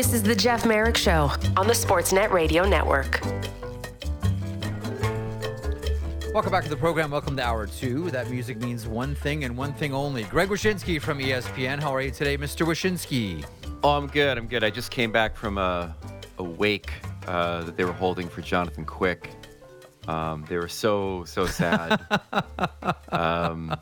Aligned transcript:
This 0.00 0.14
is 0.14 0.22
the 0.22 0.34
Jeff 0.34 0.64
Marek 0.64 0.96
Show 0.96 1.30
on 1.58 1.66
the 1.66 1.74
Sportsnet 1.74 2.30
Radio 2.30 2.66
Network. 2.66 3.20
Welcome 6.32 6.50
back 6.50 6.64
to 6.64 6.70
the 6.70 6.76
program. 6.78 7.10
Welcome 7.10 7.36
to 7.36 7.44
hour 7.44 7.66
two. 7.66 8.10
That 8.10 8.30
music 8.30 8.62
means 8.62 8.86
one 8.86 9.14
thing 9.14 9.44
and 9.44 9.54
one 9.54 9.74
thing 9.74 9.92
only. 9.92 10.22
Greg 10.22 10.48
Wyshynski 10.48 11.02
from 11.02 11.18
ESPN. 11.18 11.80
How 11.80 11.94
are 11.94 12.00
you 12.00 12.10
today, 12.10 12.38
Mr. 12.38 12.66
Wyshynski? 12.66 13.44
Oh, 13.84 13.90
I'm 13.90 14.06
good. 14.06 14.38
I'm 14.38 14.46
good. 14.46 14.64
I 14.64 14.70
just 14.70 14.90
came 14.90 15.12
back 15.12 15.36
from 15.36 15.58
a, 15.58 15.94
a 16.38 16.42
wake 16.42 16.92
uh, 17.26 17.64
that 17.64 17.76
they 17.76 17.84
were 17.84 17.92
holding 17.92 18.26
for 18.26 18.40
Jonathan 18.40 18.86
Quick. 18.86 19.28
Um, 20.08 20.46
they 20.48 20.56
were 20.56 20.68
so 20.68 21.24
so 21.26 21.44
sad. 21.44 22.00
um, 23.12 23.76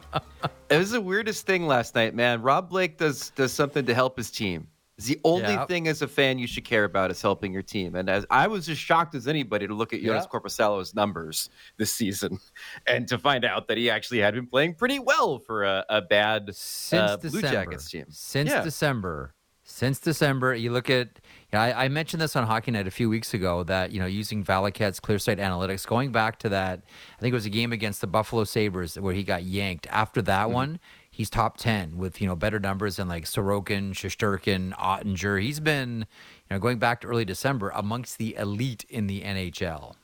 it 0.68 0.78
was 0.78 0.90
the 0.90 1.00
weirdest 1.00 1.46
thing 1.46 1.68
last 1.68 1.94
night, 1.94 2.12
man. 2.12 2.42
Rob 2.42 2.70
Blake 2.70 2.98
does 2.98 3.30
does 3.36 3.52
something 3.52 3.86
to 3.86 3.94
help 3.94 4.16
his 4.16 4.32
team. 4.32 4.66
It's 4.98 5.06
the 5.06 5.20
only 5.24 5.42
Yep. 5.54 5.68
thing 5.68 5.86
as 5.88 6.02
a 6.02 6.08
fan 6.08 6.38
you 6.40 6.46
should 6.48 6.64
care 6.64 6.82
about 6.84 7.10
is 7.12 7.22
helping 7.22 7.52
your 7.52 7.62
team. 7.62 7.94
And 7.94 8.10
as 8.10 8.26
I 8.30 8.48
was 8.48 8.68
as 8.68 8.76
shocked 8.78 9.14
as 9.14 9.28
anybody 9.28 9.66
to 9.68 9.72
look 9.74 9.94
at 9.94 10.02
Jonas 10.02 10.26
Yep. 10.30 10.42
Korpisalo's 10.42 10.92
numbers 10.94 11.50
this 11.76 11.92
season, 11.92 12.38
and 12.88 13.06
to 13.08 13.16
find 13.16 13.44
out 13.44 13.68
that 13.68 13.78
he 13.78 13.88
actually 13.88 14.18
had 14.18 14.34
been 14.34 14.46
playing 14.48 14.74
pretty 14.74 14.98
well 14.98 15.38
for 15.38 15.62
a, 15.64 15.84
a 15.88 16.02
bad 16.02 16.54
Since 16.54 17.10
uh. 17.12 17.16
Blue 17.16 17.40
Jackets 17.42 17.88
team. 17.88 18.06
Since 18.10 18.50
Yeah. 18.50 18.62
December. 18.64 19.34
Since 19.70 20.00
December, 20.00 20.54
you 20.54 20.72
look 20.72 20.88
at. 20.90 21.20
You 21.52 21.58
know, 21.58 21.60
I, 21.60 21.84
I 21.84 21.88
mentioned 21.88 22.22
this 22.22 22.34
on 22.36 22.46
Hockey 22.46 22.70
Night 22.70 22.86
a 22.86 22.90
few 22.90 23.08
weeks 23.10 23.34
ago 23.34 23.62
that 23.64 23.92
you 23.92 24.00
know 24.00 24.06
using 24.06 24.42
Valiquette's 24.42 24.98
ClearSight 24.98 25.38
Analytics, 25.38 25.86
going 25.86 26.10
back 26.10 26.38
to 26.40 26.48
that, 26.48 26.82
I 27.16 27.20
think 27.20 27.32
it 27.32 27.34
was 27.34 27.44
a 27.46 27.50
game 27.50 27.72
against 27.72 28.00
the 28.00 28.06
Buffalo 28.06 28.44
Sabres 28.44 28.98
where 28.98 29.12
he 29.14 29.22
got 29.22 29.44
yanked. 29.44 29.86
After 29.90 30.22
that 30.22 30.46
Mm-hmm. 30.46 30.54
one, 30.54 30.80
he's 31.18 31.28
top 31.28 31.58
ten 31.58 31.98
with 31.98 32.22
you 32.22 32.26
know 32.26 32.36
better 32.36 32.58
numbers 32.58 32.96
than 32.96 33.08
like 33.08 33.24
Sorokin, 33.24 33.90
Shesterkin, 33.90 34.72
Oettinger. 34.74 35.42
He's 35.42 35.60
been 35.60 36.06
you 36.48 36.54
know 36.54 36.58
going 36.58 36.78
back 36.78 37.02
to 37.02 37.08
early 37.08 37.26
December 37.26 37.70
amongst 37.74 38.16
the 38.16 38.34
elite 38.36 38.86
in 38.88 39.08
the 39.08 39.20
NHL. 39.20 39.96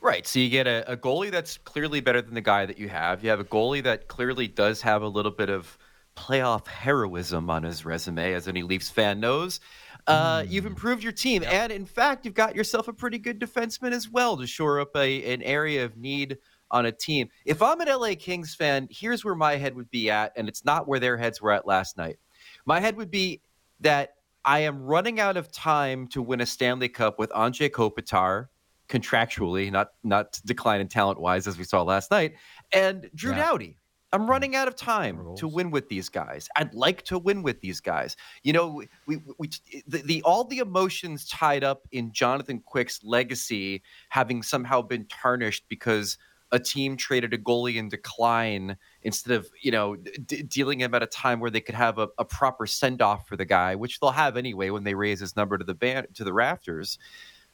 Right. 0.00 0.26
So 0.26 0.38
you 0.38 0.48
get 0.48 0.66
a, 0.66 0.90
a 0.90 0.96
goalie 0.96 1.30
that's 1.30 1.58
clearly 1.58 2.00
better 2.00 2.22
than 2.22 2.34
the 2.34 2.42
guy 2.42 2.66
that 2.66 2.78
you 2.78 2.88
have. 2.88 3.24
You 3.24 3.30
have 3.30 3.40
a 3.40 3.44
goalie 3.44 3.82
that 3.82 4.06
clearly 4.06 4.46
does 4.46 4.80
have 4.82 5.02
a 5.02 5.08
little 5.08 5.32
bit 5.32 5.50
of 5.50 5.76
playoff 6.14 6.66
heroism 6.66 7.50
on 7.50 7.62
his 7.64 7.84
resume, 7.84 8.34
as 8.34 8.46
any 8.46 8.62
Leafs 8.62 8.90
fan 8.90 9.18
knows. 9.18 9.60
Uh, 10.06 10.44
You've 10.46 10.66
improved 10.66 11.02
your 11.02 11.12
team, 11.12 11.42
and 11.44 11.72
in 11.72 11.86
fact, 11.86 12.26
you've 12.26 12.34
got 12.34 12.54
yourself 12.54 12.88
a 12.88 12.92
pretty 12.92 13.18
good 13.18 13.40
defenseman 13.40 13.92
as 13.92 14.08
well 14.08 14.36
to 14.36 14.46
shore 14.46 14.78
up 14.78 14.94
a 14.94 15.32
an 15.32 15.42
area 15.42 15.84
of 15.84 15.96
need 15.96 16.36
on 16.74 16.84
a 16.86 16.92
team. 16.92 17.30
If 17.46 17.62
I'm 17.62 17.80
an 17.80 17.88
LA 17.88 18.14
Kings 18.18 18.54
fan, 18.54 18.88
here's 18.90 19.24
where 19.24 19.36
my 19.36 19.56
head 19.56 19.74
would 19.76 19.90
be 19.90 20.10
at, 20.10 20.32
and 20.36 20.48
it's 20.48 20.64
not 20.64 20.86
where 20.88 20.98
their 20.98 21.16
heads 21.16 21.40
were 21.40 21.52
at 21.52 21.66
last 21.66 21.96
night. 21.96 22.18
My 22.66 22.80
head 22.80 22.96
would 22.96 23.10
be 23.10 23.40
that 23.80 24.16
I 24.44 24.58
am 24.60 24.82
running 24.82 25.20
out 25.20 25.36
of 25.38 25.50
time 25.52 26.08
to 26.08 26.20
win 26.20 26.40
a 26.42 26.46
Stanley 26.46 26.88
Cup 26.88 27.18
with 27.18 27.30
Anze 27.30 27.70
Kopitar 27.70 28.48
contractually, 28.88 29.70
not 29.70 29.92
not 30.02 30.38
declining 30.44 30.88
talent 30.88 31.20
wise 31.20 31.46
as 31.46 31.56
we 31.56 31.64
saw 31.64 31.82
last 31.82 32.10
night, 32.10 32.34
and 32.72 33.08
Drew 33.14 33.30
Yeah. 33.30 33.38
Doughty. 33.46 33.78
I'm 34.12 34.30
running 34.30 34.54
out 34.54 34.68
of 34.68 34.76
time 34.76 35.18
Rules. 35.18 35.40
to 35.40 35.48
win 35.48 35.72
with 35.72 35.88
these 35.88 36.08
guys. 36.08 36.48
I'd 36.54 36.72
like 36.72 37.02
to 37.06 37.18
win 37.18 37.42
with 37.42 37.60
these 37.60 37.80
guys. 37.80 38.16
You 38.44 38.52
know, 38.52 38.68
we, 38.68 38.86
we, 39.06 39.22
we 39.38 39.50
the, 39.88 39.98
the 40.02 40.22
all 40.22 40.44
the 40.44 40.58
emotions 40.58 41.26
tied 41.28 41.64
up 41.64 41.88
in 41.90 42.12
Jonathan 42.12 42.60
Quick's 42.60 43.02
legacy 43.02 43.82
having 44.10 44.44
somehow 44.44 44.82
been 44.82 45.06
tarnished 45.06 45.64
because 45.68 46.16
a 46.54 46.58
team 46.58 46.96
traded 46.96 47.34
a 47.34 47.38
goalie 47.38 47.74
in 47.74 47.88
decline 47.88 48.76
instead 49.02 49.36
of 49.36 49.50
you 49.60 49.72
know 49.72 49.96
d- 49.96 50.42
dealing 50.44 50.80
him 50.80 50.94
at 50.94 51.02
a 51.02 51.06
time 51.06 51.40
where 51.40 51.50
they 51.50 51.60
could 51.60 51.74
have 51.74 51.98
a, 51.98 52.08
a 52.16 52.24
proper 52.24 52.64
send 52.64 53.02
off 53.02 53.26
for 53.26 53.36
the 53.36 53.44
guy, 53.44 53.74
which 53.74 53.98
they'll 53.98 54.10
have 54.12 54.36
anyway 54.36 54.70
when 54.70 54.84
they 54.84 54.94
raise 54.94 55.18
his 55.18 55.36
number 55.36 55.58
to 55.58 55.64
the 55.64 55.74
band 55.74 56.06
to 56.14 56.22
the 56.22 56.32
rafters. 56.32 56.96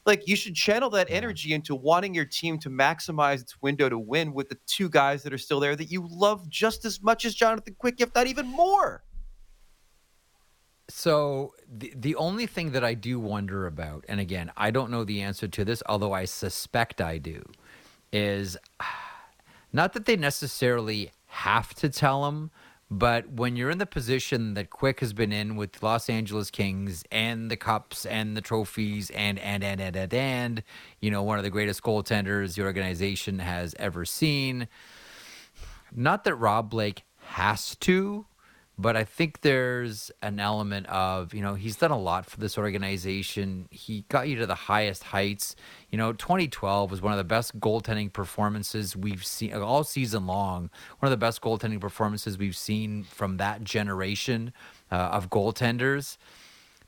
Like 0.05 0.29
you 0.29 0.37
should 0.37 0.55
channel 0.55 0.91
that 0.91 1.07
energy 1.11 1.55
into 1.55 1.75
wanting 1.75 2.15
your 2.15 2.27
team 2.27 2.59
to 2.59 2.71
maximize 2.71 3.41
its 3.41 3.61
window 3.63 3.89
to 3.89 3.99
win 3.99 4.35
with 4.35 4.51
the 4.51 4.59
two 4.67 4.91
guys 4.91 5.23
that 5.23 5.33
are 5.33 5.39
still 5.39 5.61
there 5.61 5.77
that 5.77 5.91
you 5.91 6.07
love 6.11 6.49
just 6.49 6.85
as 6.85 7.03
much 7.03 7.25
as 7.25 7.35
Jonathan 7.35 7.75
Quick, 7.79 8.01
if 8.01 8.15
not 8.15 8.27
even 8.27 8.47
more. 8.47 9.03
So 10.91 11.55
the 11.69 11.95
the 11.97 12.17
only 12.17 12.47
thing 12.47 12.73
that 12.73 12.85
I 12.85 12.95
do 12.95 13.19
wonder 13.19 13.67
about, 13.67 14.05
and 14.09 14.21
again, 14.21 14.51
I 14.57 14.71
don't 14.71 14.91
know 14.91 15.05
the 15.05 15.23
answer 15.23 15.49
to 15.49 15.65
this, 15.65 15.83
although 15.87 16.13
I 16.13 16.27
suspect 16.27 17.01
I 17.01 17.17
do, 17.17 17.43
is 18.13 18.57
not 19.73 19.93
that 19.93 20.07
they 20.07 20.17
necessarily 20.17 21.13
have 21.27 21.75
to 21.75 21.89
tell 21.89 22.27
him, 22.27 22.51
but 22.91 23.31
when 23.31 23.55
you're 23.55 23.71
in 23.71 23.79
the 23.79 23.87
position 23.87 24.55
that 24.55 24.71
Quick 24.71 24.99
has 24.99 25.13
been 25.13 25.33
in 25.33 25.55
with 25.55 25.81
Los 25.81 26.11
Angeles 26.11 26.51
Kings 26.51 27.05
and 27.13 27.49
the 27.49 27.57
cups 27.57 28.05
and 28.05 28.37
the 28.37 28.41
trophies 28.41 29.11
and 29.11 29.39
and 29.39 29.63
and 29.63 29.81
and 29.81 29.97
and, 29.97 30.13
and 30.13 30.63
you 31.01 31.11
know 31.11 31.23
one 31.23 31.39
of 31.39 31.45
the 31.45 31.51
greatest 31.51 31.83
goaltenders 31.83 32.57
the 32.57 32.65
organization 32.65 33.39
has 33.39 33.77
ever 33.79 34.05
seen. 34.05 34.67
Not 35.95 36.25
that 36.25 36.35
Rob 36.35 36.71
Blake 36.71 37.05
has 37.27 37.77
to, 37.77 38.27
but 38.81 38.97
I 38.97 39.05
think 39.05 39.43
there's 39.43 40.11
an 40.23 40.41
element 40.41 40.87
of, 40.87 41.35
you 41.35 41.43
know, 41.43 41.55
he's 41.55 41.77
done 41.77 41.91
a 41.91 41.99
lot 41.99 42.25
for 42.25 42.39
this 42.39 42.57
organization. 42.57 43.69
He 43.71 44.07
got 44.09 44.29
you 44.29 44.37
to 44.37 44.47
the 44.47 44.55
highest 44.55 45.05
heights. 45.05 45.55
You 45.91 45.99
know, 45.99 46.13
2012 46.13 46.91
was 46.91 47.03
one 47.03 47.13
of 47.13 47.19
the 47.19 47.25
best 47.25 47.61
goaltending 47.61 48.13
performances 48.13 48.97
we've 48.97 49.25
seen 49.25 49.53
all 49.53 49.85
season 49.85 50.27
long. 50.27 50.71
One 50.99 51.09
of 51.09 51.11
the 51.11 51.17
best 51.17 51.43
goaltending 51.43 51.81
performances 51.81 52.39
we've 52.39 52.57
seen 52.57 53.05
from 53.05 53.37
that 53.37 53.65
generation 53.65 54.53
uh, 54.91 54.95
of 54.95 55.29
goaltenders 55.29 56.17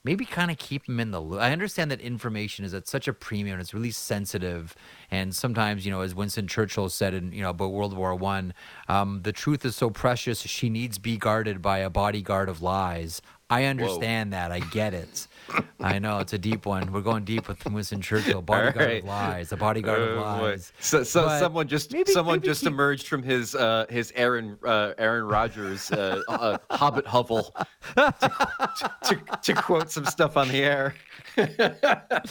maybe 0.05 0.25
kind 0.25 0.51
of 0.51 0.59
keep 0.59 0.87
them 0.87 0.99
in 1.01 1.11
the 1.11 1.21
loop. 1.21 1.41
I 1.41 1.53
understand 1.53 1.91
that 1.91 2.01
information 2.01 2.65
is 2.65 2.75
at 2.75 2.89
such 2.89 3.09
a 3.09 3.13
premium; 3.13 3.55
and 3.55 3.61
it's 3.63 3.75
really 3.75 3.91
sensitive, 3.91 4.75
and 5.11 5.35
sometimes, 5.35 5.85
you 5.85 5.93
know, 5.93 6.01
as 6.01 6.15
Winston 6.15 6.47
Churchill 6.47 6.89
said 6.89 7.15
in 7.15 7.33
you 7.33 7.43
know 7.43 7.51
about 7.51 7.73
World 7.73 7.97
War 7.97 8.15
One, 8.15 8.55
um, 8.89 9.23
the 9.23 9.33
truth 9.33 9.65
is 9.65 9.77
so 9.77 9.91
precious 9.91 10.41
she 10.43 10.69
needs 10.71 10.99
be 10.99 11.17
guarded 11.17 11.63
by 11.63 11.79
a 11.79 11.91
bodyguard 11.91 12.49
of 12.49 12.63
lies. 12.63 13.23
I 13.53 13.65
understand 13.65 14.33
that. 14.33 14.51
I 14.51 14.61
get 14.61 14.95
it. 14.95 15.27
I 15.81 15.99
know 15.99 16.19
it's 16.19 16.33
a 16.33 16.39
deep 16.39 16.65
one. 16.65 16.91
We're 16.93 17.01
going 17.03 17.25
deep 17.25 17.49
with 17.49 17.63
Winston 17.67 18.01
Churchill. 18.01 18.41
Bodyguard 18.41 18.77
right. 18.87 19.03
of 19.03 19.09
lies. 19.09 19.53
A 19.53 19.57
bodyguard 19.57 20.01
of 20.01 20.19
Oh, 20.19 20.39
boy. 20.39 20.43
lies. 20.51 20.73
So, 20.81 21.03
so 21.03 21.25
But 21.27 21.39
someone 21.41 21.69
just 21.69 21.93
maybe- 21.93 22.11
someone 22.13 22.37
maybe 22.37 22.47
just 22.47 22.63
keep- 22.63 22.71
emerged 22.71 23.09
from 23.09 23.23
his 23.23 23.55
uh, 23.55 23.85
his 23.91 24.13
Aaron 24.17 24.57
uh, 24.65 24.95
Aaron 24.97 25.25
Rodgers 25.27 25.91
uh, 25.93 26.23
uh, 26.29 26.57
Hobbit 26.71 27.07
hovel 27.07 27.55
to, 27.97 28.91
to, 29.05 29.19
to 29.43 29.55
quote 29.55 29.91
some 29.91 30.07
stuff 30.07 30.37
on 30.39 30.49
the 30.49 30.63
air. 30.63 30.95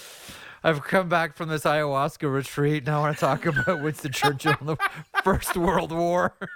I've 0.63 0.83
come 0.83 1.09
back 1.09 1.35
from 1.35 1.49
this 1.49 1.63
ayahuasca 1.63 2.31
retreat. 2.31 2.85
Now 2.85 2.99
I 2.99 3.01
want 3.01 3.17
to 3.17 3.19
talk 3.19 3.45
about 3.45 3.81
Winston 3.81 4.11
Churchill 4.11 4.55
in 4.61 4.67
the 4.67 4.77
First 5.23 5.57
World 5.57 5.91
War. 5.91 6.33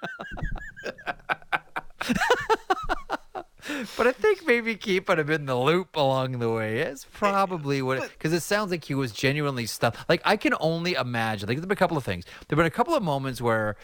but 3.98 4.08
I 4.08 4.12
think 4.12 4.46
maybe 4.46 4.76
keeping 4.76 5.18
him 5.18 5.30
in 5.30 5.46
the 5.46 5.58
loop 5.58 5.96
along 5.96 6.40
the 6.40 6.52
way 6.52 6.80
is 6.80 7.06
probably 7.12 7.82
what, 7.82 8.10
because 8.10 8.34
it 8.34 8.42
sounds 8.42 8.72
like 8.72 8.84
he 8.84 8.96
was 8.96 9.12
genuinely 9.12 9.66
stuck. 9.66 9.98
Like 10.08 10.22
I 10.26 10.38
can 10.38 10.54
only 10.60 10.94
imagine. 10.94 11.48
Like 11.48 11.58
there's 11.58 11.66
been 11.66 11.72
a 11.72 11.76
couple 11.76 11.98
of 11.98 12.04
things. 12.04 12.26
There've 12.48 12.58
been 12.58 12.66
a 12.66 12.72
couple 12.72 12.94
of 12.94 13.04
moments 13.04 13.42
where 13.42 13.76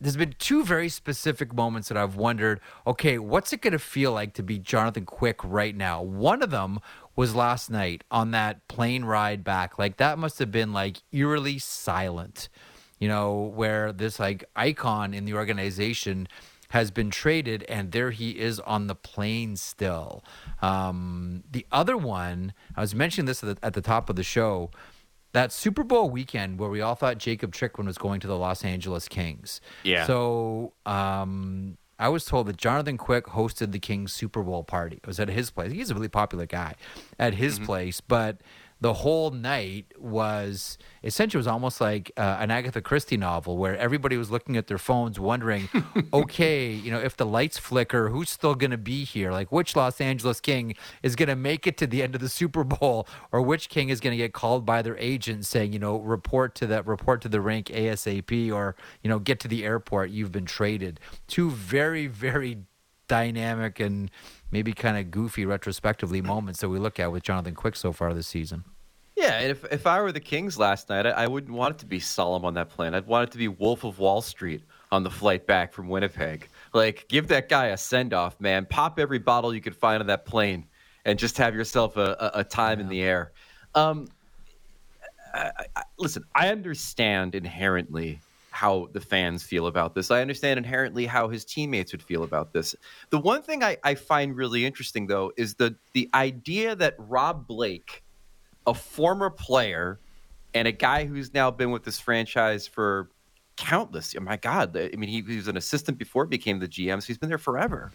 there's 0.00 0.16
been 0.16 0.34
two 0.38 0.64
very 0.64 0.88
specific 0.88 1.54
moments 1.54 1.88
that 1.88 1.96
I've 1.96 2.16
wondered, 2.16 2.60
okay, 2.86 3.18
what's 3.18 3.52
it 3.52 3.62
going 3.62 3.72
to 3.72 3.78
feel 3.78 4.12
like 4.12 4.34
to 4.34 4.42
be 4.42 4.58
Jonathan 4.58 5.06
Quick 5.06 5.40
right 5.42 5.74
now? 5.74 6.02
One 6.02 6.42
of 6.42 6.50
them 6.50 6.80
was 7.16 7.34
last 7.34 7.70
night 7.70 8.04
on 8.10 8.32
that 8.32 8.66
plane 8.68 9.04
ride 9.04 9.44
back. 9.44 9.78
Like 9.78 9.96
that 9.98 10.18
must 10.18 10.38
have 10.40 10.50
been 10.50 10.72
like 10.72 10.98
eerily 11.12 11.58
silent, 11.58 12.48
you 12.98 13.08
know, 13.08 13.52
where 13.54 13.92
this 13.92 14.18
like 14.18 14.44
icon 14.56 15.14
in 15.14 15.24
the 15.24 15.34
organization 15.34 16.28
has 16.74 16.90
been 16.90 17.08
traded 17.08 17.62
and 17.68 17.92
there 17.92 18.10
he 18.10 18.32
is 18.32 18.58
on 18.58 18.88
the 18.88 18.96
plane 18.96 19.54
still. 19.54 20.24
Um, 20.60 21.44
the 21.48 21.64
other 21.70 21.96
one, 21.96 22.52
I 22.74 22.80
was 22.80 22.96
mentioning 22.96 23.26
this 23.26 23.44
at 23.44 23.60
the, 23.60 23.64
at 23.64 23.74
the 23.74 23.80
top 23.80 24.10
of 24.10 24.16
the 24.16 24.24
show 24.24 24.72
that 25.34 25.52
Super 25.52 25.84
Bowl 25.84 26.10
weekend 26.10 26.58
where 26.58 26.68
we 26.68 26.80
all 26.80 26.96
thought 26.96 27.18
Jacob 27.18 27.54
Chychrun 27.54 27.86
was 27.86 27.96
going 27.96 28.18
to 28.18 28.26
the 28.26 28.36
Los 28.36 28.64
Angeles 28.64 29.06
Kings. 29.06 29.60
Yeah. 29.84 30.04
So 30.04 30.72
um, 30.84 31.78
I 31.96 32.08
was 32.08 32.24
told 32.24 32.48
that 32.48 32.56
Jonathan 32.56 32.98
Quick 32.98 33.26
hosted 33.26 33.70
the 33.70 33.78
Kings 33.78 34.12
Super 34.12 34.42
Bowl 34.42 34.64
party. 34.64 34.96
It 34.96 35.06
was 35.06 35.20
at 35.20 35.28
his 35.28 35.52
place. 35.52 35.70
He's 35.70 35.92
a 35.92 35.94
really 35.94 36.08
popular 36.08 36.46
guy 36.46 36.74
at 37.20 37.34
his 37.34 37.60
place, 37.60 38.00
but 38.00 38.40
the 38.80 38.94
whole 38.94 39.30
night 39.30 39.86
was 39.98 40.76
essentially 41.02 41.38
was 41.38 41.46
almost 41.46 41.80
like 41.80 42.12
uh, 42.16 42.36
an 42.40 42.50
Agatha 42.50 42.82
Christie 42.82 43.16
novel 43.16 43.56
where 43.56 43.76
everybody 43.78 44.16
was 44.16 44.30
looking 44.30 44.56
at 44.56 44.66
their 44.66 44.78
phones 44.78 45.18
wondering, 45.18 45.68
okay, 46.12 46.70
you 46.70 46.90
know, 46.90 46.98
if 46.98 47.16
the 47.16 47.26
lights 47.26 47.58
flicker, 47.58 48.10
who's 48.10 48.30
still 48.30 48.54
going 48.54 48.70
to 48.72 48.78
be 48.78 49.04
here? 49.04 49.32
Like 49.32 49.50
which 49.50 49.76
Los 49.76 50.00
Angeles 50.00 50.40
King 50.40 50.74
is 51.02 51.16
going 51.16 51.28
to 51.28 51.36
make 51.36 51.66
it 51.66 51.76
to 51.78 51.86
the 51.86 52.02
end 52.02 52.14
of 52.14 52.20
the 52.20 52.28
Super 52.28 52.64
Bowl 52.64 53.06
or 53.32 53.40
which 53.40 53.68
King 53.68 53.88
is 53.88 54.00
going 54.00 54.12
to 54.12 54.22
get 54.22 54.32
called 54.32 54.66
by 54.66 54.82
their 54.82 54.98
agent 54.98 55.46
saying, 55.46 55.72
you 55.72 55.78
know, 55.78 55.98
report 55.98 56.54
to 56.56 56.66
that 56.66 56.86
report 56.86 57.22
to 57.22 57.28
the 57.28 57.40
rink 57.40 57.68
ASAP 57.68 58.52
or, 58.52 58.76
you 59.02 59.08
know, 59.08 59.18
get 59.18 59.40
to 59.40 59.48
the 59.48 59.64
airport, 59.64 60.10
you've 60.10 60.32
been 60.32 60.46
traded. 60.46 61.00
Two 61.26 61.50
very 61.50 62.06
very 62.06 62.58
dynamic 63.08 63.80
and 63.80 64.10
maybe 64.50 64.72
kind 64.72 64.96
of 64.96 65.10
goofy 65.10 65.44
retrospectively 65.46 66.20
moments 66.20 66.60
that 66.60 66.68
we 66.68 66.78
look 66.78 67.00
at 67.00 67.10
with 67.12 67.22
Jonathan 67.22 67.54
Quick 67.54 67.76
so 67.76 67.92
far 67.92 68.14
this 68.14 68.26
season. 68.26 68.64
Yeah, 69.16 69.38
and 69.38 69.50
if, 69.50 69.64
if 69.70 69.86
I 69.86 70.02
were 70.02 70.10
the 70.10 70.20
Kings 70.20 70.58
last 70.58 70.88
night, 70.88 71.06
I, 71.06 71.10
I 71.10 71.26
wouldn't 71.28 71.52
want 71.52 71.76
it 71.76 71.78
to 71.78 71.86
be 71.86 72.00
solemn 72.00 72.44
on 72.44 72.54
that 72.54 72.68
plane. 72.68 72.94
I'd 72.94 73.06
want 73.06 73.28
it 73.28 73.32
to 73.32 73.38
be 73.38 73.46
Wolf 73.48 73.84
of 73.84 73.98
Wall 74.00 74.20
Street 74.20 74.62
on 74.90 75.04
the 75.04 75.10
flight 75.10 75.46
back 75.46 75.72
from 75.72 75.88
Winnipeg. 75.88 76.48
Like, 76.72 77.06
give 77.08 77.28
that 77.28 77.48
guy 77.48 77.66
a 77.66 77.76
send 77.76 78.12
off, 78.12 78.40
man. 78.40 78.66
Pop 78.66 78.98
every 78.98 79.20
bottle 79.20 79.54
you 79.54 79.60
could 79.60 79.76
find 79.76 80.00
on 80.00 80.08
that 80.08 80.24
plane 80.24 80.66
and 81.04 81.18
just 81.18 81.38
have 81.38 81.54
yourself 81.54 81.96
a, 81.96 82.32
a, 82.34 82.40
a 82.40 82.44
time 82.44 82.78
yeah. 82.78 82.84
in 82.84 82.88
the 82.88 83.02
air. 83.02 83.32
Um, 83.74 84.08
I, 85.32 85.50
I, 85.76 85.82
listen, 85.98 86.24
I 86.34 86.48
understand 86.48 87.34
inherently 87.34 88.20
how 88.54 88.88
the 88.92 89.00
fans 89.00 89.42
feel 89.42 89.66
about 89.66 89.96
this. 89.96 90.12
I 90.12 90.20
understand 90.20 90.58
inherently 90.58 91.06
how 91.06 91.28
his 91.28 91.44
teammates 91.44 91.90
would 91.90 92.02
feel 92.02 92.22
about 92.22 92.52
this. 92.52 92.76
The 93.10 93.18
one 93.18 93.42
thing 93.42 93.64
I, 93.64 93.76
I 93.82 93.96
find 93.96 94.36
really 94.36 94.64
interesting, 94.64 95.08
though, 95.08 95.32
is 95.36 95.56
the 95.56 95.74
the 95.92 96.08
idea 96.14 96.76
that 96.76 96.94
Rob 96.96 97.48
Blake, 97.48 98.04
a 98.64 98.72
former 98.72 99.28
player 99.28 99.98
and 100.54 100.68
a 100.68 100.72
guy 100.72 101.04
who's 101.04 101.34
now 101.34 101.50
been 101.50 101.72
with 101.72 101.82
this 101.82 101.98
franchise 101.98 102.64
for 102.68 103.10
countless. 103.56 104.14
Oh 104.16 104.20
my 104.20 104.36
God, 104.36 104.76
I 104.76 104.94
mean, 104.96 105.10
he, 105.10 105.20
he 105.22 105.36
was 105.36 105.48
an 105.48 105.56
assistant 105.56 105.98
before 105.98 106.24
he 106.24 106.28
became 106.28 106.60
the 106.60 106.68
GM, 106.68 107.02
so 107.02 107.08
he's 107.08 107.18
been 107.18 107.28
there 107.28 107.38
forever. 107.38 107.90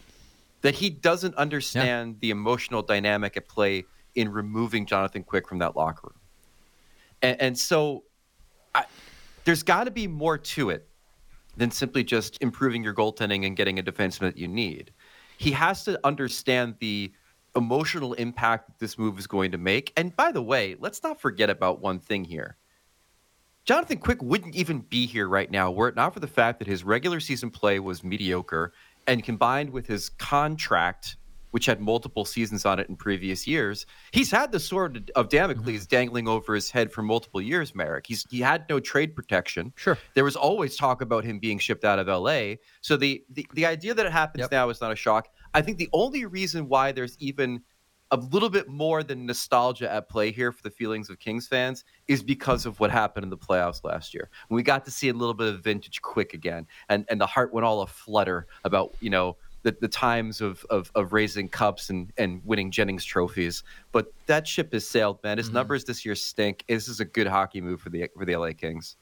That 0.60 0.74
he 0.74 0.90
doesn't 0.90 1.34
understand 1.36 2.16
yeah. 2.16 2.18
the 2.20 2.30
emotional 2.32 2.82
dynamic 2.82 3.38
at 3.38 3.48
play 3.48 3.86
in 4.14 4.30
removing 4.30 4.84
Jonathan 4.84 5.22
Quick 5.22 5.48
from 5.48 5.60
that 5.60 5.74
locker 5.74 6.08
room, 6.08 6.20
and, 7.22 7.40
and 7.40 7.58
so 7.58 8.04
I, 8.74 8.84
there's 9.44 9.62
got 9.62 9.84
to 9.84 9.90
be 9.90 10.06
more 10.06 10.38
to 10.38 10.70
it 10.70 10.88
than 11.56 11.70
simply 11.70 12.04
just 12.04 12.38
improving 12.40 12.82
your 12.82 12.94
goaltending 12.94 13.46
and 13.46 13.56
getting 13.56 13.78
a 13.78 13.82
defenseman 13.82 14.20
that 14.20 14.38
you 14.38 14.48
need. 14.48 14.92
He 15.38 15.52
has 15.52 15.84
to 15.84 15.98
understand 16.04 16.76
the 16.80 17.12
emotional 17.56 18.12
impact 18.14 18.66
that 18.68 18.78
this 18.78 18.98
move 18.98 19.18
is 19.18 19.26
going 19.26 19.52
to 19.52 19.58
make. 19.58 19.92
And 19.96 20.14
by 20.14 20.32
the 20.32 20.42
way, 20.42 20.76
let's 20.78 21.02
not 21.02 21.20
forget 21.20 21.50
about 21.50 21.80
one 21.80 21.98
thing 21.98 22.24
here. 22.24 22.56
Jonathan 23.64 23.98
Quick 23.98 24.22
wouldn't 24.22 24.54
even 24.54 24.80
be 24.80 25.06
here 25.06 25.28
right 25.28 25.50
now 25.50 25.70
were 25.70 25.88
it 25.88 25.96
not 25.96 26.14
for 26.14 26.20
the 26.20 26.26
fact 26.26 26.58
that 26.58 26.68
his 26.68 26.82
regular 26.82 27.20
season 27.20 27.50
play 27.50 27.78
was 27.78 28.02
mediocre 28.02 28.72
and 29.06 29.22
combined 29.22 29.70
with 29.70 29.86
his 29.86 30.08
contract 30.08 31.16
which 31.50 31.66
had 31.66 31.80
multiple 31.80 32.24
seasons 32.24 32.64
on 32.64 32.78
it 32.78 32.88
in 32.88 32.96
previous 32.96 33.46
years. 33.46 33.86
He's 34.12 34.30
had 34.30 34.52
the 34.52 34.60
sword 34.60 35.10
of 35.16 35.28
Damocles 35.28 35.66
mm-hmm. 35.66 35.84
dangling 35.88 36.28
over 36.28 36.54
his 36.54 36.70
head 36.70 36.92
for 36.92 37.02
multiple 37.02 37.40
years, 37.40 37.74
Marek. 37.74 38.06
He's 38.06 38.26
he 38.30 38.40
had 38.40 38.64
no 38.68 38.80
trade 38.80 39.14
protection. 39.16 39.72
Sure. 39.76 39.98
There 40.14 40.24
was 40.24 40.36
always 40.36 40.76
talk 40.76 41.02
about 41.02 41.24
him 41.24 41.38
being 41.38 41.58
shipped 41.58 41.84
out 41.84 41.98
of 41.98 42.06
LA. 42.06 42.54
So 42.80 42.96
the 42.96 43.24
the, 43.30 43.46
the 43.54 43.66
idea 43.66 43.94
that 43.94 44.06
it 44.06 44.12
happens 44.12 44.42
yep. 44.42 44.52
now 44.52 44.68
is 44.68 44.80
not 44.80 44.92
a 44.92 44.96
shock. 44.96 45.28
I 45.54 45.62
think 45.62 45.78
the 45.78 45.88
only 45.92 46.24
reason 46.24 46.68
why 46.68 46.92
there's 46.92 47.16
even 47.18 47.62
a 48.12 48.16
little 48.16 48.50
bit 48.50 48.68
more 48.68 49.02
than 49.02 49.24
nostalgia 49.24 49.90
at 49.90 50.08
play 50.08 50.32
here 50.32 50.50
for 50.50 50.62
the 50.62 50.70
feelings 50.70 51.08
of 51.10 51.18
Kings 51.18 51.46
fans 51.46 51.84
is 52.08 52.22
because 52.22 52.66
of 52.66 52.80
what 52.80 52.90
happened 52.90 53.22
in 53.22 53.30
the 53.30 53.38
playoffs 53.38 53.84
last 53.84 54.12
year. 54.12 54.30
We 54.48 54.62
got 54.62 54.84
to 54.86 54.90
see 54.90 55.08
a 55.10 55.12
little 55.12 55.34
bit 55.34 55.54
of 55.54 55.62
vintage 55.62 56.02
quick 56.02 56.34
again 56.34 56.66
and, 56.88 57.04
and 57.08 57.20
the 57.20 57.26
heart 57.26 57.52
went 57.52 57.64
all 57.64 57.82
aflutter 57.82 58.48
about, 58.64 58.94
you 59.00 59.10
know, 59.10 59.36
the, 59.62 59.76
the 59.80 59.88
times 59.88 60.40
of, 60.40 60.64
of, 60.70 60.90
of 60.94 61.12
raising 61.12 61.48
cups 61.48 61.90
and, 61.90 62.12
and 62.16 62.40
winning 62.44 62.70
Jennings 62.70 63.04
trophies. 63.04 63.62
But 63.92 64.12
that 64.26 64.46
ship 64.46 64.72
has 64.72 64.88
sailed, 64.88 65.22
man. 65.22 65.38
His 65.38 65.46
mm-hmm. 65.46 65.56
numbers 65.56 65.84
this 65.84 66.04
year 66.04 66.14
stink. 66.14 66.64
This 66.68 66.88
is 66.88 67.00
a 67.00 67.04
good 67.04 67.26
hockey 67.26 67.60
move 67.60 67.80
for 67.80 67.90
the 67.90 68.08
for 68.16 68.24
the 68.24 68.36
LA 68.36 68.52
Kings. 68.52 68.96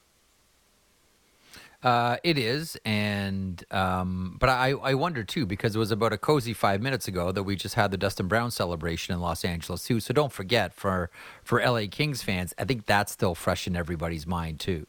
Uh, 1.81 2.17
it 2.25 2.37
is, 2.37 2.77
and 2.85 3.65
um, 3.71 4.37
but 4.41 4.49
I, 4.49 4.71
I 4.71 4.95
wonder 4.95 5.23
too 5.23 5.47
because 5.47 5.77
it 5.77 5.79
was 5.79 5.93
about 5.93 6.13
a 6.13 6.19
cozy 6.19 6.53
five 6.53 6.83
minutes 6.83 7.07
ago 7.07 7.31
that 7.31 7.45
we 7.45 7.55
just 7.55 7.77
had 7.77 7.93
the 7.93 7.97
Dustin 7.97 8.27
Brown 8.27 8.51
celebration 8.51 9.15
in 9.15 9.21
Los 9.21 9.45
Angeles 9.45 9.85
too. 9.85 10.01
So 10.01 10.13
don't 10.13 10.33
forget 10.33 10.75
for 10.75 11.09
for 11.45 11.65
LA 11.65 11.83
Kings 11.89 12.21
fans, 12.21 12.53
I 12.59 12.65
think 12.65 12.87
that's 12.87 13.13
still 13.13 13.37
fresh 13.37 13.69
in 13.69 13.77
everybody's 13.77 14.27
mind 14.27 14.59
too. 14.59 14.89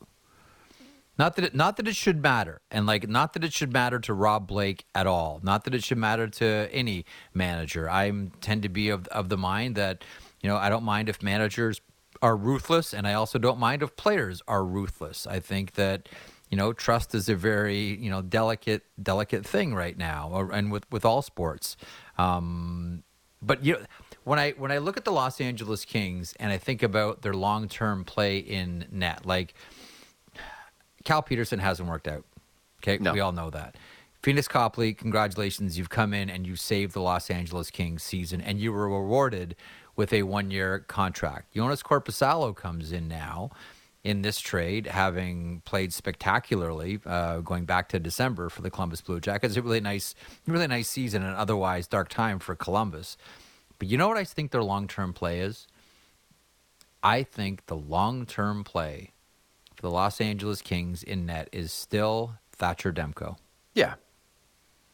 Not 1.19 1.35
that 1.35 1.43
it, 1.43 1.53
not 1.53 1.75
that 1.75 1.85
it 1.85 1.97
should 1.97 2.23
matter, 2.23 2.61
and 2.71 2.85
like 2.85 3.09
not 3.09 3.33
that 3.33 3.43
it 3.43 3.51
should 3.51 3.73
matter 3.73 3.99
to 3.99 4.13
Rob 4.13 4.47
Blake 4.47 4.85
at 4.95 5.05
all. 5.05 5.41
Not 5.43 5.65
that 5.65 5.75
it 5.75 5.83
should 5.83 5.97
matter 5.97 6.29
to 6.29 6.69
any 6.71 7.05
manager. 7.33 7.89
I 7.89 8.09
tend 8.39 8.63
to 8.63 8.69
be 8.69 8.87
of 8.87 9.05
of 9.07 9.27
the 9.27 9.35
mind 9.35 9.75
that 9.75 10.05
you 10.39 10.49
know 10.49 10.55
I 10.55 10.69
don't 10.69 10.85
mind 10.85 11.09
if 11.09 11.21
managers 11.21 11.81
are 12.21 12.37
ruthless, 12.37 12.93
and 12.93 13.05
I 13.05 13.15
also 13.15 13.37
don't 13.37 13.59
mind 13.59 13.83
if 13.83 13.97
players 13.97 14.41
are 14.47 14.63
ruthless. 14.63 15.27
I 15.27 15.41
think 15.41 15.73
that 15.73 16.07
you 16.49 16.55
know 16.55 16.71
trust 16.71 17.13
is 17.13 17.27
a 17.27 17.35
very 17.35 17.97
you 17.97 18.09
know 18.09 18.21
delicate 18.21 18.85
delicate 19.03 19.45
thing 19.45 19.75
right 19.75 19.97
now, 19.97 20.49
and 20.53 20.71
with 20.71 20.89
with 20.89 21.03
all 21.03 21.21
sports. 21.21 21.75
Um, 22.17 23.03
but 23.41 23.65
you 23.65 23.73
know 23.73 23.85
when 24.23 24.39
I 24.39 24.51
when 24.51 24.71
I 24.71 24.77
look 24.77 24.95
at 24.95 25.03
the 25.03 25.11
Los 25.11 25.41
Angeles 25.41 25.83
Kings 25.83 26.33
and 26.39 26.49
I 26.49 26.57
think 26.57 26.81
about 26.81 27.23
their 27.23 27.33
long 27.33 27.67
term 27.67 28.05
play 28.05 28.37
in 28.37 28.85
net, 28.89 29.25
like 29.25 29.53
Cal 31.09 31.23
Petersen 31.23 31.57
hasn't 31.57 31.89
worked 31.89 32.07
out. 32.07 32.23
Okay, 32.83 32.99
no. 32.99 33.11
we 33.11 33.19
all 33.19 33.31
know 33.31 33.49
that. 33.49 33.73
Pheonix 34.21 34.47
Copley, 34.47 34.93
congratulations. 34.93 35.75
You've 35.75 35.89
come 35.89 36.13
in 36.13 36.29
and 36.29 36.45
you 36.45 36.55
saved 36.55 36.93
the 36.93 37.01
Los 37.01 37.31
Angeles 37.31 37.71
Kings 37.71 38.03
season, 38.03 38.41
and 38.41 38.59
you 38.59 38.71
were 38.71 38.87
rewarded 38.87 39.55
with 39.95 40.13
a 40.13 40.21
one 40.21 40.51
year 40.51 40.77
contract. 40.87 41.55
Jonas 41.55 41.81
Korpisalo 41.81 42.55
comes 42.55 42.91
in 42.91 43.07
now 43.07 43.49
in 44.03 44.21
this 44.21 44.39
trade, 44.39 44.85
having 44.85 45.63
played 45.65 45.93
spectacularly, 45.93 46.99
uh, 47.07 47.39
going 47.39 47.65
back 47.65 47.89
to 47.89 47.99
December 47.99 48.47
for 48.47 48.61
the 48.61 48.69
Columbus 48.69 49.01
Blue 49.01 49.19
Jackets. 49.19 49.57
A 49.57 49.63
really 49.63 49.81
nice, 49.81 50.13
really 50.45 50.67
nice 50.67 50.89
season, 50.89 51.23
and 51.23 51.35
otherwise 51.35 51.87
dark 51.87 52.09
time 52.09 52.37
for 52.37 52.53
Columbus. 52.53 53.17
But 53.79 53.87
you 53.87 53.97
know 53.97 54.09
what 54.09 54.17
I 54.17 54.25
think 54.25 54.51
their 54.51 54.61
long 54.61 54.87
term 54.87 55.13
play 55.13 55.39
is? 55.39 55.65
I 57.01 57.23
think 57.23 57.65
the 57.65 57.75
long 57.75 58.27
term 58.27 58.63
play 58.63 59.13
for 59.79 59.83
the 59.83 59.91
Los 59.91 60.19
Angeles 60.19 60.61
Kings 60.61 61.03
in 61.03 61.25
net 61.25 61.47
is 61.53 61.71
still 61.71 62.35
Thatcher 62.51 62.91
Demko. 62.91 63.37
Yeah. 63.75 63.93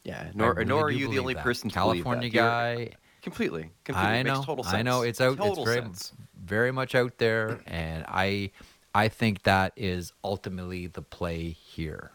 Yeah. 0.04 0.30
Nor, 0.36 0.54
really 0.54 0.66
nor 0.66 0.84
are 0.84 0.92
you 0.92 1.10
the 1.10 1.18
only 1.18 1.34
that. 1.34 1.44
person 1.44 1.72
California 1.72 2.30
guy. 2.30 2.92
Completely. 3.24 3.72
Completely. 3.84 4.12
I 4.12 4.22
know. 4.22 4.46
I 4.66 4.84
know. 4.84 5.02
It's 5.02 5.20
out. 5.20 5.38
Total 5.38 5.54
it's 5.54 5.64
very, 5.64 5.82
sense. 5.82 6.14
very 6.40 6.72
much 6.72 6.94
out 6.94 7.18
there, 7.18 7.62
and 7.66 8.06
I, 8.08 8.52
I 8.94 9.08
think 9.08 9.42
that 9.42 9.74
is 9.76 10.14
ultimately 10.24 10.86
the 10.86 11.02
play 11.02 11.50
here. 11.50 12.12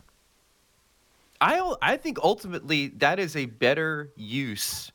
I 1.41 1.75
I 1.83 1.97
think 1.97 2.21
ultimately 2.23 2.89
that 2.99 3.19
is 3.19 3.35
a 3.35 3.47
better 3.47 4.13
use 4.15 4.93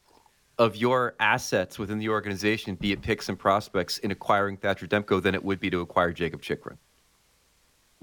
of 0.58 0.78
your 0.78 1.16
assets 1.20 1.78
within 1.78 2.00
the 2.00 2.08
organization, 2.08 2.76
be 2.76 2.94
it 2.94 3.02
picks 3.02 3.28
and 3.28 3.38
prospects, 3.38 3.98
in 3.98 4.12
acquiring 4.12 4.56
Thatcher 4.56 4.88
Demko 4.88 5.22
than 5.22 5.36
it 5.36 5.44
would 5.44 5.60
be 5.60 5.70
to 5.72 5.82
acquire 5.82 6.14
Jacob 6.14 6.42
Chychrun 6.42 6.78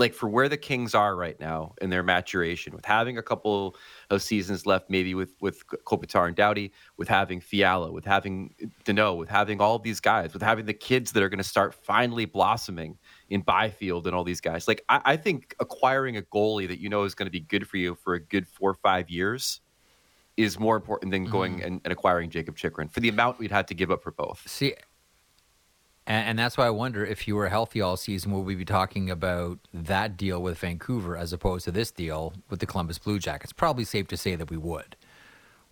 like 0.02 0.12
for 0.12 0.28
where 0.28 0.48
the 0.48 0.56
Kings 0.56 0.94
are 0.96 1.14
right 1.14 1.38
now 1.38 1.74
in 1.80 1.88
their 1.88 2.02
maturation, 2.02 2.74
with 2.74 2.84
having 2.84 3.18
a 3.18 3.22
couple 3.22 3.76
of 4.10 4.20
seasons 4.20 4.66
left, 4.66 4.90
maybe 4.90 5.14
with 5.14 5.34
with 5.40 5.64
Kopitar 5.68 6.26
and 6.26 6.34
Doughty, 6.34 6.72
with 6.96 7.06
having 7.06 7.40
Fiala, 7.40 7.92
with 7.92 8.04
having 8.04 8.52
Danault, 8.84 9.16
with 9.16 9.28
having 9.28 9.60
all 9.60 9.78
these 9.78 10.00
guys, 10.00 10.32
with 10.32 10.42
having 10.42 10.66
the 10.66 10.74
kids 10.74 11.12
that 11.12 11.22
are 11.22 11.28
going 11.28 11.38
to 11.38 11.44
start 11.44 11.72
finally 11.72 12.24
blossoming 12.24 12.98
in 13.30 13.42
Byfield 13.42 14.08
and 14.08 14.14
all 14.14 14.24
these 14.24 14.40
guys. 14.40 14.66
Like 14.66 14.84
I, 14.88 15.00
I 15.04 15.16
think 15.16 15.54
acquiring 15.60 16.16
a 16.16 16.22
goalie 16.22 16.66
that 16.66 16.80
you 16.80 16.88
know 16.88 17.04
is 17.04 17.14
going 17.14 17.26
to 17.26 17.32
be 17.32 17.40
good 17.40 17.68
for 17.68 17.76
you 17.76 17.94
for 17.94 18.14
a 18.14 18.20
good 18.20 18.48
four 18.48 18.70
or 18.70 18.74
five 18.74 19.08
years 19.08 19.60
is 20.36 20.58
more 20.58 20.74
important 20.74 21.12
than 21.12 21.26
going 21.26 21.60
mm. 21.60 21.66
and, 21.66 21.80
and, 21.84 21.92
acquiring 21.92 22.30
Jakob 22.30 22.56
Chychrun 22.56 22.88
for 22.88 23.00
the 23.00 23.08
amount 23.08 23.38
we'd 23.38 23.52
have 23.52 23.66
to 23.66 23.74
give 23.74 23.90
up 23.90 24.02
for 24.02 24.10
both. 24.10 24.42
See, 24.46 24.74
and, 26.06 26.30
and, 26.30 26.38
that's 26.38 26.56
why 26.56 26.66
I 26.66 26.70
wonder 26.70 27.04
if 27.04 27.28
you 27.28 27.36
were 27.36 27.48
healthy 27.48 27.80
all 27.80 27.96
season, 27.96 28.32
will 28.32 28.42
we 28.42 28.54
be 28.54 28.64
talking 28.64 29.10
about 29.10 29.58
that 29.72 30.16
deal 30.16 30.42
with 30.42 30.58
Vancouver 30.58 31.16
as 31.16 31.32
opposed 31.32 31.64
to 31.66 31.70
this 31.70 31.90
deal 31.90 32.34
with 32.50 32.60
the 32.60 32.66
Columbus 32.66 32.98
Blue 32.98 33.18
Jackets? 33.18 33.52
Probably 33.52 33.84
safe 33.84 34.08
to 34.08 34.16
say 34.16 34.34
that 34.34 34.50
we 34.50 34.56
would 34.56 34.96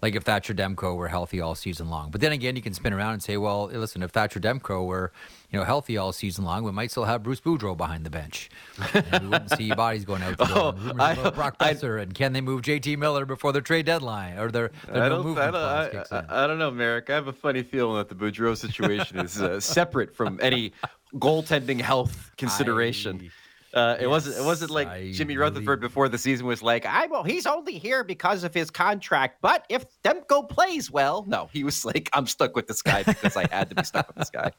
like 0.02 0.14
if 0.14 0.23
Thatcher 0.23 0.54
Demko 0.54 0.97
were 0.97 1.09
healthy 1.09 1.40
all 1.40 1.54
season 1.54 1.90
long. 1.90 2.11
But 2.11 2.21
then 2.21 2.33
again, 2.33 2.57
you 2.57 2.62
can 2.62 2.73
spin 2.73 2.92
around 2.92 3.14
and 3.14 3.23
say, 3.23 3.37
well, 3.37 3.66
listen, 3.66 4.02
if 4.02 4.11
Thatcher 4.11 4.40
Demko 4.40 4.87
were, 4.87 5.12
you 5.50 5.59
know, 5.59 5.64
healthy 5.64 5.97
all 5.97 6.12
season 6.12 6.45
long, 6.45 6.64
we 6.64 6.73
might 6.73 6.90
still 6.90 7.04
have 7.04 7.23
Bruce 7.23 7.40
Boudreau 7.40 7.76
behind 7.76 8.07
the 8.07 8.11
bench. 8.11 8.50
And 8.95 9.25
we 9.25 9.28
wouldn't 9.28 9.50
see 9.57 9.73
bodies 9.75 10.04
going 10.04 10.23
out 10.23 10.38
the 10.38 10.45
door. 10.45 10.61
Oh, 10.61 10.95
I, 10.99 11.12
about 11.12 11.35
Brock 11.35 11.59
Boeser 11.59 12.02
and 12.02 12.14
can 12.14 12.33
they 12.33 12.40
move 12.40 12.62
JT 12.62 12.99
Miller 12.99 13.25
before 13.25 13.52
their 13.52 13.62
trade 13.62 13.87
deadline 13.87 14.38
or 14.38 14.50
their, 14.50 14.71
their 14.92 15.04
I 15.04 15.09
don't, 15.09 15.25
movement 15.25 15.54
I 15.54 15.87
don't, 15.87 16.12
I, 16.12 16.45
I, 16.45 16.47
don't 16.47 16.59
know, 16.59 16.71
Marek. 16.71 17.09
I 17.09 17.14
have 17.14 17.28
a 17.28 17.33
funny 17.33 17.62
feeling 17.62 17.97
that 17.97 18.09
the 18.09 18.14
Boudreau 18.14 18.57
situation 18.57 19.19
is 19.19 19.40
uh, 19.40 19.59
separate 19.61 20.14
from 20.14 20.38
any 20.42 20.73
goaltending 21.14 21.80
health 21.80 22.30
consideration. 22.37 23.30
Uh, 23.72 23.96
it 23.98 24.02
yes, 24.02 24.08
wasn't. 24.08 24.36
It 24.38 24.44
wasn't 24.44 24.70
like 24.72 24.88
I 24.88 25.12
Jimmy. 25.12 25.36
Rutherford 25.36 25.80
before 25.80 26.08
the 26.08 26.18
season 26.18 26.46
was 26.46 26.62
like, 26.62 26.86
"I 26.86 27.06
well, 27.06 27.22
he's 27.22 27.46
only 27.46 27.78
here 27.78 28.02
because 28.02 28.42
of 28.42 28.52
his 28.52 28.70
contract, 28.70 29.40
but 29.40 29.64
if 29.68 29.84
Demko 30.02 30.48
plays 30.48 30.90
well, 30.90 31.24
no, 31.28 31.48
he 31.52 31.62
was 31.62 31.84
like, 31.84 32.10
I'm 32.12 32.26
stuck 32.26 32.56
with 32.56 32.66
this 32.66 32.82
guy 32.82 33.04
because 33.04 33.36
I 33.36 33.46
had 33.48 33.68
to 33.70 33.74
be 33.76 33.84
stuck 33.84 34.08
with 34.08 34.16
this 34.16 34.30
guy." 34.30 34.52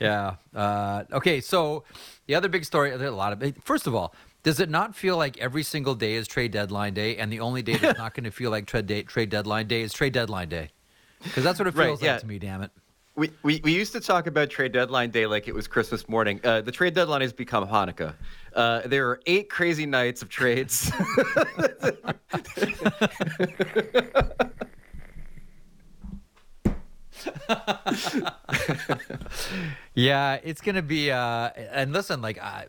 yeah. 0.00 0.36
Uh, 0.54 1.04
okay. 1.12 1.40
So 1.40 1.84
the 2.26 2.34
other 2.34 2.48
big 2.48 2.64
story. 2.64 2.90
There's 2.90 3.02
a 3.10 3.14
lot 3.14 3.32
of. 3.32 3.54
First 3.64 3.86
of 3.86 3.94
all, 3.94 4.14
Does 4.44 4.60
it 4.60 4.68
not 4.70 4.94
feel 4.94 5.16
like 5.16 5.38
every 5.38 5.62
single 5.62 5.94
day 5.94 6.14
is 6.14 6.28
trade 6.28 6.52
deadline 6.52 6.94
day, 6.94 7.16
and 7.16 7.32
the 7.32 7.40
only 7.40 7.62
day 7.62 7.76
that's 7.76 7.98
not 8.04 8.14
going 8.14 8.24
to 8.24 8.30
feel 8.30 8.50
like 8.50 8.66
trade 8.66 8.86
day, 8.86 9.02
trade 9.02 9.30
deadline 9.30 9.66
day 9.66 9.82
is 9.82 9.92
trade 9.92 10.12
deadline 10.12 10.48
day? 10.48 10.70
Because 11.22 11.42
that's 11.42 11.58
what 11.58 11.66
it 11.66 11.74
Right, 11.74 11.86
feels 11.86 12.02
yeah. 12.02 12.12
like 12.12 12.20
to 12.20 12.26
me. 12.26 12.38
Damn 12.38 12.62
it. 12.62 12.70
We, 13.16 13.30
we, 13.44 13.60
we 13.62 13.72
used 13.72 13.92
to 13.92 14.00
talk 14.00 14.26
about 14.26 14.50
trade 14.50 14.72
deadline 14.72 15.10
day 15.10 15.26
like 15.26 15.46
it 15.46 15.54
was 15.54 15.68
Christmas 15.68 16.08
morning. 16.08 16.40
Uh, 16.42 16.62
the 16.62 16.72
trade 16.72 16.94
deadline 16.94 17.20
has 17.20 17.32
become 17.32 17.64
Hanukkah. 17.66 18.14
Uh, 18.52 18.82
there 18.86 19.08
are 19.08 19.20
eight 19.26 19.48
crazy 19.48 19.86
nights 19.86 20.20
of 20.22 20.28
trades. 20.28 20.90
Yeah, 29.94 30.40
it's 30.42 30.60
gonna 30.60 30.82
be. 30.82 31.10
Uh, 31.12 31.50
and 31.70 31.92
listen, 31.92 32.20
like 32.20 32.38
uh, 32.42 32.62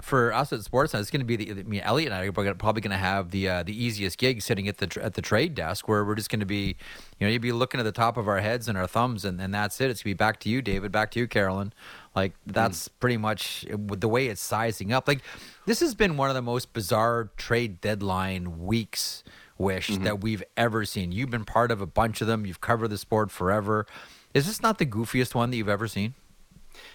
for 0.00 0.32
us 0.32 0.52
at 0.52 0.60
Sportsnet, 0.60 1.00
it's 1.00 1.10
gonna 1.10 1.24
be 1.24 1.36
the. 1.36 1.50
I 1.50 1.62
mean, 1.62 1.80
Elliotte 1.80 2.12
and 2.12 2.14
I 2.14 2.26
are 2.26 2.54
probably 2.54 2.80
gonna 2.80 2.96
have 2.96 3.30
the 3.30 3.48
uh, 3.48 3.62
the 3.62 3.84
easiest 3.84 4.18
gig 4.18 4.42
sitting 4.42 4.68
at 4.68 4.78
the 4.78 5.02
at 5.02 5.14
the 5.14 5.22
trade 5.22 5.54
desk, 5.54 5.88
where 5.88 6.04
we're 6.04 6.14
just 6.14 6.30
gonna 6.30 6.46
be, 6.46 6.76
you 7.18 7.26
know, 7.26 7.28
you'd 7.28 7.42
be 7.42 7.52
looking 7.52 7.80
at 7.80 7.84
the 7.84 7.92
top 7.92 8.16
of 8.16 8.28
our 8.28 8.40
heads 8.40 8.68
and 8.68 8.76
our 8.76 8.86
thumbs, 8.86 9.24
and, 9.24 9.40
and 9.40 9.52
that's 9.54 9.80
it. 9.80 9.90
It's 9.90 10.02
gonna 10.02 10.10
be 10.10 10.18
back 10.18 10.40
to 10.40 10.48
you, 10.48 10.62
David. 10.62 10.92
Back 10.92 11.10
to 11.12 11.20
you, 11.20 11.26
Carolyn. 11.26 11.72
Like 12.14 12.34
that's 12.46 12.88
pretty 12.88 13.16
much 13.16 13.64
the 13.70 14.08
way 14.08 14.26
it's 14.28 14.40
sizing 14.40 14.92
up. 14.92 15.06
Like 15.06 15.20
this 15.66 15.80
has 15.80 15.94
been 15.94 16.16
one 16.16 16.28
of 16.28 16.34
the 16.34 16.42
most 16.42 16.72
bizarre 16.72 17.30
trade 17.36 17.80
deadline 17.80 18.64
weeks. 18.64 19.22
Wish 19.58 19.88
that 19.98 20.22
we've 20.22 20.42
ever 20.56 20.86
seen. 20.86 21.12
You've 21.12 21.28
been 21.28 21.44
part 21.44 21.70
of 21.70 21.82
a 21.82 21.86
bunch 21.86 22.22
of 22.22 22.26
them. 22.26 22.46
You've 22.46 22.62
covered 22.62 22.88
the 22.88 22.96
sport 22.96 23.30
forever. 23.30 23.86
Is 24.32 24.46
this 24.46 24.62
not 24.62 24.78
the 24.78 24.86
goofiest 24.86 25.34
one 25.34 25.50
that 25.50 25.58
you've 25.58 25.68
ever 25.68 25.86
seen? 25.86 26.14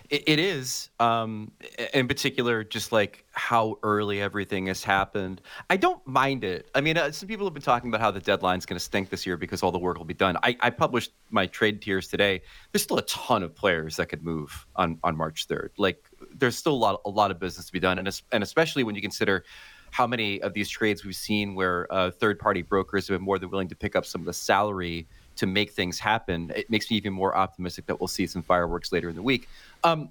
It, 0.10 0.24
it 0.28 0.40
is, 0.40 0.90
um, 1.00 1.52
in 1.94 2.08
particular, 2.08 2.64
just 2.64 2.92
like 2.92 3.26
how 3.32 3.78
early 3.84 4.22
everything 4.22 4.68
has 4.68 4.84
happened. 4.84 5.42
I 5.70 5.78
don't 5.78 6.06
mind 6.06 6.44
it. 6.44 6.70
I 6.76 6.82
mean, 6.82 6.98
uh, 6.98 7.12
some 7.12 7.28
people 7.28 7.46
have 7.46 7.54
been 7.54 7.64
talking 7.64 7.90
about 7.90 8.02
how 8.02 8.12
the 8.12 8.20
deadline's 8.20 8.66
going 8.66 8.78
to 8.78 8.84
stink 8.84 9.10
this 9.10 9.26
year 9.26 9.38
because 9.38 9.64
all 9.64 9.72
the 9.72 9.80
work 9.80 9.98
will 9.98 10.06
be 10.06 10.14
done. 10.14 10.38
I, 10.44 10.56
I 10.62 10.70
published 10.70 11.12
my 11.30 11.48
trade 11.48 11.82
tiers 11.82 12.08
today. 12.08 12.42
There's 12.72 12.84
still 12.84 12.98
a 12.98 13.04
ton 13.04 13.44
of 13.44 13.56
players 13.56 13.96
that 13.98 14.08
could 14.08 14.24
move 14.24 14.66
on, 14.76 15.00
on 15.04 15.18
March 15.18 15.48
3rd. 15.48 15.70
Like, 15.78 16.08
there's 16.34 16.58
still 16.58 16.74
a 16.74 16.76
lot, 16.76 17.02
a 17.06 17.10
lot 17.10 17.32
of 17.32 17.40
business 17.40 17.66
to 17.68 17.72
be 17.72 17.80
done, 17.80 18.00
and 18.00 18.22
and 18.32 18.44
especially 18.44 18.84
when 18.84 18.96
you 18.96 19.02
consider 19.02 19.44
how 19.92 20.06
many 20.06 20.42
of 20.42 20.54
these 20.54 20.70
trades 20.70 21.06
we've 21.06 21.16
seen 21.16 21.56
where 21.56 21.92
uh, 21.94 22.12
third-party 22.12 22.62
brokers 22.64 23.08
have 23.08 23.18
been 23.18 23.24
more 23.24 23.40
than 23.40 23.50
willing 23.50 23.70
to 23.70 23.76
pick 23.76 23.96
up 23.96 24.06
some 24.06 24.22
of 24.22 24.26
the 24.26 24.34
salary 24.34 25.08
to 25.38 25.46
make 25.46 25.72
things 25.72 26.00
happen. 26.00 26.52
It 26.56 26.70
makes 26.70 26.90
me 26.90 26.98
even 26.98 27.14
more 27.14 27.36
optimistic 27.36 27.86
that 27.88 28.00
we'll 28.00 28.08
see 28.08 28.26
some 28.28 28.42
fireworks 28.42 28.92
later 28.92 29.10
in 29.10 29.16
the 29.16 29.22
week. 29.22 29.48
Um, 29.84 30.10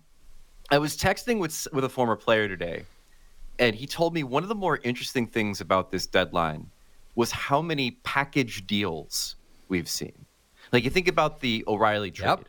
I 0.70 0.78
was 0.78 0.96
texting 0.96 1.38
with 1.38 1.66
with 1.72 1.84
a 1.84 1.88
former 1.88 2.16
player 2.16 2.48
today, 2.48 2.84
and 3.58 3.74
he 3.74 3.86
told 3.86 4.14
me 4.14 4.22
one 4.24 4.42
of 4.42 4.48
the 4.48 4.54
more 4.54 4.80
interesting 4.82 5.26
things 5.26 5.60
about 5.60 5.90
this 5.90 6.06
deadline 6.06 6.68
was 7.14 7.30
how 7.30 7.62
many 7.62 7.92
package 8.02 8.66
deals 8.66 9.36
we've 9.68 9.88
seen. 9.88 10.24
Like 10.72 10.84
you 10.84 10.90
think 10.90 11.06
about 11.08 11.40
the 11.40 11.62
O'Reilly 11.68 12.10
trade, 12.10 12.26
Yep. 12.28 12.44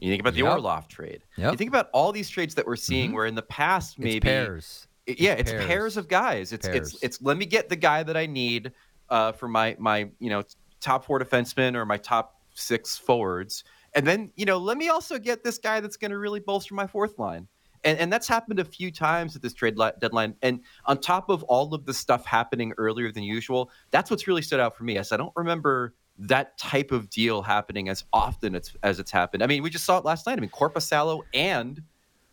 you 0.00 0.10
think 0.10 0.20
about 0.20 0.32
the 0.34 0.40
Yep. 0.40 0.52
Orlov 0.52 0.88
trade, 0.88 1.22
Yep. 1.36 1.52
you 1.52 1.56
think 1.58 1.68
about 1.68 1.88
all 1.92 2.10
these 2.10 2.28
trades 2.28 2.54
that 2.56 2.66
we're 2.66 2.74
seeing, 2.76 3.12
where 3.12 3.26
in 3.26 3.34
the 3.34 3.42
past 3.42 3.98
maybe 3.98 4.16
it's 4.16 4.24
pairs. 4.24 4.86
it- 5.06 5.20
yeah, 5.20 5.32
It's 5.32 5.42
it's 5.42 5.50
pairs. 5.52 5.66
pairs. 5.66 5.96
of 5.98 6.08
guys. 6.08 6.52
It's 6.52 6.66
Pairs. 6.66 6.94
it's 6.94 7.02
it's 7.02 7.22
let 7.22 7.36
me 7.36 7.46
get 7.46 7.68
the 7.68 7.76
guy 7.76 8.02
that 8.02 8.16
I 8.16 8.26
need 8.26 8.72
uh, 9.10 9.32
for 9.32 9.46
my 9.48 9.76
my 9.78 10.08
you 10.18 10.30
know 10.30 10.42
top 10.80 11.04
four 11.04 11.18
defensemen 11.20 11.74
or 11.74 11.84
my 11.84 11.96
top 11.96 12.34
six 12.54 12.96
forwards, 12.96 13.64
and 13.94 14.06
then 14.06 14.32
you 14.36 14.44
know 14.44 14.58
let 14.58 14.76
me 14.76 14.88
also 14.88 15.18
get 15.18 15.44
this 15.44 15.58
guy 15.58 15.80
that's 15.80 15.96
going 15.96 16.10
to 16.10 16.18
really 16.18 16.40
bolster 16.40 16.74
my 16.74 16.86
fourth 16.86 17.18
line. 17.18 17.48
And, 17.84 17.96
and 18.00 18.12
that's 18.12 18.26
happened 18.26 18.58
a 18.58 18.64
few 18.64 18.90
times 18.90 19.36
at 19.36 19.42
this 19.42 19.54
trade 19.54 19.78
li- 19.78 19.92
deadline. 20.00 20.34
And 20.42 20.62
on 20.86 20.98
top 20.98 21.28
of 21.28 21.44
all 21.44 21.72
of 21.74 21.84
the 21.84 21.94
stuff 21.94 22.26
happening 22.26 22.72
earlier 22.76 23.12
than 23.12 23.22
usual, 23.22 23.70
that's 23.92 24.10
what's 24.10 24.26
really 24.26 24.42
stood 24.42 24.58
out 24.58 24.76
for 24.76 24.82
me. 24.82 24.98
As 24.98 25.12
I 25.12 25.16
don't 25.16 25.32
remember 25.36 25.94
that 26.18 26.58
type 26.58 26.90
of 26.90 27.08
deal 27.08 27.40
happening 27.40 27.88
as 27.88 28.02
often 28.12 28.56
as, 28.56 28.74
as 28.82 28.98
it's 28.98 29.12
happened. 29.12 29.44
I 29.44 29.46
mean, 29.46 29.62
we 29.62 29.70
just 29.70 29.84
saw 29.84 29.96
it 29.96 30.04
last 30.04 30.26
night. 30.26 30.36
I 30.36 30.40
mean, 30.40 30.50
Korpisalo 30.50 31.20
and 31.32 31.80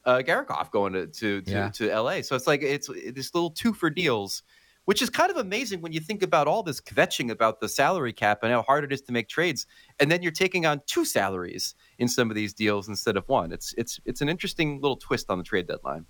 uh, 0.04 0.24
Gavrikov 0.26 0.72
going 0.72 0.94
to 0.94 1.06
to, 1.06 1.42
to, 1.44 1.52
Yeah. 1.52 1.70
to 1.70 1.96
LA. 2.02 2.22
So 2.22 2.36
it's 2.36 2.48
like 2.48 2.64
it's 2.64 2.88
this 3.14 3.36
little 3.36 3.52
two 3.52 3.72
for 3.72 3.92
deals, 3.92 4.42
which 4.86 5.02
is 5.02 5.10
kind 5.10 5.30
of 5.30 5.38
amazing 5.38 5.82
when 5.82 5.92
you 5.92 6.00
think 6.00 6.24
about 6.24 6.48
all 6.48 6.64
this 6.64 6.80
kvetching 6.80 7.30
about 7.30 7.60
the 7.60 7.68
salary 7.70 8.14
cap 8.14 8.40
and 8.44 8.52
how 8.52 8.62
hard 8.62 8.84
it 8.84 8.94
is 8.94 9.02
to 9.02 9.12
make 9.12 9.28
trades, 9.28 9.68
and 10.00 10.12
then 10.12 10.22
you're 10.22 10.32
taking 10.32 10.66
on 10.66 10.82
two 10.86 11.06
salaries 11.06 11.76
in 12.00 12.08
some 12.08 12.30
of 12.30 12.36
these 12.36 12.54
deals 12.54 12.88
instead 12.88 13.18
of 13.18 13.28
one. 13.28 13.52
It's 13.52 13.74
it's 13.78 14.00
it's 14.06 14.22
an 14.22 14.30
interesting 14.30 14.82
little 14.82 14.98
twist 14.98 15.30
on 15.30 15.38
the 15.38 15.44
trade 15.44 15.68
deadline. 15.68 16.06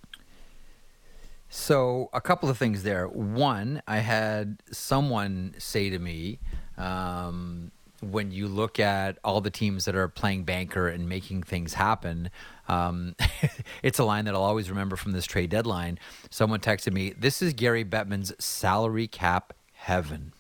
So 1.50 2.10
a 2.12 2.22
couple 2.22 2.50
of 2.50 2.58
things 2.58 2.84
there. 2.84 3.08
One, 3.08 3.82
I 3.88 4.00
had 4.00 4.62
someone 4.72 5.54
say 5.58 5.90
to 5.90 6.00
me, 6.00 6.40
um, 6.78 7.72
when 8.02 8.32
you 8.32 8.48
look 8.48 8.80
at 8.80 9.18
all 9.24 9.42
the 9.42 9.50
teams 9.50 9.86
that 9.86 9.96
are 9.96 10.08
playing 10.08 10.44
banker 10.44 10.88
and 10.88 11.08
making 11.08 11.44
things 11.44 11.74
happen, 11.74 12.30
um, 12.68 13.16
it's 13.84 14.00
a 14.00 14.04
line 14.04 14.26
that 14.26 14.36
I'll 14.36 14.44
always 14.44 14.70
remember 14.70 14.96
from 14.96 15.12
this 15.12 15.26
trade 15.26 15.50
deadline. 15.50 16.00
Someone 16.30 16.60
texted 16.60 16.94
me, 16.94 17.14
"This 17.18 17.42
is 17.42 17.54
Gary 17.54 17.86
Bettman's 17.86 18.34
salary 18.44 19.08
cap 19.08 19.54
heaven." 19.74 20.34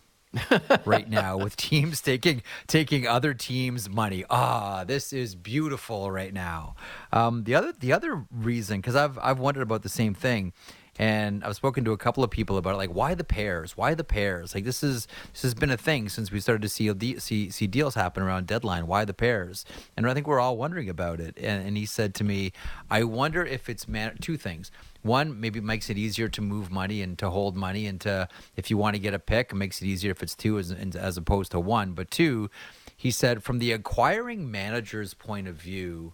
right 0.85 1.09
now 1.09 1.37
with 1.37 1.55
teams 1.55 2.01
taking 2.01 2.41
taking 2.67 3.07
other 3.07 3.33
teams' 3.33 3.89
money. 3.89 4.25
Ah, 4.29 4.83
this 4.83 5.13
is 5.13 5.35
beautiful 5.35 6.11
right 6.11 6.33
now. 6.33 6.75
Um, 7.11 7.43
the 7.43 7.55
other 7.55 7.71
the 7.71 7.93
other 7.93 8.25
reason, 8.31 8.81
because 8.81 8.95
I've 8.95 9.17
I've 9.19 9.39
wondered 9.39 9.61
about 9.61 9.83
the 9.83 9.89
same 9.89 10.13
thing, 10.13 10.53
and 10.97 11.43
I've 11.43 11.55
spoken 11.55 11.83
to 11.85 11.91
a 11.91 11.97
couple 11.97 12.23
of 12.23 12.29
people 12.29 12.57
about 12.57 12.75
it, 12.75 12.77
like 12.77 12.89
why 12.89 13.15
the 13.15 13.23
pairs, 13.23 13.75
why 13.75 13.93
the 13.93 14.03
pairs? 14.03 14.55
Like 14.55 14.63
this 14.63 14.81
is 14.81 15.07
this 15.33 15.41
has 15.41 15.53
been 15.53 15.69
a 15.69 15.77
thing 15.77 16.07
since 16.09 16.31
we 16.31 16.39
started 16.39 16.61
to 16.61 16.69
see 16.69 16.91
see 17.19 17.49
see 17.49 17.67
deals 17.67 17.95
happen 17.95 18.23
around 18.23 18.47
deadline. 18.47 18.87
Why 18.87 19.03
the 19.03 19.13
pairs? 19.13 19.65
And 19.97 20.09
I 20.09 20.13
think 20.13 20.27
we're 20.27 20.39
all 20.39 20.57
wondering 20.57 20.89
about 20.89 21.19
it. 21.19 21.37
And, 21.37 21.67
and 21.67 21.77
he 21.77 21.85
said 21.85 22.13
to 22.15 22.23
me, 22.23 22.53
I 22.89 23.03
wonder 23.03 23.43
if 23.45 23.69
it's 23.69 23.87
man- 23.87 24.17
two 24.21 24.37
things. 24.37 24.71
One, 25.01 25.39
maybe 25.39 25.59
it 25.59 25.65
makes 25.65 25.89
it 25.89 25.97
easier 25.97 26.29
to 26.29 26.41
move 26.41 26.71
money 26.71 27.01
and 27.01 27.17
to 27.19 27.29
hold 27.29 27.55
money, 27.55 27.85
and 27.85 28.01
to 28.01 28.27
if 28.55 28.71
you 28.71 28.77
want 28.77 28.95
to 28.95 28.99
get 28.99 29.13
a 29.13 29.19
pick, 29.19 29.51
it 29.51 29.55
makes 29.55 29.81
it 29.81 29.85
easier 29.85 30.11
if 30.11 30.23
it's 30.23 30.35
two 30.35 30.57
as 30.57 30.71
as 30.71 31.17
opposed 31.17 31.51
to 31.51 31.59
one. 31.59 31.93
But 31.93 32.09
two, 32.09 32.49
he 32.95 33.11
said, 33.11 33.43
from 33.43 33.59
the 33.59 33.71
acquiring 33.71 34.49
manager's 34.49 35.13
point 35.13 35.47
of 35.47 35.55
view, 35.55 36.13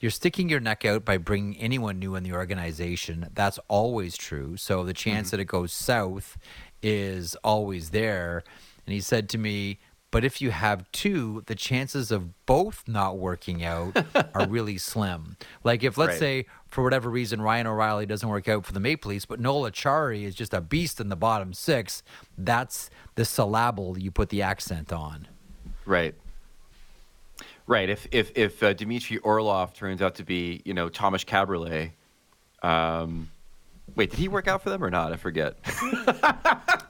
you're 0.00 0.10
sticking 0.10 0.48
your 0.48 0.60
neck 0.60 0.84
out 0.84 1.04
by 1.04 1.18
bringing 1.18 1.56
anyone 1.56 1.98
new 1.98 2.14
in 2.14 2.22
the 2.22 2.32
organization. 2.32 3.28
That's 3.34 3.58
always 3.68 4.16
true. 4.16 4.56
So 4.56 4.84
the 4.84 4.94
chance 4.94 5.28
mm-hmm. 5.28 5.36
that 5.36 5.42
it 5.42 5.46
goes 5.46 5.72
south 5.72 6.38
is 6.82 7.34
always 7.42 7.90
there. 7.90 8.44
And 8.86 8.94
he 8.94 9.00
said 9.00 9.28
to 9.30 9.38
me, 9.38 9.80
but 10.10 10.24
if 10.24 10.40
you 10.40 10.50
have 10.50 10.90
two, 10.90 11.42
the 11.46 11.54
chances 11.54 12.10
of 12.10 12.46
both 12.46 12.84
not 12.86 13.18
working 13.18 13.62
out 13.62 13.94
are 14.34 14.46
really 14.48 14.78
slim. 14.78 15.36
Like 15.64 15.82
if 15.82 15.98
let's 15.98 16.12
Right. 16.12 16.18
say 16.18 16.46
for 16.66 16.82
whatever 16.82 17.10
reason 17.10 17.42
Ryan 17.42 17.66
O'Reilly 17.66 18.06
doesn't 18.06 18.28
work 18.28 18.48
out 18.48 18.64
for 18.64 18.72
the 18.72 18.80
Maple 18.80 19.10
Leafs, 19.10 19.26
but 19.26 19.38
Noel 19.38 19.70
Acciari 19.70 20.22
is 20.22 20.34
just 20.34 20.54
a 20.54 20.62
beast 20.62 20.98
in 21.00 21.10
the 21.10 21.16
bottom 21.16 21.52
six, 21.52 22.02
that's 22.38 22.88
the 23.16 23.24
syllable 23.24 23.98
you 23.98 24.10
put 24.10 24.30
the 24.30 24.40
accent 24.40 24.92
on. 24.92 25.28
Right. 25.84 26.14
Right. 27.68 27.88
If 27.88 28.08
if 28.10 28.32
if 28.36 28.62
uh, 28.62 28.72
Dmitry 28.72 29.18
Orlov 29.18 29.74
turns 29.74 30.02
out 30.02 30.16
to 30.16 30.24
be 30.24 30.62
you 30.64 30.72
know 30.74 30.88
Thomas 30.88 31.22
Kaberle, 31.22 31.92
um, 32.62 33.30
wait, 33.94 34.10
did 34.10 34.18
he 34.18 34.26
work 34.26 34.48
out 34.48 34.62
for 34.62 34.70
them 34.70 34.82
or 34.82 34.90
not? 34.90 35.12
I 35.12 35.16
forget. 35.16 35.56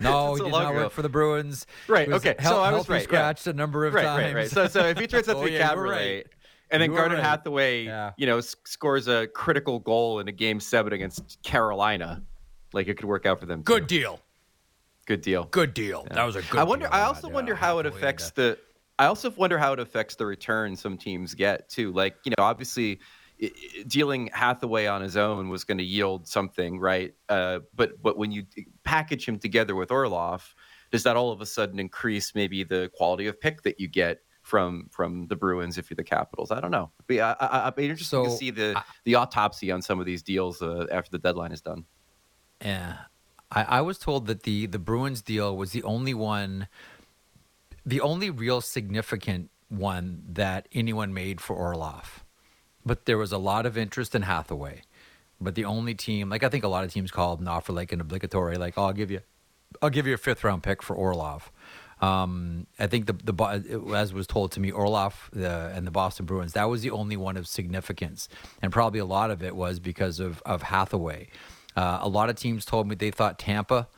No, 0.01 0.35
he 0.35 0.43
did 0.43 0.53
not 0.53 0.71
ago. 0.71 0.83
work 0.85 0.93
for 0.93 1.03
the 1.03 1.09
Bruins. 1.09 1.67
Right, 1.89 2.09
okay, 2.09 2.37
so 2.41 2.63
I 2.63 2.73
was 2.73 2.89
right, 2.89 2.99
yeah. 2.99 3.03
scratched 3.03 3.47
a 3.49 3.53
number 3.53 3.85
of 3.85 3.95
right, 3.95 4.05
times. 4.05 4.23
right, 4.27 4.35
right. 4.43 4.49
So 4.51 4.69
so 4.69 4.85
if 4.85 4.97
he 4.97 5.09
turns 5.09 5.29
out 5.29 5.33
to 5.35 5.39
Oh, 5.43 5.45
be 5.45 5.53
yeah, 5.55 5.69
Kaberle, 5.71 5.91
right. 5.91 6.27
and 6.71 6.81
then 6.81 6.93
Garnet 6.95 7.19
right. 7.19 7.25
Hathaway, 7.27 7.83
Yeah. 7.85 8.13
you 8.17 8.27
know, 8.27 8.39
s- 8.39 8.55
scores 8.65 9.09
a 9.09 9.27
critical 9.27 9.81
goal 9.81 10.21
in 10.21 10.29
a 10.29 10.33
game 10.33 10.61
seven 10.61 10.93
against 10.93 11.43
Carolina, 11.43 12.23
like 12.73 12.87
it 12.87 12.95
could 12.95 13.07
work 13.07 13.27
out 13.27 13.41
for 13.41 13.47
them. 13.47 13.59
too. 13.59 13.65
Good 13.65 13.89
deal. 13.89 14.21
good 15.07 15.21
deal. 15.21 15.45
Good 15.51 15.75
deal. 15.75 16.07
That 16.13 16.23
was 16.25 16.37
a 16.37 16.43
good. 16.43 16.61
I 16.61 16.63
wonder. 16.63 16.87
deal 16.87 16.95
I 16.95 17.01
also 17.03 17.29
wonder 17.29 17.55
uh, 17.55 17.57
how 17.57 17.81
it 17.81 17.87
affects 17.87 18.27
and, 18.27 18.35
the. 18.37 18.59
I 18.99 19.07
also 19.07 19.31
wonder 19.31 19.59
how 19.59 19.73
it 19.73 19.79
affects 19.81 20.17
the 20.17 20.27
return 20.27 20.77
some 20.77 20.99
teams 20.99 21.35
get 21.35 21.69
too. 21.69 21.93
Like 21.93 22.17
you 22.25 22.31
know, 22.31 22.45
obviously, 22.45 23.01
dealing 23.87 24.29
Hathaway 24.33 24.87
on 24.87 25.03
his 25.03 25.17
own 25.17 25.49
was 25.49 25.65
going 25.65 25.79
to 25.79 25.85
yield 25.85 26.27
something, 26.27 26.81
right? 26.81 27.15
Uh, 27.29 27.61
but 27.75 28.03
but 28.03 28.19
when 28.19 28.33
you 28.33 28.45
package 28.85 29.27
him 29.27 29.39
together 29.39 29.75
with 29.75 29.91
Orlov, 29.91 30.55
does 30.91 31.05
that 31.05 31.17
all 31.17 31.31
of 31.31 31.41
a 31.41 31.47
sudden 31.47 31.79
increase 31.79 32.35
maybe 32.35 32.65
the 32.65 32.91
quality 32.95 33.27
of 33.27 33.41
pick 33.41 33.63
that 33.63 33.79
you 33.79 33.89
get 33.89 34.21
from 34.43 34.89
from 34.91 35.27
the 35.29 35.37
Bruins 35.37 35.79
if 35.79 35.91
you're 35.91 35.97
the 35.97 36.05
Capitals? 36.05 36.51
I 36.51 36.61
don't 36.61 36.71
know. 36.71 36.91
But 37.07 37.17
yeah, 37.17 37.35
I, 37.41 37.47
I, 37.47 37.67
I'd 37.69 37.77
be 37.77 37.85
interested 37.85 38.17
to 38.25 38.31
see 38.31 38.51
the 38.51 38.75
I- 38.77 38.83
the 39.05 39.15
autopsy 39.15 39.71
on 39.71 39.83
some 39.83 40.01
of 40.01 40.07
these 40.07 40.23
deals 40.23 40.61
uh, 40.61 40.87
after 40.91 41.11
the 41.11 41.19
deadline 41.19 41.53
is 41.53 41.61
done. 41.61 41.85
Yeah, 42.61 42.97
I, 43.53 43.63
I 43.63 43.81
was 43.83 43.99
told 43.99 44.27
that 44.27 44.43
the 44.43 44.67
the 44.67 44.79
Bruins 44.81 45.23
deal 45.23 45.57
was 45.57 45.71
the 45.73 45.83
only 45.85 46.15
one, 46.15 46.67
the 47.89 48.01
only 48.03 48.29
real 48.31 48.61
significant 48.61 49.51
one 49.69 50.23
that 50.29 50.69
anyone 50.73 51.15
made 51.15 51.41
for 51.41 51.57
Orlov, 51.57 52.25
but 52.85 53.07
there 53.07 53.17
was 53.19 53.33
a 53.33 53.39
lot 53.39 53.65
of 53.67 53.79
interest 53.79 54.15
in 54.15 54.23
Hathaway. 54.23 54.83
but 55.41 55.55
the 55.55 55.65
only 55.65 55.95
team, 55.95 56.29
like 56.31 56.43
I 56.43 56.49
think 56.49 56.65
a 56.65 56.69
lot 56.69 56.85
of 56.85 56.93
teams 56.93 57.11
called 57.11 57.39
and 57.41 57.49
offer 57.49 57.73
like 57.73 57.93
an 57.93 58.01
obligatory, 58.01 58.57
like 58.57 58.75
oh, 58.77 58.85
I'll 58.87 58.93
give 58.93 59.11
you, 59.11 59.21
I'll 59.81 59.91
give 59.91 60.07
you 60.07 60.15
a 60.15 60.19
fifth 60.19 60.45
round 60.45 60.63
pick 60.63 60.83
for 60.83 60.95
Orlov. 60.97 61.51
Um, 62.01 62.67
I 62.79 62.87
think 62.87 63.07
the 63.07 63.13
the 63.13 63.95
as 63.95 64.13
was 64.13 64.27
told 64.27 64.53
to 64.53 64.61
me, 64.61 64.71
Orlov 64.71 65.31
the, 65.33 65.73
and 65.75 65.87
the 65.87 65.91
Boston 65.91 66.27
Bruins 66.27 66.53
that 66.53 66.69
was 66.69 66.83
the 66.83 66.91
only 66.91 67.17
one 67.17 67.37
of 67.37 67.47
significance, 67.47 68.29
and 68.63 68.73
probably 68.73 69.01
a 69.01 69.05
lot 69.05 69.31
of 69.31 69.43
it 69.43 69.57
was 69.57 69.81
because 69.81 70.21
of 70.21 70.43
of 70.45 70.63
Hathaway. 70.63 71.29
Uh, 71.77 71.99
a 72.03 72.09
lot 72.09 72.29
of 72.29 72.37
teams 72.37 72.65
told 72.65 72.89
me 72.89 72.95
they 72.95 73.11
thought 73.11 73.39
Tampa 73.39 73.89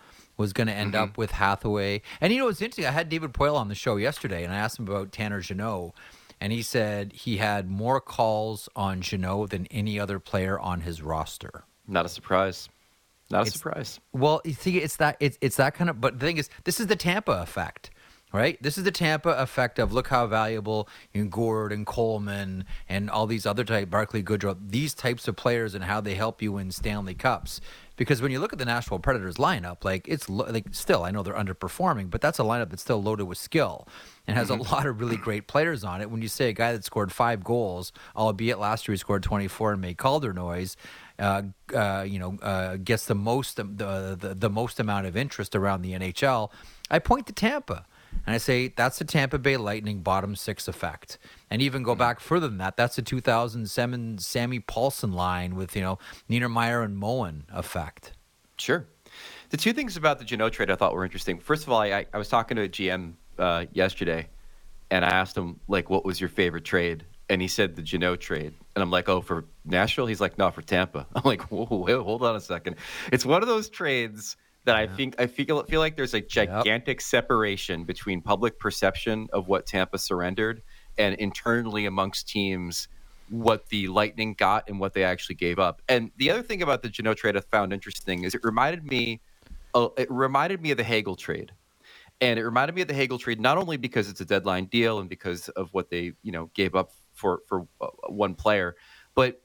was 0.41 0.55
going 0.55 0.67
to 0.67 0.73
end 0.73 0.95
mm-hmm. 0.95 1.05
up 1.05 1.19
with 1.19 1.33
Hathaway, 1.33 2.01
and 2.21 2.33
you 2.33 2.41
know 2.41 2.49
it's 2.49 2.63
interesting. 2.63 2.87
I 2.87 2.91
had 2.91 3.11
David 3.11 3.33
Poile 3.35 3.55
on 3.55 3.69
the 3.69 3.75
show 3.75 3.97
yesterday, 3.97 4.43
and 4.43 4.53
I 4.53 4.57
asked 4.57 4.79
him 4.79 4.89
about 4.89 5.13
Tanner 5.13 5.41
Jeannot, 5.41 5.93
and 6.41 6.51
he 6.51 6.63
said 6.63 7.13
he 7.13 7.37
had 7.37 7.71
more 7.71 8.01
calls 8.01 8.69
on 8.75 9.03
Jeannot 9.03 9.51
than 9.51 9.67
any 9.67 10.01
other 10.01 10.19
player 10.19 10.59
on 10.59 10.81
his 10.81 11.03
roster. 11.03 11.65
Not 11.87 12.07
a 12.07 12.09
surprise. 12.09 12.71
Not 13.31 13.41
a 13.41 13.43
it's, 13.43 13.53
surprise. 13.53 14.01
Well, 14.13 14.41
you 14.45 14.55
see, 14.55 14.79
it's 14.79 14.97
that 14.97 15.19
it's 15.21 15.37
it's 15.43 15.57
that 15.57 15.75
kind 15.75 15.91
of. 15.91 16.01
But 16.01 16.19
the 16.19 16.27
thing 16.27 16.39
is, 16.39 16.49
this 16.65 16.81
is 16.81 16.87
the 16.87 16.97
Tampa 16.97 17.33
effect, 17.33 17.91
right? 18.33 18.63
This 18.63 18.79
is 18.79 18.85
the 18.85 18.91
Tampa 18.91 19.31
effect 19.31 19.79
of 19.79 19.93
look 19.93 20.09
how 20.09 20.27
valuable 20.27 20.89
you 21.13 21.25
know, 21.25 21.31
Gourde 21.31 21.73
and 21.73 21.87
Coleman 21.87 22.65
and 22.89 23.11
all 23.11 23.27
these 23.27 23.47
other 23.47 23.65
type 23.65 23.91
Barclay 23.91 24.23
Goodrow, 24.23 24.57
these 24.61 24.95
types 24.95 25.27
of 25.29 25.37
players 25.37 25.75
and 25.75 25.85
how 25.85 26.01
they 26.01 26.15
help 26.15 26.41
you 26.41 26.53
win 26.53 26.71
Stanley 26.71 27.15
Cups. 27.15 27.61
Because 27.97 28.23
when 28.23 28.33
you 28.33 28.41
look 28.41 28.55
at 28.55 28.59
the 28.59 28.65
Nashville 28.65 28.99
Predators 28.99 29.37
lineup, 29.37 29.85
like 29.85 30.09
it's 30.09 30.27
lo- 30.31 30.47
like 30.49 30.69
still, 30.71 31.05
I 31.05 31.11
know 31.11 31.23
they're 31.23 31.35
underperforming, 31.35 32.09
but 32.09 32.23
that's 32.23 32.39
a 32.39 32.43
lineup 32.43 32.71
that's 32.71 32.81
still 32.81 33.03
loaded 33.03 33.25
with 33.25 33.37
skill 33.37 33.87
and 34.27 34.39
has 34.39 34.49
mm-hmm. 34.49 34.61
a 34.61 34.73
lot 34.73 34.87
of 34.87 35.01
really 35.01 35.19
great 35.19 35.47
players 35.47 35.85
on 35.85 36.01
it. 36.01 36.11
When 36.11 36.23
you 36.23 36.29
say 36.29 36.49
a 36.49 36.55
guy 36.55 36.73
that 36.73 36.83
scored 36.83 37.13
five 37.13 37.45
goals, 37.45 37.93
albeit 38.17 38.59
last 38.59 38.89
year 38.89 38.95
he 38.95 38.97
scored 38.97 39.23
24 39.23 39.73
and 39.73 39.83
made 39.83 39.99
Calder 39.99 40.33
noise, 40.33 40.79
uh, 41.19 41.43
uh, 41.75 42.07
you 42.09 42.19
know, 42.19 42.39
uh, 42.41 42.77
gets 42.77 43.05
the 43.05 43.15
most 43.15 43.57
the, 43.57 43.65
the 44.19 44.35
the 44.35 44.49
most 44.49 44.81
amount 44.81 45.07
of 45.07 45.15
interest 45.15 45.55
around 45.55 45.83
the 45.83 45.93
NHL, 45.93 46.51
I 46.91 47.01
point 47.01 47.27
to 47.27 47.35
Tampa. 47.35 47.85
And 48.27 48.35
I 48.35 48.39
say 48.39 48.69
that's 48.69 48.99
the 48.99 49.05
Tampa 49.05 49.39
Bay 49.39 49.57
Lightning 49.57 50.01
bottom 50.01 50.37
six 50.37 50.69
effect. 50.69 51.19
And 51.51 51.61
even 51.63 51.83
go 51.83 51.95
back 51.95 52.21
further 52.21 52.49
than 52.49 52.59
that, 52.59 52.77
that's 52.77 52.97
the 52.97 53.03
2007 53.03 54.19
Sammy 54.19 54.61
Pahlsson 54.61 55.13
line 55.15 55.57
with, 55.57 55.75
you 55.75 55.83
know, 55.83 55.99
Niedermayer 56.29 56.85
and 56.85 56.97
Moen 56.97 57.45
effect. 57.53 58.13
Sure. 58.57 58.87
The 59.51 59.57
two 59.57 59.73
things 59.73 59.97
about 59.97 60.19
the 60.19 60.25
Jeannot 60.25 60.53
trade 60.53 60.71
I 60.71 60.77
thought 60.77 60.95
were 60.95 61.05
interesting. 61.05 61.39
First 61.41 61.65
of 61.65 61.73
all, 61.73 61.81
I, 61.81 62.07
I 62.13 62.19
was 62.19 62.29
talking 62.29 62.57
to 62.57 62.63
a 62.63 62.69
GM 62.69 63.15
uh, 63.39 63.67
yesterday, 63.73 64.29
and 64.91 65.05
I 65.05 65.09
asked 65.09 65.37
him, 65.37 65.59
like, 65.67 65.91
what 65.91 66.05
was 66.05 66.21
your 66.21 66.29
favorite 66.29 66.65
trade? 66.65 67.05
And 67.29 67.43
he 67.43 67.49
said 67.49 67.75
the 67.75 67.83
Jeannot 67.83 68.21
trade. 68.21 68.55
And 68.75 68.83
I'm 68.83 68.91
like, 68.91 69.09
oh, 69.09 69.21
for 69.21 69.47
Nashville? 69.65 70.07
He's 70.07 70.21
like, 70.21 70.39
no, 70.39 70.51
for 70.51 70.63
Tampa. 70.63 71.07
I'm 71.15 71.23
like, 71.25 71.43
whoa, 71.51 71.67
whoa, 71.67 72.03
hold 72.05 72.23
on 72.23 72.37
a 72.37 72.41
second. 72.41 72.77
It's 73.13 73.27
one 73.27 73.43
of 73.43 73.49
those 73.49 73.69
trades 73.69 74.37
that 74.65 74.77
yeah. 74.77 74.93
I 74.93 74.97
think 74.97 75.15
I 75.19 75.27
feel 75.27 75.63
feel 75.65 75.81
like 75.81 75.97
there's 75.97 76.15
a 76.15 76.21
gigantic 76.21 76.99
yep. 76.99 77.03
separation 77.03 77.85
between 77.85 78.21
public 78.21 78.59
perception 78.59 79.29
of 79.33 79.49
what 79.49 79.67
Tampa 79.67 79.99
surrendered 79.99 80.63
and 80.99 81.15
internally 81.17 81.87
amongst 81.87 82.29
teams 82.29 82.89
what 83.31 83.69
the 83.69 83.89
Lightning 83.89 84.35
got 84.35 84.69
and 84.69 84.81
what 84.81 84.93
they 84.93 85.05
actually 85.05 85.37
gave 85.37 85.59
up. 85.59 85.81
And 85.89 86.11
the 86.17 86.31
other 86.31 86.43
thing 86.43 86.63
about 86.63 86.83
the 86.83 86.89
Jeannot 86.89 87.17
trade 87.17 87.37
I 87.37 87.41
found 87.41 87.73
interesting 87.73 88.25
is 88.25 88.35
it 88.35 88.41
reminded 88.43 88.85
me, 88.85 89.21
uh, 89.73 89.89
it 89.97 90.11
reminded 90.11 90.61
me 90.61 90.73
of 90.73 90.77
the 90.77 90.85
Hagel 90.85 91.15
trade, 91.15 91.53
and 92.21 92.39
it 92.39 92.45
reminded 92.45 92.75
me 92.75 92.83
of 92.83 92.89
the 92.89 92.95
Hagel 92.95 93.19
trade 93.19 93.41
not 93.41 93.57
only 93.57 93.77
because 93.77 94.11
it's 94.11 94.21
a 94.21 94.25
deadline 94.25 94.67
deal 94.67 94.99
and 94.99 95.09
because 95.09 95.49
of 95.51 95.73
what 95.73 95.91
they 95.91 96.13
you 96.23 96.33
know 96.33 96.51
gave 96.55 96.75
up 96.75 96.91
for 97.15 97.43
for 97.47 97.67
uh, 97.81 97.87
one 98.09 98.35
player, 98.35 98.77
but 99.15 99.41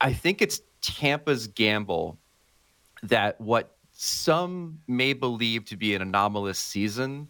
I 0.00 0.12
think 0.12 0.42
it's 0.42 0.60
Tampa's 0.82 1.46
gamble 1.46 2.18
that 3.02 3.40
what 3.40 3.76
some 4.02 4.78
may 4.88 5.12
believe 5.12 5.66
to 5.66 5.76
be 5.76 5.94
an 5.94 6.00
anomalous 6.00 6.58
season 6.58 7.28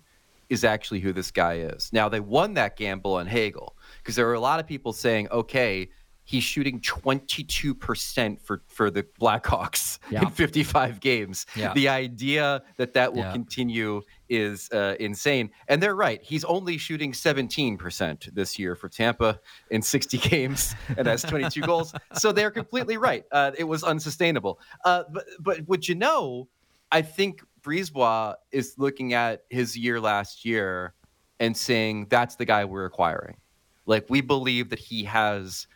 is 0.48 0.62
actually 0.62 1.00
who 1.00 1.12
this 1.12 1.32
guy 1.32 1.54
is. 1.54 1.92
Now 1.92 2.08
they 2.08 2.20
won 2.20 2.54
that 2.54 2.76
gamble 2.76 3.14
on 3.14 3.26
Hagel 3.26 3.76
because 3.98 4.14
there 4.14 4.28
are 4.28 4.34
a 4.34 4.40
lot 4.40 4.60
of 4.60 4.68
people 4.68 4.92
saying, 4.92 5.26
okay, 5.32 5.88
he's 6.22 6.44
shooting 6.44 6.78
22% 6.80 8.40
for, 8.40 8.62
for 8.68 8.88
the 8.88 9.02
Blackhawks 9.20 9.98
yeah. 10.12 10.22
in 10.22 10.30
55 10.30 11.00
games. 11.00 11.44
Yeah. 11.56 11.74
The 11.74 11.88
idea 11.88 12.62
that 12.76 12.94
that 12.94 13.14
will 13.14 13.22
yeah. 13.22 13.32
continue 13.32 14.02
is 14.28 14.70
uh, 14.70 14.94
insane. 15.00 15.50
And 15.66 15.82
they're 15.82 15.96
right. 15.96 16.22
He's 16.22 16.44
only 16.44 16.78
shooting 16.78 17.10
17% 17.10 18.32
this 18.32 18.60
year 18.60 18.76
for 18.76 18.88
Tampa 18.88 19.40
in 19.70 19.82
60 19.82 20.18
games 20.28 20.76
and 20.96 21.08
has 21.08 21.22
22 21.22 21.62
goals. 21.62 21.92
So 22.12 22.30
they're 22.30 22.52
completely 22.52 22.96
right. 22.96 23.24
Uh, 23.32 23.50
it 23.58 23.64
was 23.64 23.82
unsustainable. 23.82 24.60
Uh, 24.84 25.02
but, 25.10 25.24
but 25.40 25.58
what 25.66 25.88
you 25.88 25.96
know, 25.96 26.46
I 26.92 27.02
think 27.02 27.42
Brisebois 27.62 28.34
is 28.52 28.74
looking 28.78 29.12
at 29.12 29.44
his 29.50 29.76
year 29.76 30.00
last 30.00 30.44
year 30.44 30.94
and 31.38 31.56
saying 31.56 32.06
that's 32.10 32.36
the 32.36 32.44
guy 32.44 32.64
we're 32.64 32.84
acquiring. 32.84 33.36
Like 33.86 34.06
we 34.08 34.20
believe 34.20 34.70
that 34.70 34.78
he 34.78 35.04
has 35.04 35.66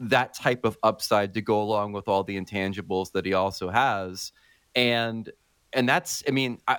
that 0.00 0.34
type 0.34 0.64
of 0.64 0.78
upside 0.82 1.34
to 1.34 1.42
go 1.42 1.60
along 1.60 1.92
with 1.92 2.08
all 2.08 2.24
the 2.24 2.40
intangibles 2.40 3.12
that 3.12 3.26
he 3.26 3.34
also 3.34 3.68
has, 3.68 4.32
and 4.74 5.30
and 5.72 5.88
that's 5.88 6.22
I 6.26 6.30
mean 6.30 6.58
I, 6.66 6.78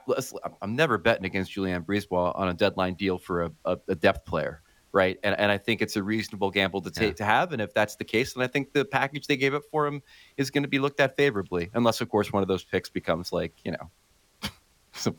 am 0.62 0.76
never 0.76 0.98
betting 0.98 1.26
against 1.26 1.52
Julien 1.52 1.84
Brisebois 1.84 2.38
on 2.38 2.50
a 2.50 2.54
deadline 2.54 2.96
deal 2.96 3.18
for 3.18 3.44
a, 3.44 3.52
a, 3.66 3.78
a 3.90 3.96
depth 3.96 4.26
player 4.26 4.64
right? 4.92 5.18
And 5.24 5.38
and 5.38 5.52
I 5.52 5.58
think 5.58 5.82
it's 5.82 5.96
a 5.96 6.04
reasonable 6.04 6.52
gamble 6.52 6.82
to 6.82 6.92
take 6.92 7.10
yeah. 7.10 7.16
to 7.16 7.26
have. 7.26 7.54
And 7.54 7.62
if 7.62 7.74
that's 7.74 7.96
the 7.96 8.04
case, 8.04 8.34
then 8.34 8.44
I 8.44 8.48
think 8.48 8.74
the 8.74 8.86
package 8.86 9.28
they 9.28 9.38
gave 9.38 9.54
up 9.54 9.64
for 9.72 9.86
him 9.86 10.02
is 10.38 10.52
going 10.52 10.64
to 10.64 10.70
be 10.70 10.80
looked 10.80 11.00
at 11.00 11.16
favorably, 11.16 11.70
unless 11.74 12.02
of 12.02 12.10
course 12.10 12.32
one 12.32 12.42
of 12.42 12.48
those 12.48 12.64
picks 12.64 12.90
becomes 12.90 13.32
like 13.32 13.54
you 13.64 13.72
know. 13.72 13.90
Some 14.94 15.18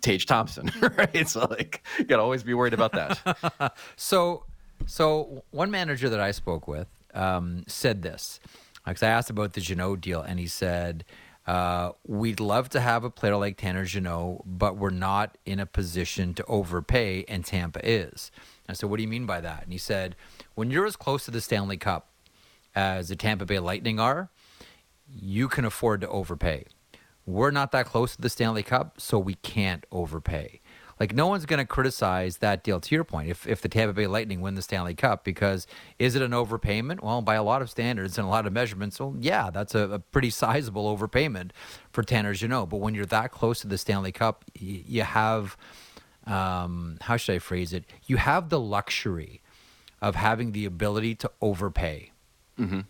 Tage 0.00 0.26
Thompson, 0.26 0.70
right? 0.96 1.28
So 1.28 1.46
like, 1.50 1.84
you 1.98 2.04
gotta 2.04 2.22
always 2.22 2.42
be 2.42 2.54
worried 2.54 2.74
about 2.74 2.92
that. 2.92 3.76
so, 3.96 4.44
so 4.86 5.42
one 5.50 5.72
manager 5.72 6.08
that 6.08 6.20
I 6.20 6.30
spoke 6.30 6.68
with 6.68 6.86
um, 7.14 7.64
said 7.66 8.02
this 8.02 8.38
because 8.84 9.02
I 9.02 9.08
asked 9.08 9.28
about 9.28 9.54
the 9.54 9.60
Jeannot 9.60 10.00
deal, 10.00 10.20
and 10.20 10.38
he 10.38 10.46
said, 10.46 11.04
uh, 11.48 11.92
we'd 12.06 12.40
love 12.40 12.68
to 12.68 12.80
have 12.80 13.04
a 13.04 13.10
player 13.10 13.34
like 13.36 13.56
Tanner 13.56 13.84
Jeannot, 13.84 14.42
but 14.44 14.76
we're 14.76 14.90
not 14.90 15.38
in 15.46 15.58
a 15.58 15.66
position 15.66 16.34
to 16.34 16.44
overpay, 16.44 17.24
and 17.26 17.42
Tampa 17.42 17.80
is. 17.82 18.30
I 18.68 18.72
said, 18.74 18.90
What 18.90 18.96
do 18.96 19.02
you 19.02 19.08
mean 19.08 19.26
by 19.26 19.40
that? 19.40 19.62
And 19.64 19.72
he 19.72 19.78
said, 19.78 20.16
When 20.54 20.70
you're 20.70 20.86
as 20.86 20.96
close 20.96 21.24
to 21.26 21.30
the 21.30 21.40
Stanley 21.40 21.76
Cup 21.76 22.08
as 22.74 23.08
the 23.08 23.16
Tampa 23.16 23.46
Bay 23.46 23.58
Lightning 23.58 23.98
are, 23.98 24.30
you 25.12 25.48
can 25.48 25.64
afford 25.64 26.00
to 26.02 26.08
overpay. 26.08 26.64
We're 27.26 27.50
not 27.50 27.72
that 27.72 27.86
close 27.86 28.16
to 28.16 28.22
the 28.22 28.30
Stanley 28.30 28.62
Cup, 28.62 29.00
so 29.00 29.18
we 29.18 29.34
can't 29.34 29.84
overpay. 29.92 30.60
Like 31.00 31.14
no 31.14 31.28
one's 31.28 31.46
going 31.46 31.58
to 31.58 31.64
criticize 31.66 32.38
that 32.38 32.64
deal. 32.64 32.80
To 32.80 32.94
your 32.94 33.04
point, 33.04 33.28
if 33.28 33.46
if 33.46 33.60
the 33.60 33.68
Tampa 33.68 33.92
Bay 33.92 34.06
Lightning 34.06 34.40
win 34.40 34.54
the 34.54 34.62
Stanley 34.62 34.94
Cup, 34.94 35.24
because 35.24 35.66
is 35.98 36.16
it 36.16 36.22
an 36.22 36.32
overpayment? 36.32 37.02
Well, 37.02 37.22
by 37.22 37.36
a 37.36 37.42
lot 37.42 37.62
of 37.62 37.70
standards 37.70 38.18
and 38.18 38.26
a 38.26 38.30
lot 38.30 38.46
of 38.46 38.52
measurements, 38.52 38.98
well, 38.98 39.14
yeah, 39.18 39.50
that's 39.50 39.74
a, 39.74 39.80
a 39.90 39.98
pretty 40.00 40.30
sizable 40.30 40.96
overpayment 40.96 41.50
for 41.92 42.02
Tanner 42.02 42.34
Jeannot. 42.34 42.70
But 42.70 42.78
when 42.78 42.94
you're 42.94 43.06
that 43.06 43.30
close 43.30 43.60
to 43.60 43.68
the 43.68 43.78
Stanley 43.78 44.10
Cup, 44.12 44.44
y- 44.60 44.82
you 44.86 45.02
have 45.02 45.56
um, 46.28 46.98
how 47.00 47.16
should 47.16 47.34
I 47.34 47.38
phrase 47.38 47.72
it? 47.72 47.84
You 48.06 48.16
have 48.16 48.48
the 48.48 48.60
luxury 48.60 49.42
of 50.00 50.14
having 50.14 50.52
the 50.52 50.64
ability 50.64 51.14
to 51.16 51.30
overpay. 51.40 52.12
Mm-hmm. 52.58 52.80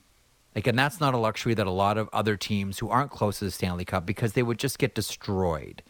Like, 0.55 0.67
and 0.67 0.79
that's 0.79 1.01
not 1.01 1.15
a 1.15 1.19
luxury 1.19 1.55
that 1.55 1.67
a 1.67 1.71
lot 1.71 1.99
of 1.99 2.09
other 2.13 2.37
teams 2.37 2.79
who 2.79 2.89
aren't 2.89 3.11
close 3.11 3.39
to 3.39 3.45
the 3.45 3.51
Stanley 3.51 3.85
Cup 3.85 4.05
because 4.05 4.33
they 4.33 4.43
would 4.43 4.59
just 4.59 4.79
get 4.79 4.95
destroyed. 4.95 5.83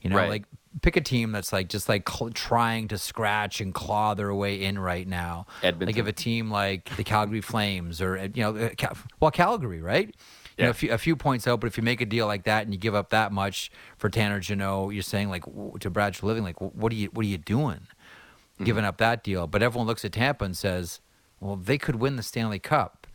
You 0.00 0.10
know, 0.10 0.16
right. 0.16 0.28
like 0.28 0.44
pick 0.82 0.96
a 0.96 1.00
team 1.00 1.32
that's 1.32 1.52
like 1.52 1.68
just 1.68 1.88
like 1.88 2.08
cl- 2.08 2.30
trying 2.30 2.88
to 2.88 2.98
scratch 2.98 3.60
and 3.60 3.72
claw 3.72 4.14
their 4.14 4.34
way 4.34 4.62
in 4.62 4.78
right 4.78 5.06
now. 5.06 5.46
Edmonton. 5.62 5.86
Like 5.86 5.96
if 5.96 6.06
a 6.06 6.12
team 6.12 6.50
like 6.50 6.94
the 6.96 7.04
Calgary 7.04 7.40
Flames 7.40 8.00
or 8.00 8.16
you 8.34 8.42
know, 8.42 8.56
uh, 8.56 8.94
well 9.20 9.30
Calgary, 9.30 9.80
right? 9.80 10.14
You 10.58 10.64
know, 10.64 10.70
a 10.70 10.74
few, 10.74 10.92
a 10.92 10.98
few 10.98 11.16
points 11.16 11.46
out. 11.46 11.60
But 11.60 11.66
if 11.66 11.76
you 11.76 11.82
make 11.82 12.00
a 12.00 12.06
deal 12.06 12.26
like 12.26 12.44
that 12.44 12.64
and 12.64 12.72
you 12.72 12.78
give 12.78 12.94
up 12.94 13.10
that 13.10 13.30
much 13.30 13.70
for 13.98 14.08
Tanner 14.08 14.40
Jeannot, 14.40 14.90
you're 14.90 15.02
saying 15.02 15.28
like 15.28 15.44
to 15.80 15.90
Brad 15.90 16.14
Treliving, 16.14 16.42
like 16.42 16.58
what 16.60 16.92
are 16.92 16.96
you 16.96 17.08
what 17.12 17.24
are 17.24 17.28
you 17.28 17.38
doing, 17.38 17.80
mm-hmm. 17.80 18.64
giving 18.64 18.84
up 18.84 18.96
that 18.98 19.22
deal? 19.22 19.46
But 19.46 19.62
everyone 19.62 19.86
looks 19.86 20.04
at 20.04 20.12
Tampa 20.12 20.44
and 20.44 20.56
says, 20.56 21.00
well, 21.40 21.56
they 21.56 21.76
could 21.76 21.96
win 21.96 22.16
the 22.16 22.22
Stanley 22.22 22.58
Cup. 22.58 23.06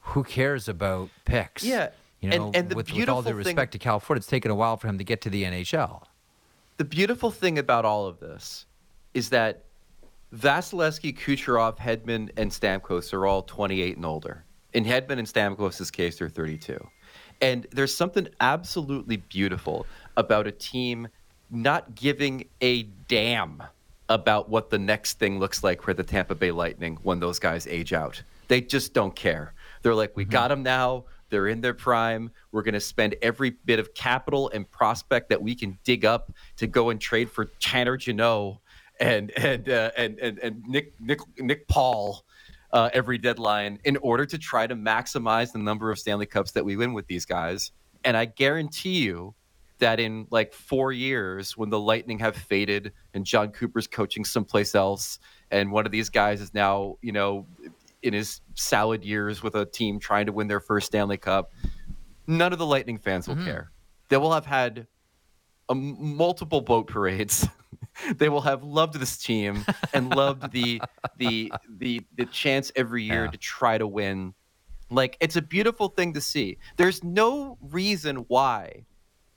Who 0.00 0.24
cares 0.24 0.68
about 0.68 1.10
picks? 1.24 1.64
Yeah. 1.64 1.90
You 2.20 2.28
know, 2.28 2.46
and, 2.48 2.56
and 2.56 2.74
with, 2.74 2.92
with, 2.92 3.08
all 3.08 3.22
due 3.22 3.32
respect 3.32 3.72
thing, 3.72 3.78
to 3.80 3.82
Cal 3.82 3.98
Foote, 3.98 4.18
it's 4.18 4.26
taken 4.26 4.50
a 4.50 4.54
while 4.54 4.76
for 4.76 4.88
him 4.88 4.98
to 4.98 5.04
get 5.04 5.22
to 5.22 5.30
the 5.30 5.44
NHL. 5.44 6.02
The 6.76 6.84
beautiful 6.84 7.30
thing 7.30 7.58
about 7.58 7.86
all 7.86 8.06
of 8.06 8.20
this 8.20 8.66
is 9.14 9.30
that 9.30 9.64
Vasilevskiy, 10.34 11.18
Kucherov, 11.18 11.78
Hedman, 11.78 12.30
and 12.36 12.50
Stamkos 12.50 13.12
are 13.12 13.26
all 13.26 13.42
28 13.42 13.96
and 13.96 14.06
older. 14.06 14.44
In 14.72 14.84
Hedman 14.84 15.18
and 15.18 15.26
Stamkos' 15.26 15.92
case, 15.92 16.18
they're 16.18 16.28
32. 16.28 16.78
And 17.40 17.66
there's 17.72 17.94
something 17.94 18.28
absolutely 18.40 19.16
beautiful 19.16 19.86
about 20.16 20.46
a 20.46 20.52
team 20.52 21.08
not 21.50 21.94
giving 21.94 22.44
a 22.60 22.84
damn 23.08 23.62
about 24.08 24.48
what 24.48 24.70
the 24.70 24.78
next 24.78 25.18
thing 25.18 25.38
looks 25.38 25.64
like 25.64 25.82
for 25.82 25.94
the 25.94 26.02
Tampa 26.02 26.34
Bay 26.34 26.50
Lightning 26.50 26.98
when 27.02 27.20
those 27.20 27.38
guys 27.38 27.66
age 27.66 27.92
out. 27.92 28.22
They 28.48 28.60
just 28.60 28.92
don't 28.92 29.14
care. 29.14 29.54
They're 29.82 29.94
like, 29.94 30.16
we 30.16 30.24
mm-hmm. 30.24 30.32
got 30.32 30.48
them 30.48 30.62
now. 30.62 31.04
They're 31.30 31.46
in 31.46 31.60
their 31.60 31.74
prime. 31.74 32.30
We're 32.50 32.62
going 32.62 32.74
to 32.74 32.80
spend 32.80 33.14
every 33.22 33.50
bit 33.50 33.78
of 33.78 33.94
capital 33.94 34.50
and 34.52 34.68
prospect 34.68 35.28
that 35.28 35.40
we 35.40 35.54
can 35.54 35.78
dig 35.84 36.04
up 36.04 36.32
to 36.56 36.66
go 36.66 36.90
and 36.90 37.00
trade 37.00 37.30
for 37.30 37.46
Tanner 37.60 37.96
Jeannot 37.96 38.58
and 39.00 39.30
and 39.36 39.68
uh, 39.68 39.90
and, 39.96 40.18
and 40.18 40.38
and 40.40 40.62
Nick 40.66 41.00
Nick 41.00 41.20
Nick 41.38 41.68
Paul 41.68 42.24
uh, 42.72 42.90
every 42.92 43.18
deadline 43.18 43.78
in 43.84 43.96
order 43.98 44.24
to 44.26 44.38
try 44.38 44.66
to 44.66 44.74
maximize 44.74 45.52
the 45.52 45.58
number 45.58 45.90
of 45.90 45.98
Stanley 45.98 46.26
Cups 46.26 46.52
that 46.52 46.64
we 46.64 46.76
win 46.76 46.92
with 46.92 47.06
these 47.06 47.24
guys. 47.24 47.72
And 48.04 48.16
I 48.16 48.24
guarantee 48.24 49.02
you 49.02 49.34
that 49.78 49.98
in 49.98 50.26
like 50.30 50.52
four 50.52 50.92
years, 50.92 51.56
when 51.56 51.70
the 51.70 51.80
Lightning 51.80 52.18
have 52.20 52.36
faded 52.36 52.92
and 53.14 53.24
Jon 53.24 53.50
Cooper's 53.50 53.86
coaching 53.86 54.24
someplace 54.24 54.74
else, 54.74 55.18
and 55.50 55.72
one 55.72 55.86
of 55.86 55.92
these 55.92 56.08
guys 56.08 56.40
is 56.40 56.54
now, 56.54 56.96
you 57.02 57.12
know, 57.12 57.46
in 58.02 58.14
his 58.14 58.40
salad 58.54 59.04
years 59.04 59.42
with 59.42 59.54
a 59.54 59.66
team 59.66 59.98
trying 59.98 60.26
to 60.26 60.32
win 60.32 60.48
their 60.48 60.60
first 60.60 60.86
Stanley 60.86 61.16
Cup, 61.16 61.52
none 62.26 62.52
of 62.52 62.58
the 62.58 62.66
Lightning 62.66 62.98
fans 62.98 63.26
will 63.26 63.34
mm-hmm. 63.34 63.46
care. 63.46 63.72
They 64.08 64.16
will 64.16 64.32
have 64.32 64.46
had 64.46 64.86
a, 65.68 65.74
multiple 65.74 66.60
boat 66.60 66.86
parades. 66.86 67.46
They 68.16 68.28
will 68.28 68.40
have 68.42 68.62
loved 68.62 68.94
this 68.94 69.16
team 69.16 69.64
and 69.92 70.14
loved 70.14 70.52
the 70.52 70.80
the 71.16 71.52
the 71.78 72.00
the 72.16 72.26
chance 72.26 72.72
every 72.76 73.04
year 73.04 73.24
yeah. 73.24 73.30
to 73.30 73.38
try 73.38 73.78
to 73.78 73.86
win. 73.86 74.34
Like 74.90 75.16
it's 75.20 75.36
a 75.36 75.42
beautiful 75.42 75.88
thing 75.88 76.14
to 76.14 76.20
see. 76.20 76.58
There's 76.76 77.04
no 77.04 77.58
reason 77.60 78.16
why 78.28 78.86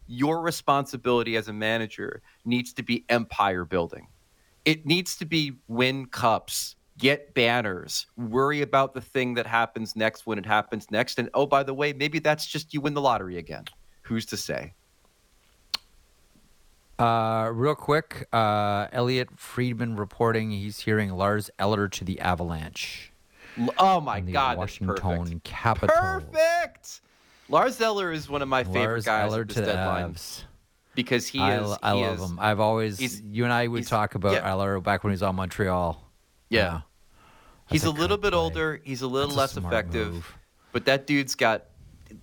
your 0.08 0.41
responsibility 0.41 1.36
as 1.38 1.47
a 1.47 1.54
manager 1.54 2.21
needs 2.45 2.73
to 2.73 2.84
be 2.84 3.06
empire 3.10 3.65
building. 3.65 4.08
It 4.65 4.86
needs 4.86 5.15
to 5.17 5.26
be 5.26 5.54
win 5.67 6.06
cups, 6.08 6.76
get 6.97 7.34
banners, 7.34 8.08
worry 8.17 8.62
about 8.62 8.93
the 8.93 9.02
thing 9.02 9.34
that 9.36 9.45
happens 9.45 9.95
next 9.95 10.26
when 10.26 10.38
it 10.38 10.45
happens 10.45 10.89
next. 10.89 11.19
And 11.19 11.30
oh, 11.34 11.45
by 11.45 11.63
the 11.63 11.73
way, 11.73 11.93
maybe 11.93 12.19
that's 12.19 12.45
just 12.45 12.73
you 12.73 12.82
win 12.82 12.93
the 12.93 13.02
lottery 13.02 13.38
again. 13.38 13.65
Who's 14.04 14.26
to 14.28 14.38
say? 14.38 14.73
Uh, 16.99 17.49
real 17.51 17.75
quick, 17.75 18.27
uh, 18.32 18.88
Elliotte 18.91 19.38
Friedman 19.38 19.95
reporting 19.95 20.51
he's 20.51 20.79
hearing 20.79 21.12
Lars 21.12 21.49
Eller 21.58 21.88
to 21.88 22.03
the 22.03 22.19
Avalanche. 22.19 23.12
Oh 23.77 23.99
my 23.99 24.19
God, 24.19 24.58
Washington 24.58 25.41
Capitals. 25.43 25.97
Perfect. 25.99 27.01
Lars 27.49 27.79
Eller 27.82 28.12
is 28.12 28.29
one 28.29 28.41
of 28.41 28.47
my 28.47 28.63
favorite 28.63 28.86
Lars 28.86 29.06
guys 29.06 29.32
Eller 29.32 29.43
this 29.43 29.56
deadline 29.58 30.15
because 30.95 31.27
he 31.27 31.39
I, 31.39 31.60
is. 31.60 31.77
I 31.82 31.95
he 31.95 32.01
love 32.01 32.19
is, 32.19 32.29
him. 32.29 32.39
I've 32.39 32.60
always 32.60 33.21
you 33.21 33.43
and 33.43 33.53
I 33.53 33.67
would 33.67 33.88
talk 33.88 34.15
about 34.15 34.34
yeah. 34.34 34.49
Eller 34.49 34.79
back 34.79 35.03
when 35.03 35.12
he 35.12 35.13
was 35.15 35.23
on 35.23 35.36
Montreal. 35.36 36.01
Yeah, 36.49 36.60
yeah. 36.60 36.82
he's 37.69 37.86
a, 37.86 37.89
a 37.89 37.91
little 37.91 38.17
bit 38.17 38.32
play. 38.32 38.39
older. 38.39 38.82
He's 38.84 39.01
a 39.01 39.08
little 39.08 39.36
That's 39.36 39.56
less 39.56 39.63
a 39.63 39.67
effective, 39.67 40.13
move. 40.13 40.38
but 40.71 40.86
that 40.86 41.08
dude's 41.08 41.36
got 41.36 41.65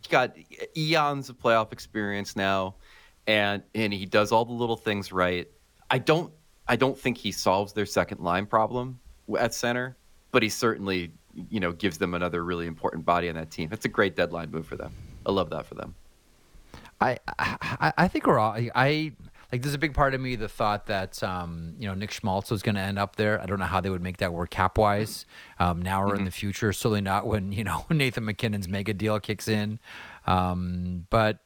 got 0.08 0.36
eons 0.76 1.28
of 1.28 1.38
playoff 1.38 1.72
experience 1.72 2.36
now, 2.36 2.74
and 3.26 3.62
and 3.74 3.92
he 3.92 4.06
does 4.06 4.32
all 4.32 4.44
the 4.44 4.52
little 4.52 4.76
things 4.76 5.12
right. 5.12 5.48
I 5.90 5.98
don't 5.98 6.32
I 6.68 6.76
don't 6.76 6.98
think 6.98 7.18
he 7.18 7.32
solves 7.32 7.72
their 7.72 7.86
second 7.86 8.20
line 8.20 8.46
problem 8.46 9.00
at 9.38 9.54
center, 9.54 9.96
but 10.30 10.42
he 10.42 10.48
certainly 10.48 11.12
you 11.34 11.60
know 11.60 11.72
gives 11.72 11.98
them 11.98 12.14
another 12.14 12.44
really 12.44 12.66
important 12.66 13.04
body 13.04 13.28
on 13.28 13.34
that 13.36 13.50
team. 13.50 13.68
That's 13.68 13.84
a 13.84 13.88
great 13.88 14.16
deadline 14.16 14.50
move 14.50 14.66
for 14.66 14.76
them. 14.76 14.92
I 15.26 15.32
love 15.32 15.50
that 15.50 15.66
for 15.66 15.74
them. 15.74 15.94
I 17.00 17.18
I, 17.38 17.92
I 17.96 18.08
think 18.08 18.26
we're 18.26 18.38
all 18.38 18.56
I 18.74 19.12
like. 19.52 19.62
There's 19.62 19.74
a 19.74 19.78
big 19.78 19.94
part 19.94 20.14
of 20.14 20.20
me 20.20 20.36
the 20.36 20.48
thought 20.48 20.86
that 20.86 21.22
um, 21.22 21.74
you 21.78 21.88
know 21.88 21.94
Nick 21.94 22.10
Schmaltz 22.10 22.50
was 22.50 22.62
going 22.62 22.74
to 22.74 22.80
end 22.80 22.98
up 22.98 23.16
there. 23.16 23.40
I 23.40 23.46
don't 23.46 23.58
know 23.58 23.64
how 23.66 23.80
they 23.80 23.90
would 23.90 24.02
make 24.02 24.18
that 24.18 24.32
work 24.32 24.50
cap 24.50 24.78
wise 24.78 25.26
um, 25.58 25.82
now 25.82 26.02
or 26.02 26.08
mm-hmm. 26.08 26.18
in 26.18 26.24
the 26.24 26.30
future. 26.30 26.72
Certainly 26.72 27.02
not 27.02 27.26
when 27.26 27.52
you 27.52 27.64
know 27.64 27.84
Nathan 27.90 28.24
MacKinnon's 28.24 28.68
mega 28.68 28.94
deal 28.94 29.18
kicks 29.20 29.48
in. 29.48 29.78
Um, 30.26 31.06
but 31.10 31.38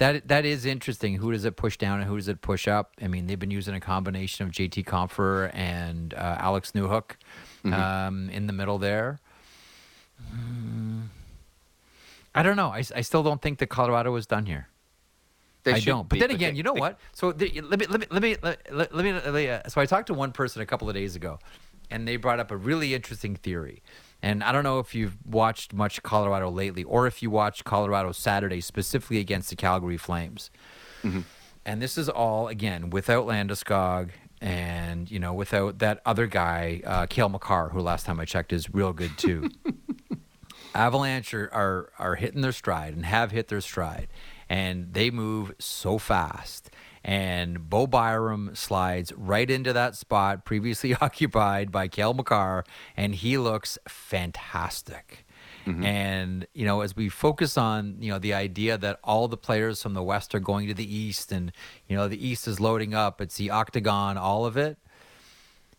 that 0.00 0.28
that 0.28 0.46
is 0.46 0.64
interesting. 0.64 1.16
Who 1.16 1.30
does 1.30 1.44
it 1.44 1.56
push 1.56 1.76
down 1.76 2.00
and 2.00 2.08
who 2.08 2.16
does 2.16 2.26
it 2.26 2.40
push 2.40 2.66
up? 2.66 2.92
I 3.02 3.06
mean, 3.06 3.26
they've 3.26 3.38
been 3.38 3.50
using 3.50 3.74
a 3.74 3.80
combination 3.80 4.46
of 4.46 4.52
JT 4.52 4.86
Compher 4.86 5.50
and 5.52 6.14
uh, 6.14 6.36
Alex 6.38 6.72
Newhook 6.72 7.16
mm-hmm. 7.62 7.74
um, 7.74 8.30
in 8.30 8.46
the 8.46 8.54
middle 8.54 8.78
there. 8.78 9.20
Mm. 10.34 11.02
I 12.34 12.42
don't 12.42 12.56
know. 12.56 12.68
I, 12.68 12.82
I 12.96 13.02
still 13.02 13.22
don't 13.22 13.42
think 13.42 13.58
that 13.58 13.66
Colorado 13.66 14.14
is 14.16 14.24
done 14.24 14.46
here. 14.46 14.68
They 15.64 15.74
I 15.74 15.80
don't. 15.80 16.08
But 16.08 16.14
be, 16.14 16.20
then 16.20 16.30
again, 16.30 16.56
you 16.56 16.62
know 16.62 16.72
they, 16.72 16.80
what? 16.80 16.98
So 17.12 17.32
the, 17.32 17.60
let 17.60 17.78
me 17.78 17.84
let 17.86 18.00
me 18.00 18.06
let 18.10 18.22
me 18.22 18.36
let. 18.42 18.94
Let 18.94 19.04
me 19.04 19.48
uh, 19.50 19.68
so 19.68 19.82
I 19.82 19.84
talked 19.84 20.06
to 20.06 20.14
one 20.14 20.32
person 20.32 20.62
a 20.62 20.66
couple 20.66 20.88
of 20.88 20.94
days 20.94 21.14
ago, 21.14 21.38
and 21.90 22.06
they 22.06 22.16
brought 22.16 22.40
up 22.40 22.50
a 22.50 22.56
really 22.56 22.94
interesting 22.94 23.36
theory. 23.36 23.82
And 24.22 24.44
I 24.44 24.52
don't 24.52 24.64
know 24.64 24.78
if 24.78 24.94
you've 24.94 25.16
watched 25.24 25.72
much 25.72 26.02
Colorado 26.02 26.50
lately, 26.50 26.84
or 26.84 27.06
if 27.06 27.22
you 27.22 27.30
watched 27.30 27.64
Colorado 27.64 28.12
Saturday 28.12 28.60
specifically 28.60 29.18
against 29.18 29.50
the 29.50 29.56
Calgary 29.56 29.96
Flames. 29.96 30.50
Mm-hmm. 31.02 31.20
And 31.64 31.80
this 31.80 31.96
is 31.96 32.08
all 32.08 32.48
again 32.48 32.90
without 32.90 33.26
Landeskog 33.26 34.10
and 34.40 35.10
you 35.10 35.18
know 35.18 35.34
without 35.34 35.78
that 35.78 36.00
other 36.04 36.26
guy, 36.26 36.82
uh, 36.84 37.06
Cale 37.06 37.28
Makar, 37.28 37.70
who 37.70 37.80
last 37.80 38.06
time 38.06 38.20
I 38.20 38.24
checked 38.24 38.52
is 38.52 38.72
real 38.72 38.92
good 38.92 39.16
too. 39.16 39.50
Avalanche 40.74 41.34
are, 41.34 41.52
are, 41.52 41.90
are 41.98 42.14
hitting 42.14 42.42
their 42.42 42.52
stride 42.52 42.94
and 42.94 43.04
have 43.04 43.32
hit 43.32 43.48
their 43.48 43.60
stride, 43.60 44.08
and 44.48 44.92
they 44.94 45.10
move 45.10 45.52
so 45.58 45.98
fast. 45.98 46.70
And 47.02 47.68
Bo 47.70 47.86
Byram 47.86 48.50
slides 48.54 49.12
right 49.16 49.50
into 49.50 49.72
that 49.72 49.96
spot 49.96 50.44
previously 50.44 50.94
occupied 51.00 51.72
by 51.72 51.88
Cale 51.88 52.14
Makar, 52.14 52.64
and 52.96 53.14
he 53.14 53.38
looks 53.38 53.78
fantastic. 53.88 55.26
Mm-hmm. 55.66 55.84
And 55.84 56.46
you 56.54 56.64
know, 56.64 56.80
as 56.80 56.96
we 56.96 57.08
focus 57.08 57.58
on 57.58 57.96
you 58.00 58.10
know 58.10 58.18
the 58.18 58.34
idea 58.34 58.78
that 58.78 58.98
all 59.04 59.28
the 59.28 59.36
players 59.36 59.82
from 59.82 59.94
the 59.94 60.02
West 60.02 60.34
are 60.34 60.40
going 60.40 60.68
to 60.68 60.74
the 60.74 60.94
East, 60.94 61.32
and 61.32 61.52
you 61.88 61.96
know 61.96 62.08
the 62.08 62.26
East 62.26 62.48
is 62.48 62.60
loading 62.60 62.94
up, 62.94 63.20
it's 63.20 63.36
the 63.36 63.50
octagon, 63.50 64.16
all 64.16 64.46
of 64.46 64.56
it. 64.56 64.78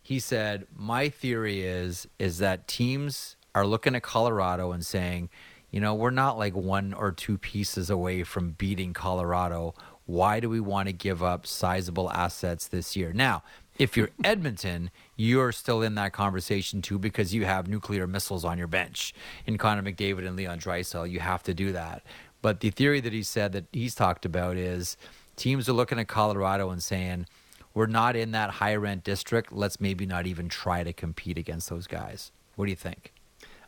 He 0.02 0.20
said, 0.20 0.66
"My 0.76 1.10
theory 1.10 1.62
is 1.62 2.08
is 2.20 2.38
that 2.40 2.68
teams 2.68 3.36
are 3.54 3.66
looking 3.66 3.96
at 3.96 4.04
Colorado 4.04 4.72
and 4.72 4.86
saying, 4.86 5.30
you 5.72 5.80
know, 5.80 5.96
we're 5.96 6.12
not 6.12 6.38
like 6.38 6.56
one 6.56 6.94
or 6.94 7.12
two 7.12 7.38
pieces 7.38 7.90
away 7.90 8.24
from 8.24 8.52
beating 8.52 8.94
Colorado. 8.94 9.74
Why 10.12 10.41
do 10.41 10.50
we 10.50 10.60
want 10.60 10.89
to 10.89 10.93
give 10.93 11.24
up 11.24 11.47
sizable 11.47 12.12
assets 12.12 12.67
this 12.67 12.97
year? 12.97 13.13
Now, 13.13 13.43
if 13.80 13.95
you're 13.95 14.10
Edmonton, 14.26 14.91
you're 15.15 15.54
still 15.54 15.82
in 15.82 15.95
that 15.95 16.12
conversation 16.12 16.82
too 16.82 17.00
because 17.00 17.34
you 17.34 17.45
have 17.45 17.69
nuclear 17.69 18.06
missiles 18.08 18.43
on 18.43 18.58
your 18.58 18.67
bench 18.67 19.13
in 19.45 19.58
Connor 19.58 19.82
McDavid 19.84 20.28
and 20.28 20.36
Leon 20.36 20.60
Draisaitl. 20.60 21.10
You 21.10 21.21
have 21.21 21.43
to 21.43 21.54
do 21.54 21.71
that. 21.71 22.04
But 22.41 22.60
the 22.60 22.71
theory 22.71 23.00
that 23.00 23.13
he 23.13 23.24
said 23.24 23.54
that 23.54 23.67
he's 23.71 23.95
talked 23.95 24.26
about 24.26 24.58
is 24.58 24.97
teams 25.38 25.69
are 25.69 25.74
looking 25.74 25.97
at 25.97 26.10
Colorado 26.10 26.71
and 26.71 26.84
saying, 26.84 27.26
we're 27.74 27.86
not 27.86 28.17
in 28.17 28.32
that 28.32 28.50
high 28.50 28.76
rent 28.76 29.06
district. 29.06 29.54
Let's 29.54 29.80
maybe 29.80 30.06
not 30.06 30.28
even 30.28 30.50
try 30.50 30.84
to 30.84 30.91
compete 30.91 31.38
against 31.38 31.69
those 31.69 31.88
guys. 31.88 32.34
What 32.58 32.65
do 32.65 32.71
you 32.71 32.76
think? 32.76 33.13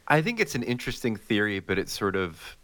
I 0.10 0.21
think 0.21 0.41
it's 0.41 0.56
an 0.56 0.63
interesting 0.63 1.15
theory, 1.15 1.62
but 1.62 1.79
it 1.79 1.88
sort 1.88 2.17
of 2.17 2.58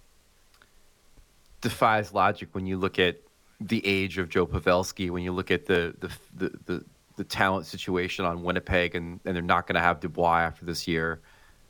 defies 1.62 2.14
logic 2.14 2.50
when 2.52 2.66
you 2.66 2.76
look 2.76 3.00
at 3.00 3.22
the 3.60 3.86
age 3.86 4.18
of 4.18 4.30
Joe 4.30 4.48
Pavelski, 4.48 5.10
when 5.10 5.24
you 5.24 5.32
look 5.32 5.52
at 5.52 5.66
the 5.66 5.96
the 6.00 6.12
the, 6.36 6.60
the, 6.66 6.86
the 7.18 7.24
talent 7.24 7.66
situation 7.66 8.26
on 8.26 8.44
Winnipeg, 8.44 8.96
and, 8.96 9.20
and 9.26 9.36
they're 9.36 9.44
not 9.44 9.68
going 9.68 9.76
to 9.76 9.82
have 9.82 10.00
Dubois 10.00 10.40
after 10.40 10.66
this 10.66 10.88
year. 10.88 11.22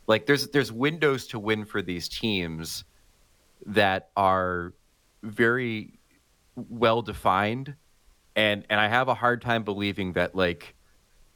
Like 0.08 0.26
there's 0.26 0.48
there's 0.50 0.72
windows 0.72 1.28
to 1.28 1.40
win 1.40 1.66
for 1.66 1.82
these 1.82 2.08
teams 2.08 2.84
that 3.66 4.10
are 4.16 4.74
very 5.24 6.00
well 6.56 7.02
defined, 7.02 7.76
and 8.36 8.66
and 8.70 8.80
I 8.80 8.88
have 8.88 9.08
a 9.08 9.14
hard 9.14 9.42
time 9.42 9.64
believing 9.64 10.14
that 10.14 10.36
like 10.36 10.76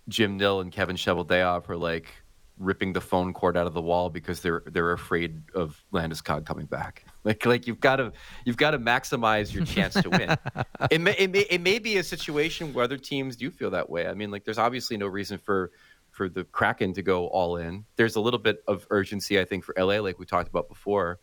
Jim 0.08 0.38
Nill 0.38 0.62
and 0.62 0.72
Kevin 0.72 0.96
Cheveldayoff 0.96 1.70
are 1.70 1.78
like 1.78 2.14
ripping 2.58 2.94
the 2.94 3.02
phone 3.02 3.34
cord 3.34 3.58
out 3.58 3.68
of 3.68 3.74
the 3.74 3.82
wall 3.82 4.10
because 4.10 4.42
they're 4.42 4.64
they're 4.68 4.92
afraid 4.92 5.42
of 5.54 5.84
Landeskog 5.92 6.46
coming 6.46 6.66
back. 6.66 7.06
Like 7.26 7.46
like 7.46 7.68
you've 7.68 7.80
got 7.80 7.96
to 7.98 8.12
you've 8.44 8.58
got 8.58 8.72
to 8.72 8.80
maximize 8.80 9.54
your 9.54 9.64
chance 9.64 9.94
to 9.94 10.10
win. 10.10 10.38
it 10.92 11.00
may, 11.00 11.16
it 11.18 11.32
may 11.32 11.46
it 11.50 11.62
may 11.62 11.80
be 11.80 11.96
a 11.96 12.04
situation 12.04 12.74
where 12.74 12.84
other 12.84 12.98
teams 12.98 13.38
do 13.38 13.50
feel 13.50 13.70
that 13.70 13.90
way. 13.90 14.08
I 14.08 14.14
mean, 14.14 14.30
like 14.30 14.44
there's 14.44 14.58
obviously 14.58 14.98
no 14.98 15.08
reason 15.08 15.38
for 15.38 15.72
for 16.12 16.28
the 16.28 16.44
Kraken 16.44 16.92
to 16.96 17.02
go 17.02 17.28
all 17.28 17.56
in. 17.56 17.86
There's 17.96 18.18
a 18.18 18.20
little 18.20 18.40
bit 18.42 18.62
of 18.68 18.86
urgency, 18.90 19.40
I 19.40 19.46
think, 19.46 19.64
for 19.64 19.74
LA, 19.78 20.00
like 20.00 20.20
we 20.20 20.26
talked 20.26 20.50
about 20.50 20.68
before. 20.68 21.20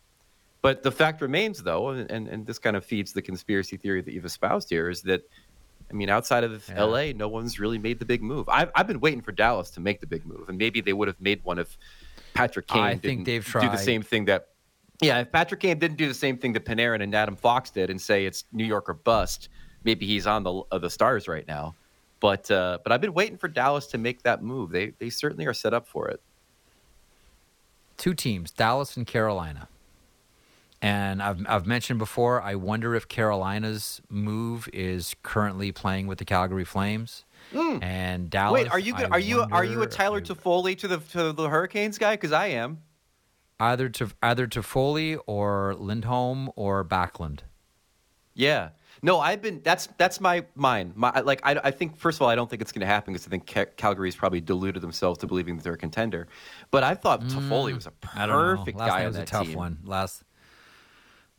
But 0.61 0.81
the 0.83 0.91
fact 0.91 1.21
remains, 1.21 1.63
though, 1.63 1.89
and, 1.89 2.27
and 2.27 2.45
this 2.45 2.59
kind 2.59 2.75
of 2.75 2.85
feeds 2.85 3.13
the 3.13 3.21
conspiracy 3.21 3.77
theory 3.77 4.01
that 4.01 4.13
you've 4.13 4.25
espoused 4.25 4.69
here, 4.69 4.89
is 4.89 5.01
that 5.03 5.21
I 5.91 5.95
mean, 5.95 6.09
outside 6.09 6.43
of 6.43 6.67
yeah. 6.69 6.83
LA, 6.83 7.11
no 7.13 7.27
one's 7.27 7.59
really 7.59 7.77
made 7.77 7.99
the 7.99 8.05
big 8.05 8.23
move. 8.23 8.47
I've, 8.47 8.71
I've 8.75 8.87
been 8.87 9.01
waiting 9.01 9.21
for 9.21 9.31
Dallas 9.31 9.69
to 9.71 9.81
make 9.81 9.99
the 9.99 10.07
big 10.07 10.25
move, 10.25 10.47
and 10.47 10.57
maybe 10.57 10.79
they 10.81 10.93
would 10.93 11.07
have 11.07 11.19
made 11.19 11.43
one 11.43 11.59
if 11.59 11.77
Patrick 12.33 12.67
Kane 12.67 12.81
I 12.81 12.93
didn't 12.95 13.25
do 13.25 13.41
the 13.41 13.77
same 13.77 14.01
thing 14.01 14.25
that. 14.25 14.47
Yeah, 15.01 15.19
if 15.21 15.31
Patrick 15.31 15.59
Kane 15.59 15.79
didn't 15.79 15.97
do 15.97 16.07
the 16.07 16.13
same 16.13 16.37
thing 16.37 16.53
that 16.53 16.63
Panarin 16.63 17.01
and 17.01 17.13
Adam 17.15 17.35
Fox 17.35 17.71
did 17.71 17.89
and 17.89 17.99
say 17.99 18.25
it's 18.25 18.45
New 18.51 18.63
York 18.63 18.87
or 18.87 18.93
bust, 18.93 19.49
maybe 19.83 20.05
he's 20.05 20.27
on 20.27 20.43
the 20.43 20.61
uh, 20.71 20.77
the 20.77 20.89
stars 20.89 21.27
right 21.27 21.47
now. 21.47 21.75
But 22.19 22.49
uh, 22.51 22.77
but 22.83 22.91
I've 22.91 23.01
been 23.01 23.13
waiting 23.13 23.37
for 23.37 23.47
Dallas 23.47 23.87
to 23.87 23.97
make 23.97 24.21
that 24.23 24.43
move. 24.43 24.69
They 24.71 24.91
they 24.99 25.09
certainly 25.09 25.45
are 25.47 25.53
set 25.53 25.73
up 25.73 25.87
for 25.87 26.07
it. 26.07 26.21
Two 27.97 28.13
teams, 28.13 28.51
Dallas 28.51 28.95
and 28.95 29.05
Carolina. 29.05 29.67
And 30.83 31.21
I've 31.21 31.45
I've 31.47 31.67
mentioned 31.67 31.99
before. 31.99 32.41
I 32.41 32.55
wonder 32.55 32.95
if 32.95 33.07
Carolina's 33.07 34.01
move 34.09 34.67
is 34.73 35.15
currently 35.21 35.71
playing 35.71 36.07
with 36.07 36.17
the 36.17 36.25
Calgary 36.25 36.65
Flames. 36.65 37.23
And 37.53 38.29
Dallas. 38.29 38.63
Wait, 38.63 38.71
are 38.71 38.79
you 38.79 38.93
gonna, 38.93 39.09
are 39.09 39.19
you 39.19 39.41
are 39.51 39.63
you 39.65 39.81
a 39.83 39.87
Tyler 39.87 40.21
Toffoli 40.21 40.77
to 40.79 40.87
the 40.87 40.97
to 41.11 41.33
the 41.33 41.49
Hurricanes 41.49 41.97
guy? 41.97 42.13
Because 42.13 42.31
I 42.31 42.47
am. 42.47 42.79
either 43.59 43.89
to 43.89 44.09
either 44.23 44.47
Toffoli 44.47 45.19
or 45.27 45.75
Lindholm 45.77 46.49
or 46.55 46.83
Backlund? 46.83 47.39
Yeah. 48.33 48.69
No, 49.03 49.19
I've 49.19 49.41
been. 49.41 49.61
That's 49.63 49.87
that's 49.97 50.19
my 50.21 50.45
mine. 50.55 50.93
My 50.95 51.19
like. 51.21 51.41
I, 51.43 51.59
I 51.63 51.71
think 51.71 51.97
first 51.97 52.17
of 52.17 52.21
all, 52.23 52.29
I 52.29 52.35
don't 52.35 52.49
think 52.49 52.61
it's 52.61 52.71
going 52.71 52.81
to 52.81 52.85
happen 52.87 53.13
because 53.13 53.27
I 53.27 53.29
think 53.29 53.51
Ca- 53.51 53.65
Calgary's 53.75 54.15
probably 54.15 54.41
deluded 54.41 54.81
themselves 54.81 55.19
to 55.19 55.27
believing 55.27 55.57
that 55.57 55.63
they're 55.63 55.73
a 55.73 55.77
contender. 55.77 56.27
But 56.71 56.83
I 56.83 56.93
thought 56.95 57.21
Toffoli 57.23 57.73
was 57.75 57.87
a 57.87 57.91
Mm, 57.91 58.09
I 58.15 58.25
don't 58.27 58.29
know. 58.29 58.57
perfect 58.57 58.77
guy 58.77 59.01
on 59.01 59.07
was 59.07 59.15
that 59.17 59.23
a 59.23 59.25
tough 59.25 59.47
team. 59.47 59.57
one. 59.57 59.77
Last. 59.83 60.23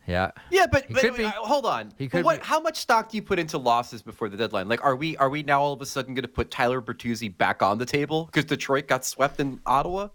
Yeah. 0.07 0.33
Yeah, 0.51 0.67
but, 0.67 0.87
He 0.87 0.95
but 0.95 1.21
hold 1.35 1.67
on. 1.67 1.93
He 1.97 2.09
could 2.09 2.25
what, 2.25 2.41
be. 2.41 2.47
How 2.47 2.61
much 2.61 2.79
stock 2.79 3.11
do 3.11 3.17
you 3.17 3.23
put 3.23 3.39
into 3.39 3.59
losses 3.59 4.03
before 4.03 4.29
the 4.29 4.37
deadline? 4.37 4.69
Like, 4.69 4.85
are 4.85 4.97
we 4.97 5.17
are 5.19 5.29
we 5.29 5.43
now 5.43 5.61
all 5.61 5.73
of 5.73 5.81
a 5.81 5.87
sudden 5.87 6.15
going 6.15 6.23
to 6.23 6.29
put 6.29 6.51
Tyler 6.51 6.81
Bertuzzi 6.81 7.37
back 7.37 7.63
on 7.63 7.79
the 7.79 7.87
table 7.87 8.27
because 8.27 8.45
Detroit 8.45 8.89
got 8.89 9.05
swept 9.05 9.39
in 9.41 9.61
Ottawa? 9.67 10.09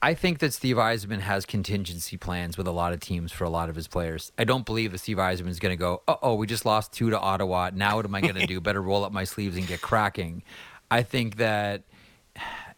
I 0.00 0.14
think 0.14 0.38
that 0.38 0.52
Steve 0.52 0.76
Yzerman 0.76 1.20
has 1.20 1.44
contingency 1.44 2.16
plans 2.16 2.56
with 2.56 2.68
a 2.68 2.72
lot 2.72 2.92
of 2.92 3.00
teams 3.00 3.32
for 3.32 3.42
a 3.42 3.50
lot 3.50 3.68
of 3.68 3.74
his 3.74 3.88
players. 3.88 4.30
I 4.38 4.44
don't 4.44 4.64
believe 4.64 4.92
that 4.92 4.98
Steve 4.98 5.16
Yzerman 5.16 5.48
is 5.48 5.58
going 5.58 5.72
to 5.72 5.76
go, 5.76 6.02
"Uh 6.06 6.16
oh, 6.22 6.34
we 6.34 6.46
just 6.46 6.64
lost 6.64 6.92
two 6.92 7.10
to 7.10 7.18
Ottawa. 7.18 7.70
Now 7.72 7.96
what 7.96 8.04
am 8.04 8.14
I 8.14 8.20
going 8.20 8.36
to 8.36 8.46
do? 8.46 8.60
Better 8.68 8.82
roll 8.82 9.04
up 9.04 9.12
my 9.12 9.24
sleeves 9.24 9.56
and 9.56 9.66
get 9.66 9.80
cracking." 9.80 10.42
I 10.90 11.02
think 11.02 11.36
that 11.36 11.82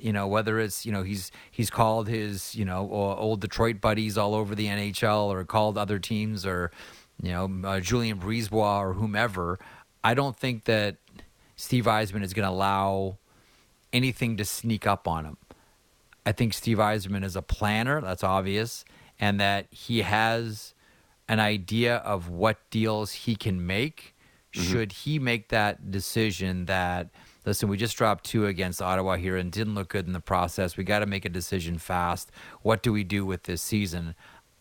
you 0.02 0.12
know 0.12 0.26
whether 0.26 0.58
it's 0.58 0.84
you 0.84 0.92
know 0.92 1.02
he's 1.02 1.30
he's 1.50 1.70
called 1.70 2.08
his 2.08 2.54
you 2.54 2.64
know 2.64 2.90
old 2.90 3.40
Detroit 3.40 3.80
buddies 3.80 4.16
all 4.18 4.34
over 4.34 4.54
the 4.54 4.66
NHL 4.66 5.26
or 5.26 5.44
called 5.44 5.78
other 5.78 5.98
teams 5.98 6.44
or 6.44 6.70
you 7.22 7.30
know 7.30 7.50
uh, 7.64 7.80
Julien 7.80 8.18
Brisebois 8.18 8.80
or 8.80 8.92
whomever. 8.94 9.58
I 10.02 10.14
don't 10.14 10.36
think 10.36 10.64
that 10.64 10.96
Steve 11.56 11.84
Yzerman 11.84 12.22
is 12.22 12.32
going 12.32 12.46
to 12.46 12.52
allow 12.52 13.18
anything 13.92 14.36
to 14.38 14.44
sneak 14.44 14.86
up 14.86 15.06
on 15.06 15.24
him. 15.24 15.36
I 16.24 16.32
think 16.32 16.54
Steve 16.54 16.78
Yzerman 16.78 17.24
is 17.24 17.36
a 17.36 17.42
planner, 17.42 18.00
that's 18.00 18.24
obvious, 18.24 18.84
and 19.18 19.40
that 19.40 19.66
he 19.70 20.02
has 20.02 20.74
an 21.28 21.40
idea 21.40 21.96
of 21.96 22.28
what 22.28 22.58
deals 22.70 23.12
he 23.12 23.36
can 23.36 23.66
make. 23.66 24.14
Should 24.52 24.92
he 24.92 25.18
make 25.18 25.48
that 25.48 25.90
decision 25.90 26.66
that, 26.66 27.08
listen, 27.44 27.68
we 27.68 27.76
just 27.76 27.96
dropped 27.96 28.24
two 28.24 28.46
against 28.46 28.82
Ottawa 28.82 29.16
here 29.16 29.36
and 29.36 29.50
didn't 29.50 29.74
look 29.74 29.88
good 29.88 30.06
in 30.06 30.12
the 30.12 30.20
process. 30.20 30.76
We 30.76 30.84
got 30.84 31.00
to 31.00 31.06
make 31.06 31.24
a 31.24 31.28
decision 31.28 31.78
fast. 31.78 32.30
What 32.62 32.82
do 32.82 32.92
we 32.92 33.04
do 33.04 33.24
with 33.24 33.44
this 33.44 33.62
season? 33.62 34.14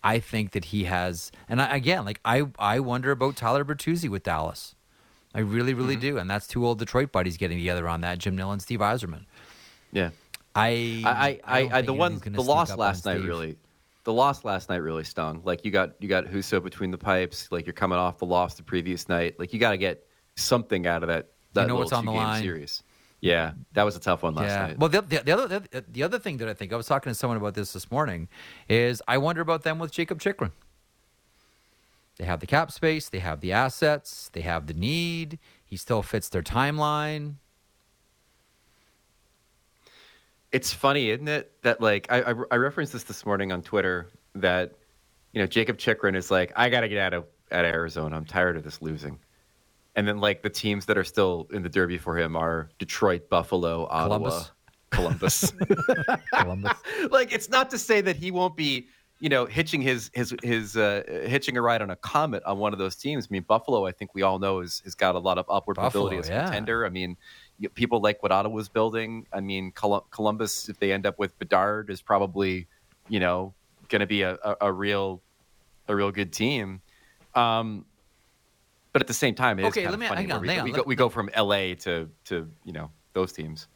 I 0.03 0.19
think 0.19 0.51
that 0.51 0.65
he 0.65 0.85
has, 0.85 1.31
and 1.49 1.61
I, 1.61 1.75
again, 1.75 2.05
like 2.05 2.21
I, 2.23 2.43
I 2.57 2.79
wonder 2.79 3.11
about 3.11 3.35
Tyler 3.35 3.65
Bertuzzi 3.65 4.09
with 4.09 4.23
Dallas. 4.23 4.75
I 5.35 5.41
really, 5.41 5.73
really 5.73 5.95
mm-hmm. 5.95 6.01
do, 6.01 6.17
and 6.17 6.29
that's 6.29 6.47
two 6.47 6.65
old 6.65 6.79
Detroit 6.79 7.11
buddies 7.11 7.37
getting 7.37 7.57
together 7.57 7.87
on 7.87 8.01
that: 8.01 8.17
Jim 8.17 8.35
Nill 8.35 8.51
and 8.51 8.61
Steve 8.61 8.79
Yzerman. 8.79 9.25
Yeah. 9.91 10.09
I, 10.55 11.03
I, 11.05 11.39
I, 11.43 11.61
I, 11.61 11.77
I 11.77 11.81
the 11.81 11.93
one, 11.93 12.19
the 12.23 12.41
loss 12.41 12.75
last 12.75 13.05
night 13.05 13.17
Steve. 13.17 13.27
really, 13.27 13.57
the 14.03 14.13
loss 14.13 14.43
last 14.43 14.69
night 14.69 14.77
really 14.77 15.03
stung. 15.03 15.41
Like 15.43 15.63
you 15.63 15.71
got, 15.71 15.91
you 15.99 16.07
got 16.07 16.25
Husso 16.25 16.63
between 16.63 16.91
the 16.91 16.97
pipes. 16.97 17.51
Like 17.51 17.65
you're 17.65 17.73
coming 17.73 17.99
off 17.99 18.17
the 18.17 18.25
loss 18.25 18.55
the 18.55 18.63
previous 18.63 19.07
night. 19.07 19.37
Like 19.37 19.53
you 19.53 19.59
got 19.59 19.71
to 19.71 19.77
get 19.77 20.05
something 20.35 20.87
out 20.87 21.03
of 21.03 21.09
that. 21.09 21.29
That 21.53 21.67
know 21.67 21.75
little 21.75 21.79
what's 21.79 21.93
on 21.93 22.05
the 22.05 22.11
line. 22.11 22.41
series. 22.41 22.83
Yeah, 23.21 23.51
that 23.73 23.83
was 23.83 23.95
a 23.95 23.99
tough 23.99 24.23
one 24.23 24.33
last 24.35 24.47
yeah. 24.47 24.67
night. 24.67 24.79
Well, 24.79 24.89
the, 24.89 25.01
the, 25.01 25.17
the 25.17 25.31
other 25.31 25.59
the, 25.59 25.83
the 25.91 26.03
other 26.03 26.19
thing 26.19 26.37
that 26.37 26.47
I 26.47 26.53
think 26.53 26.71
I 26.71 26.77
was 26.77 26.87
talking 26.87 27.11
to 27.11 27.15
someone 27.15 27.37
about 27.37 27.53
this 27.53 27.73
this 27.73 27.91
morning 27.91 28.29
is 28.69 29.01
I 29.07 29.17
wonder 29.17 29.41
about 29.41 29.63
them 29.63 29.79
with 29.79 29.91
Jacob 29.91 30.21
Chychrun. 30.21 30.51
They 32.17 32.25
have 32.25 32.39
the 32.39 32.47
cap 32.47 32.71
space, 32.71 33.09
they 33.09 33.19
have 33.19 33.41
the 33.41 33.51
assets, 33.51 34.29
they 34.33 34.41
have 34.41 34.67
the 34.67 34.73
need. 34.73 35.39
He 35.65 35.77
still 35.77 36.01
fits 36.01 36.29
their 36.29 36.41
timeline. 36.41 37.35
It's 40.51 40.73
funny, 40.73 41.11
isn't 41.11 41.27
it? 41.27 41.51
That 41.61 41.81
like 41.81 42.07
I, 42.09 42.21
I 42.21 42.33
I 42.51 42.55
referenced 42.55 42.93
this 42.93 43.03
this 43.03 43.25
morning 43.25 43.51
on 43.51 43.61
Twitter 43.61 44.07
that 44.35 44.73
you 45.33 45.41
know 45.41 45.47
Jacob 45.47 45.77
Chychrun 45.77 46.15
is 46.15 46.31
like 46.31 46.51
I 46.55 46.69
got 46.69 46.81
to 46.81 46.89
get 46.89 46.99
out 46.99 47.13
of 47.13 47.25
out 47.51 47.65
of 47.65 47.71
Arizona. 47.73 48.15
I'm 48.15 48.25
tired 48.25 48.55
of 48.57 48.63
this 48.63 48.81
losing. 48.81 49.19
And 49.99 50.07
then 50.07 50.19
like 50.19 50.43
the 50.43 50.49
teams 50.49 50.85
that 50.85 50.97
are 50.97 51.03
still 51.03 51.49
in 51.51 51.61
the 51.61 51.67
derby 51.67 51.97
for 51.97 52.17
him 52.17 52.37
are 52.37 52.69
Detroit, 52.79 53.29
Buffalo, 53.29 53.85
Ottawa, 53.91 54.43
Columbus. 54.91 55.51
Columbus. 56.33 56.73
like 57.11 57.33
it's 57.33 57.49
not 57.49 57.69
to 57.71 57.77
say 57.77 57.99
that 57.99 58.15
he 58.15 58.31
won't 58.31 58.55
be 58.55 58.87
you 59.19 59.27
know 59.27 59.45
hitching 59.45 59.81
his 59.81 60.09
his 60.13 60.33
his 60.41 60.77
uh, 60.77 61.03
hitching 61.25 61.57
a 61.57 61.61
ride 61.61 61.81
on 61.81 61.89
a 61.89 61.97
comet 61.97 62.41
on 62.45 62.59
one 62.59 62.71
of 62.71 62.79
those 62.79 62.95
teams. 62.95 63.27
I 63.29 63.29
mean 63.29 63.43
Buffalo, 63.45 63.85
I 63.85 63.91
think 63.91 64.15
we 64.15 64.21
all 64.21 64.39
know 64.39 64.61
is 64.61 64.81
has 64.85 64.95
got 64.95 65.15
a 65.15 65.19
lot 65.19 65.37
of 65.37 65.45
upward 65.49 65.75
Buffalo, 65.75 66.05
mobility 66.05 66.19
as 66.19 66.29
a 66.29 66.31
yeah. 66.31 66.43
contender. 66.45 66.85
I 66.85 66.89
mean 66.89 67.17
people 67.73 67.99
like 67.99 68.23
what 68.23 68.31
Ottawa's 68.31 68.69
building. 68.69 69.27
I 69.33 69.41
mean 69.41 69.73
Colum- 69.73 70.05
Columbus, 70.11 70.69
if 70.69 70.79
they 70.79 70.93
end 70.93 71.07
up 71.07 71.19
with 71.19 71.37
Bedard, 71.39 71.89
is 71.89 72.01
probably 72.01 72.67
you 73.09 73.19
know 73.19 73.53
going 73.89 73.99
to 73.99 74.07
be 74.07 74.21
a, 74.21 74.35
a, 74.45 74.55
a 74.61 74.71
real 74.71 75.21
a 75.89 75.95
real 75.95 76.09
good 76.09 76.31
team. 76.31 76.79
Um, 77.35 77.83
but 78.93 79.01
at 79.01 79.07
the 79.07 79.13
same 79.13 79.35
time, 79.35 79.59
it 79.59 79.63
is 79.63 79.67
Okay, 79.69 79.83
kind 79.83 79.91
let 79.91 79.93
of 79.95 79.99
me- 79.99 80.07
funny 80.07 80.21
hang 80.21 80.31
on, 80.31 80.41
we, 80.41 80.47
hang 80.47 80.59
on, 80.59 80.65
we, 80.65 80.71
go, 80.71 80.83
we 80.85 80.95
go 80.95 81.09
from 81.09 81.29
L.A. 81.33 81.75
to 81.75 82.09
to 82.25 82.49
you 82.63 82.73
know 82.73 82.89
those 83.13 83.31
teams. 83.31 83.67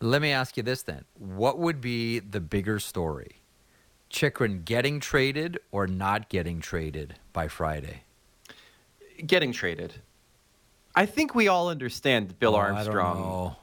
Let 0.00 0.20
me 0.20 0.32
ask 0.32 0.56
you 0.56 0.62
this 0.62 0.82
then. 0.82 1.04
What 1.14 1.58
would 1.58 1.80
be 1.80 2.18
the 2.18 2.40
bigger 2.40 2.78
story? 2.78 3.36
Chychrun 4.10 4.62
getting 4.64 5.00
traded 5.00 5.58
or 5.72 5.86
not 5.86 6.28
getting 6.28 6.60
traded 6.60 7.14
by 7.32 7.48
Friday? 7.48 8.02
Getting 9.26 9.52
traded. 9.52 9.94
I 10.94 11.06
think 11.06 11.34
we 11.34 11.48
all 11.48 11.68
understand 11.68 12.38
Bill 12.38 12.54
Oh, 12.54 12.58
Armstrong. 12.58 13.56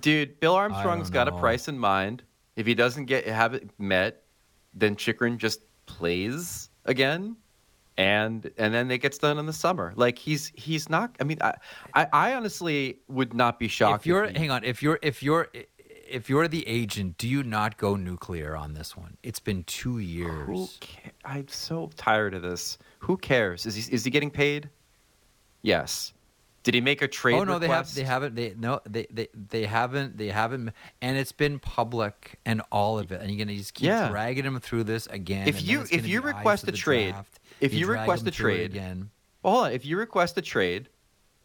Dude, 0.00 0.40
Bill 0.40 0.54
Armstrong's 0.54 1.10
got 1.10 1.28
a 1.28 1.32
price 1.32 1.68
in 1.68 1.78
mind. 1.78 2.22
If 2.56 2.66
he 2.66 2.74
doesn't 2.74 3.04
get 3.06 3.26
have 3.26 3.54
it 3.54 3.70
met, 3.78 4.22
then 4.74 4.96
Chychrun 4.96 5.38
just 5.38 5.60
plays 5.86 6.70
again, 6.86 7.36
and 7.96 8.50
and 8.58 8.74
then 8.74 8.90
it 8.90 8.98
gets 8.98 9.18
done 9.18 9.38
in 9.38 9.46
the 9.46 9.52
summer. 9.52 9.92
Like 9.96 10.18
he's 10.18 10.52
he's 10.54 10.88
not. 10.88 11.14
I 11.20 11.24
mean, 11.24 11.38
I 11.40 11.54
I, 11.94 12.06
I 12.12 12.34
honestly 12.34 12.98
would 13.08 13.34
not 13.34 13.58
be 13.58 13.68
shocked. 13.68 14.02
if 14.02 14.06
you're 14.06 14.26
he- 14.28 14.38
hang 14.38 14.50
on 14.50 14.64
if 14.64 14.82
you're 14.82 14.98
if 15.02 15.22
you're 15.22 15.48
if 16.08 16.28
you're 16.28 16.48
the 16.48 16.66
agent 16.68 17.16
do 17.16 17.26
you 17.26 17.42
not 17.42 17.76
go 17.78 17.96
nuclear 17.96 18.54
on 18.54 18.74
this 18.74 18.94
one 18.94 19.16
it's 19.22 19.40
been 19.40 19.64
two 19.64 19.98
years 20.00 20.78
I'm 21.24 21.48
so 21.48 21.90
tired 21.96 22.34
of 22.34 22.42
this. 22.42 22.76
Who 22.98 23.16
cares? 23.16 23.64
Is 23.66 23.74
he 23.74 23.92
is 23.94 24.04
he 24.04 24.10
getting 24.10 24.30
paid? 24.30 24.68
Yes. 25.62 26.12
Did 26.62 26.72
he 26.74 26.80
make 26.80 27.02
a 27.02 27.08
trade? 27.08 27.34
oh 27.34 27.44
no 27.44 27.58
they 27.58 27.68
have. 27.68 27.94
They 27.94 28.04
haven't. 28.04 28.34
they 28.36 28.54
no 28.56 28.80
they, 28.88 29.06
they 29.10 29.28
they 29.50 29.66
haven't 29.66 30.16
they 30.16 30.28
haven't 30.28 30.70
and 31.02 31.16
it's 31.18 31.32
been 31.32 31.58
public 31.58 32.38
and 32.46 32.62
all 32.72 32.98
of 32.98 33.12
it 33.12 33.20
and 33.20 33.30
you're 33.30 33.44
gonna 33.44 33.56
just 33.56 33.74
keep 33.74 33.86
Yeah. 33.88 34.08
dragging 34.08 34.44
him 34.44 34.58
through 34.60 34.84
this 34.84 35.06
again 35.08 35.46
If 35.46 35.62
you- 35.66 35.84
if 35.90 36.06
you 36.06 36.20
request 36.22 36.66
a 36.68 36.72
trade- 36.72 37.10
draft. 37.12 37.40
If 37.64 37.74
you 37.74 37.86
drag 37.86 38.00
request 38.00 38.26
a 38.26 38.30
trade, 38.30 38.70
again 38.70 39.10
Well, 39.42 39.54
hold 39.54 39.66
on. 39.66 39.72
If 39.72 39.84
you 39.84 39.96
request 39.98 40.36
a 40.38 40.42
trade, 40.42 40.88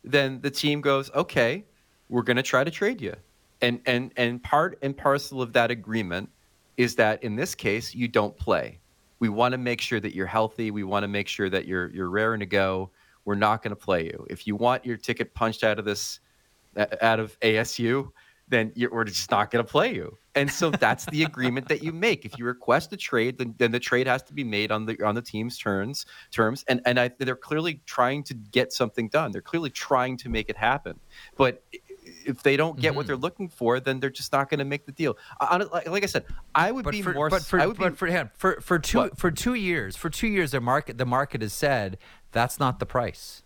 then 0.03 0.41
the 0.41 0.51
team 0.51 0.81
goes, 0.81 1.11
okay, 1.11 1.65
we're 2.09 2.23
going 2.23 2.37
to 2.37 2.43
try 2.43 2.63
to 2.63 2.71
trade 2.71 3.01
you. 3.01 3.15
And, 3.61 3.81
and, 3.85 4.11
and 4.15 4.41
part 4.41 4.77
and 4.81 4.95
parcel 4.95 5.41
of 5.41 5.53
that 5.53 5.71
agreement 5.71 6.29
is 6.77 6.95
that 6.95 7.23
in 7.23 7.35
this 7.35 7.55
case, 7.55 7.93
you 7.93 8.07
don't 8.07 8.35
play. 8.37 8.79
We 9.19 9.27
want 9.27 9.51
to 9.51 9.57
make 9.57 9.81
sure 9.81 9.99
that 9.99 10.15
you're 10.15 10.25
healthy. 10.25 10.71
We 10.71 10.83
want 10.83 11.03
to 11.03 11.07
make 11.09 11.27
sure 11.27 11.49
that 11.49 11.65
you're, 11.65 11.89
you're 11.89 12.09
raring 12.09 12.39
to 12.39 12.45
go. 12.45 12.89
We're 13.25 13.35
not 13.35 13.61
going 13.61 13.71
to 13.71 13.75
play 13.75 14.05
you. 14.05 14.25
If 14.29 14.47
you 14.47 14.55
want 14.55 14.85
your 14.85 14.95
ticket 14.95 15.33
punched 15.33 15.63
out 15.63 15.77
of 15.77 15.83
this, 15.83 16.21
uh, 16.77 16.85
out 17.01 17.19
of 17.19 17.37
ASU, 17.41 18.11
then 18.49 18.71
you're, 18.75 18.91
we're 18.91 19.03
just 19.03 19.29
not 19.31 19.51
going 19.51 19.63
to 19.63 19.69
play 19.71 19.93
you. 19.93 20.17
And 20.35 20.49
so 20.51 20.69
that's 20.71 21.05
the 21.05 21.23
agreement 21.23 21.67
that 21.69 21.83
you 21.83 21.91
make. 21.91 22.25
If 22.25 22.37
you 22.37 22.45
request 22.45 22.91
a 22.93 22.97
trade, 22.97 23.37
then, 23.37 23.55
then 23.57 23.71
the 23.71 23.79
trade 23.79 24.07
has 24.07 24.23
to 24.23 24.33
be 24.33 24.43
made 24.43 24.71
on 24.71 24.85
the 24.85 25.01
on 25.05 25.15
the 25.15 25.21
team's 25.21 25.57
terms 25.57 26.05
terms. 26.31 26.63
And 26.67 26.81
and 26.85 26.99
I, 26.99 27.11
they're 27.19 27.35
clearly 27.35 27.81
trying 27.85 28.23
to 28.25 28.33
get 28.33 28.71
something 28.73 29.09
done. 29.09 29.31
They're 29.31 29.41
clearly 29.41 29.69
trying 29.69 30.17
to 30.17 30.29
make 30.29 30.49
it 30.49 30.57
happen. 30.57 30.99
But 31.35 31.63
if 32.25 32.41
they 32.41 32.57
don't 32.57 32.79
get 32.79 32.95
what 32.95 33.03
Mhm. 33.03 33.07
they're 33.07 33.17
looking 33.17 33.49
for, 33.49 33.79
then 33.79 33.99
they're 33.99 34.09
just 34.09 34.31
not 34.31 34.49
going 34.49 34.59
to 34.59 34.65
make 34.65 34.85
the 34.85 34.91
deal. 34.91 35.17
I- 35.39 35.57
like, 35.57 35.87
like 35.89 36.03
I 36.03 36.07
said, 36.07 36.25
I 36.55 36.71
would 36.71 36.83
but 36.85 36.91
be 36.91 37.01
for, 37.01 37.13
more. 37.13 37.29
but 37.29 37.43
for, 37.43 37.59
I 37.59 37.65
would 37.67 37.77
but 37.77 37.91
be, 37.91 37.95
for, 37.95 38.07
on, 38.17 38.29
for 38.35 38.59
for 38.61 38.79
two 38.79 38.97
What? 38.99 39.17
for 39.17 39.29
two 39.31 39.53
years 39.53 39.95
for 39.95 40.09
two 40.09 40.27
years 40.27 40.51
the 40.51 40.61
market 40.61 40.97
the 40.97 41.05
market 41.05 41.41
has 41.41 41.53
said 41.53 41.97
that's 42.31 42.59
not 42.59 42.79
the 42.79 42.85
price 42.85 43.43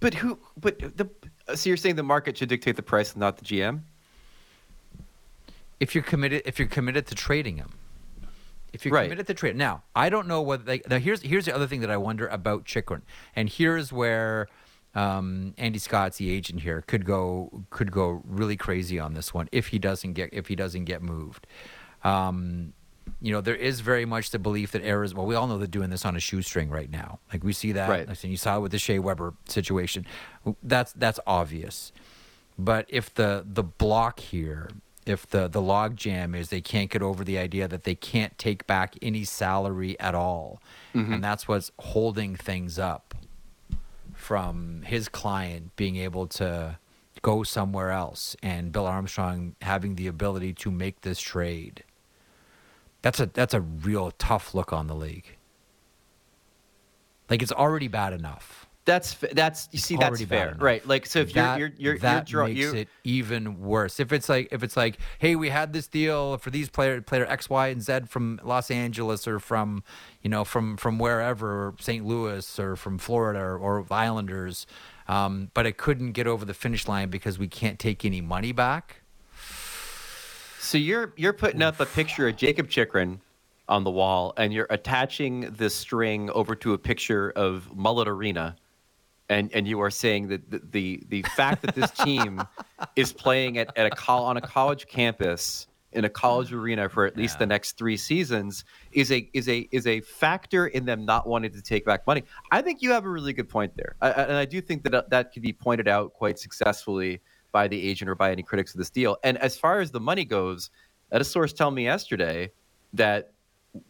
but 0.00 0.14
who? 0.14 0.38
But 0.60 0.78
the. 0.96 1.08
So 1.54 1.70
you're 1.70 1.76
saying 1.78 1.96
the 1.96 2.02
market 2.02 2.36
should 2.36 2.48
dictate 2.50 2.76
the 2.76 2.82
price, 2.82 3.12
and 3.12 3.20
not 3.20 3.38
the 3.38 3.44
GM? 3.44 3.80
if 5.80 5.94
you're 5.94 6.02
committed 6.04 6.42
if 6.44 6.58
you're 6.58 6.68
committed 6.68 7.06
to 7.06 7.14
trading 7.14 7.56
him 7.56 7.72
if 8.72 8.84
you're 8.84 8.92
Right. 8.92 9.04
committed 9.04 9.26
to 9.28 9.34
trade 9.34 9.54
now 9.56 9.82
i 9.94 10.08
don't 10.08 10.26
know 10.26 10.42
whether 10.42 10.64
they 10.64 10.82
now 10.88 10.98
here's 10.98 11.22
here's 11.22 11.44
the 11.44 11.54
other 11.54 11.66
thing 11.66 11.80
that 11.82 11.90
i 11.90 11.96
wonder 11.96 12.26
about 12.26 12.64
Chychrun 12.64 13.02
and 13.36 13.48
here's 13.48 13.92
where 13.92 14.48
um, 14.94 15.54
Andy 15.58 15.78
Scott's 15.78 16.16
the 16.16 16.30
agent 16.30 16.62
here 16.62 16.82
could 16.88 17.04
go 17.04 17.62
could 17.70 17.92
go 17.92 18.22
really 18.24 18.56
crazy 18.56 18.98
on 18.98 19.14
this 19.14 19.32
one 19.32 19.48
if 19.52 19.68
he 19.68 19.78
doesn't 19.78 20.14
get 20.14 20.30
if 20.32 20.48
he 20.48 20.56
doesn't 20.56 20.86
get 20.86 21.02
moved. 21.02 21.46
Um, 22.02 22.72
you 23.20 23.32
know, 23.32 23.40
there 23.40 23.54
is 23.54 23.80
very 23.80 24.04
much 24.04 24.30
the 24.30 24.38
belief 24.38 24.72
that 24.72 24.82
Arizona. 24.82 25.20
Well, 25.20 25.26
we 25.26 25.34
all 25.34 25.46
know 25.46 25.58
they're 25.58 25.66
doing 25.66 25.90
this 25.90 26.04
on 26.04 26.16
a 26.16 26.20
shoestring 26.20 26.70
right 26.70 26.90
now. 26.90 27.20
Like 27.32 27.44
we 27.44 27.52
see 27.52 27.72
that, 27.72 27.88
Right. 27.88 28.08
and 28.08 28.24
you 28.24 28.36
saw 28.36 28.58
it 28.58 28.60
with 28.60 28.72
the 28.72 28.78
Shea 28.78 28.98
Weber 28.98 29.34
situation. 29.48 30.06
That's 30.62 30.92
that's 30.92 31.20
obvious. 31.26 31.92
But 32.58 32.86
if 32.88 33.14
the 33.14 33.44
the 33.46 33.62
block 33.62 34.20
here, 34.20 34.70
if 35.06 35.26
the 35.26 35.48
the 35.48 35.62
log 35.62 35.96
jam 35.96 36.34
is 36.34 36.48
they 36.48 36.60
can't 36.60 36.90
get 36.90 37.02
over 37.02 37.24
the 37.24 37.38
idea 37.38 37.68
that 37.68 37.84
they 37.84 37.94
can't 37.94 38.36
take 38.38 38.66
back 38.66 38.96
any 39.00 39.24
salary 39.24 39.98
at 40.00 40.14
all, 40.14 40.60
mm-hmm. 40.94 41.14
and 41.14 41.24
that's 41.24 41.46
what's 41.46 41.70
holding 41.78 42.36
things 42.36 42.78
up 42.78 43.14
from 44.14 44.82
his 44.82 45.08
client 45.08 45.74
being 45.76 45.96
able 45.96 46.26
to 46.26 46.76
go 47.22 47.42
somewhere 47.42 47.90
else 47.90 48.36
and 48.42 48.72
Bill 48.72 48.86
Armstrong 48.86 49.54
having 49.62 49.94
the 49.94 50.06
ability 50.06 50.52
to 50.54 50.70
make 50.70 51.00
this 51.02 51.20
trade. 51.20 51.84
That's 53.02 53.20
a 53.20 53.26
that's 53.26 53.54
a 53.54 53.60
real 53.60 54.10
tough 54.12 54.54
look 54.54 54.72
on 54.72 54.86
the 54.86 54.94
league. 54.94 55.36
Like 57.30 57.42
it's 57.42 57.52
already 57.52 57.88
bad 57.88 58.12
enough. 58.12 58.66
That's 58.84 59.16
that's 59.32 59.68
you 59.70 59.78
see 59.78 59.96
that's 59.96 60.22
fair, 60.22 60.56
right? 60.58 60.84
Like 60.86 61.04
so 61.04 61.18
if 61.20 61.34
that, 61.34 61.58
you're 61.58 61.68
you're 61.76 61.92
you're, 61.92 61.98
that 61.98 62.32
you're, 62.32 62.46
makes 62.46 62.58
you 62.58 62.74
it 62.74 62.88
even 63.04 63.60
worse. 63.60 64.00
If 64.00 64.14
it's 64.14 64.30
like 64.30 64.48
if 64.50 64.62
it's 64.62 64.78
like, 64.78 64.98
hey, 65.18 65.36
we 65.36 65.50
had 65.50 65.74
this 65.74 65.86
deal 65.88 66.38
for 66.38 66.48
these 66.48 66.70
player 66.70 67.02
player 67.02 67.26
X, 67.26 67.50
Y, 67.50 67.68
and 67.68 67.82
Z 67.82 68.00
from 68.08 68.40
Los 68.42 68.70
Angeles 68.70 69.28
or 69.28 69.40
from 69.40 69.82
you 70.22 70.30
know 70.30 70.42
from 70.42 70.78
from 70.78 70.98
wherever 70.98 71.74
St. 71.78 72.02
Louis 72.02 72.58
or 72.58 72.76
from 72.76 72.96
Florida 72.96 73.40
or, 73.40 73.58
or 73.58 73.84
Islanders, 73.90 74.66
um, 75.06 75.50
but 75.52 75.66
it 75.66 75.76
couldn't 75.76 76.12
get 76.12 76.26
over 76.26 76.46
the 76.46 76.54
finish 76.54 76.88
line 76.88 77.10
because 77.10 77.38
we 77.38 77.46
can't 77.46 77.78
take 77.78 78.06
any 78.06 78.22
money 78.22 78.52
back. 78.52 79.02
So 80.60 80.78
you're 80.78 81.12
you're 81.16 81.32
putting 81.32 81.62
up 81.62 81.80
a 81.80 81.86
picture 81.86 82.28
of 82.28 82.36
Jakob 82.36 82.68
Chychrun 82.68 83.20
on 83.68 83.84
the 83.84 83.90
wall, 83.90 84.32
and 84.36 84.52
you're 84.52 84.66
attaching 84.70 85.42
this 85.52 85.74
string 85.74 86.30
over 86.30 86.54
to 86.56 86.72
a 86.72 86.78
picture 86.78 87.30
of 87.36 87.74
Mullet 87.76 88.08
Arena, 88.08 88.56
and 89.28 89.50
and 89.54 89.66
you 89.68 89.80
are 89.80 89.90
saying 89.90 90.28
that 90.28 90.50
the 90.50 90.60
the, 90.70 91.02
the 91.08 91.22
fact 91.36 91.62
that 91.62 91.74
this 91.74 91.90
team 91.92 92.42
is 92.96 93.12
playing 93.12 93.58
at, 93.58 93.76
at 93.76 93.86
a 93.86 93.90
col- 93.90 94.24
on 94.24 94.36
a 94.36 94.40
college 94.40 94.86
campus 94.86 95.66
in 95.92 96.04
a 96.04 96.08
college 96.08 96.52
arena 96.52 96.86
for 96.86 97.06
at 97.06 97.16
least 97.16 97.38
the 97.38 97.46
next 97.46 97.78
three 97.78 97.96
seasons 97.96 98.62
is 98.92 99.10
a 99.10 99.30
is 99.32 99.48
a 99.48 99.66
is 99.72 99.86
a 99.86 100.00
factor 100.02 100.66
in 100.66 100.84
them 100.84 101.06
not 101.06 101.26
wanting 101.26 101.50
to 101.52 101.62
take 101.62 101.84
back 101.86 102.06
money. 102.06 102.22
I 102.50 102.60
think 102.62 102.82
you 102.82 102.90
have 102.90 103.06
a 103.06 103.08
really 103.08 103.32
good 103.32 103.48
point 103.48 103.72
there, 103.76 103.96
I, 104.02 104.08
I- 104.10 104.22
and 104.24 104.32
I 104.36 104.44
do 104.44 104.60
think 104.60 104.82
that 104.84 104.94
uh, 104.94 105.02
that 105.08 105.32
could 105.32 105.42
be 105.42 105.52
pointed 105.52 105.88
out 105.88 106.12
quite 106.12 106.38
successfully 106.38 107.20
by 107.52 107.68
the 107.68 107.80
agent 107.88 108.08
or 108.08 108.14
by 108.14 108.30
any 108.30 108.42
critics 108.42 108.74
of 108.74 108.78
this 108.78 108.90
deal. 108.90 109.16
And 109.24 109.38
as 109.38 109.56
far 109.56 109.80
as 109.80 109.90
the 109.90 110.00
money 110.00 110.24
goes, 110.24 110.70
I 111.10 111.16
had 111.16 111.22
a 111.22 111.24
source 111.24 111.52
tell 111.52 111.70
me 111.70 111.84
yesterday 111.84 112.50
that 112.92 113.32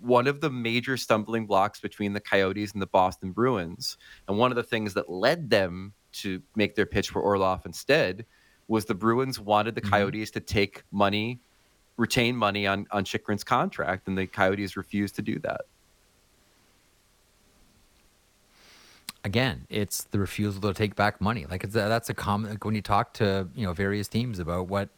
one 0.00 0.26
of 0.26 0.40
the 0.40 0.50
major 0.50 0.96
stumbling 0.96 1.46
blocks 1.46 1.80
between 1.80 2.12
the 2.12 2.20
Coyotes 2.20 2.72
and 2.72 2.82
the 2.82 2.86
Boston 2.86 3.32
Bruins, 3.32 3.96
and 4.26 4.38
one 4.38 4.50
of 4.50 4.56
the 4.56 4.62
things 4.62 4.94
that 4.94 5.10
led 5.10 5.50
them 5.50 5.92
to 6.12 6.42
make 6.56 6.74
their 6.74 6.86
pitch 6.86 7.10
for 7.10 7.22
Orlov 7.22 7.64
instead, 7.64 8.24
was 8.66 8.84
the 8.84 8.94
Bruins 8.94 9.40
wanted 9.40 9.74
the 9.74 9.80
mm-hmm. 9.80 9.90
Coyotes 9.90 10.30
to 10.32 10.40
take 10.40 10.82
money, 10.90 11.40
retain 11.96 12.36
money 12.36 12.66
on 12.66 12.86
on 12.90 13.04
Chychrun's 13.04 13.44
contract, 13.44 14.08
and 14.08 14.16
the 14.16 14.26
Coyotes 14.26 14.76
refused 14.76 15.14
to 15.16 15.22
do 15.22 15.38
that. 15.40 15.62
Again, 19.28 19.66
it's 19.68 20.04
the 20.04 20.18
refusal 20.18 20.62
to 20.62 20.72
take 20.72 20.96
back 20.96 21.20
money. 21.20 21.44
Like 21.44 21.62
it's 21.62 21.74
a, 21.74 21.80
that's 21.80 22.08
a 22.08 22.14
common 22.14 22.48
like 22.52 22.64
when 22.64 22.74
you 22.74 22.80
talk 22.80 23.12
to 23.14 23.46
you 23.54 23.66
know 23.66 23.74
various 23.74 24.08
teams 24.08 24.38
about 24.38 24.68
what 24.68 24.88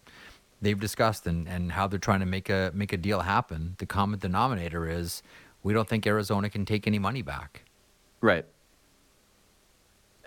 they've 0.63 0.79
discussed 0.79 1.27
and, 1.27 1.49
and 1.49 1.73
how 1.73 1.89
they're 1.89 1.99
trying 1.99 2.21
to 2.21 2.27
make 2.27 2.49
a 2.49 2.71
make 2.73 2.93
a 2.93 2.97
deal 2.97 3.23
happen. 3.23 3.75
The 3.79 3.87
common 3.87 4.21
denominator 4.21 4.89
is 4.89 5.25
we 5.65 5.73
don't 5.73 5.89
think 5.89 6.07
Arizona 6.07 6.49
can 6.49 6.65
take 6.65 6.87
any 6.87 7.01
money 7.01 7.23
back. 7.23 7.65
Right. 8.21 8.47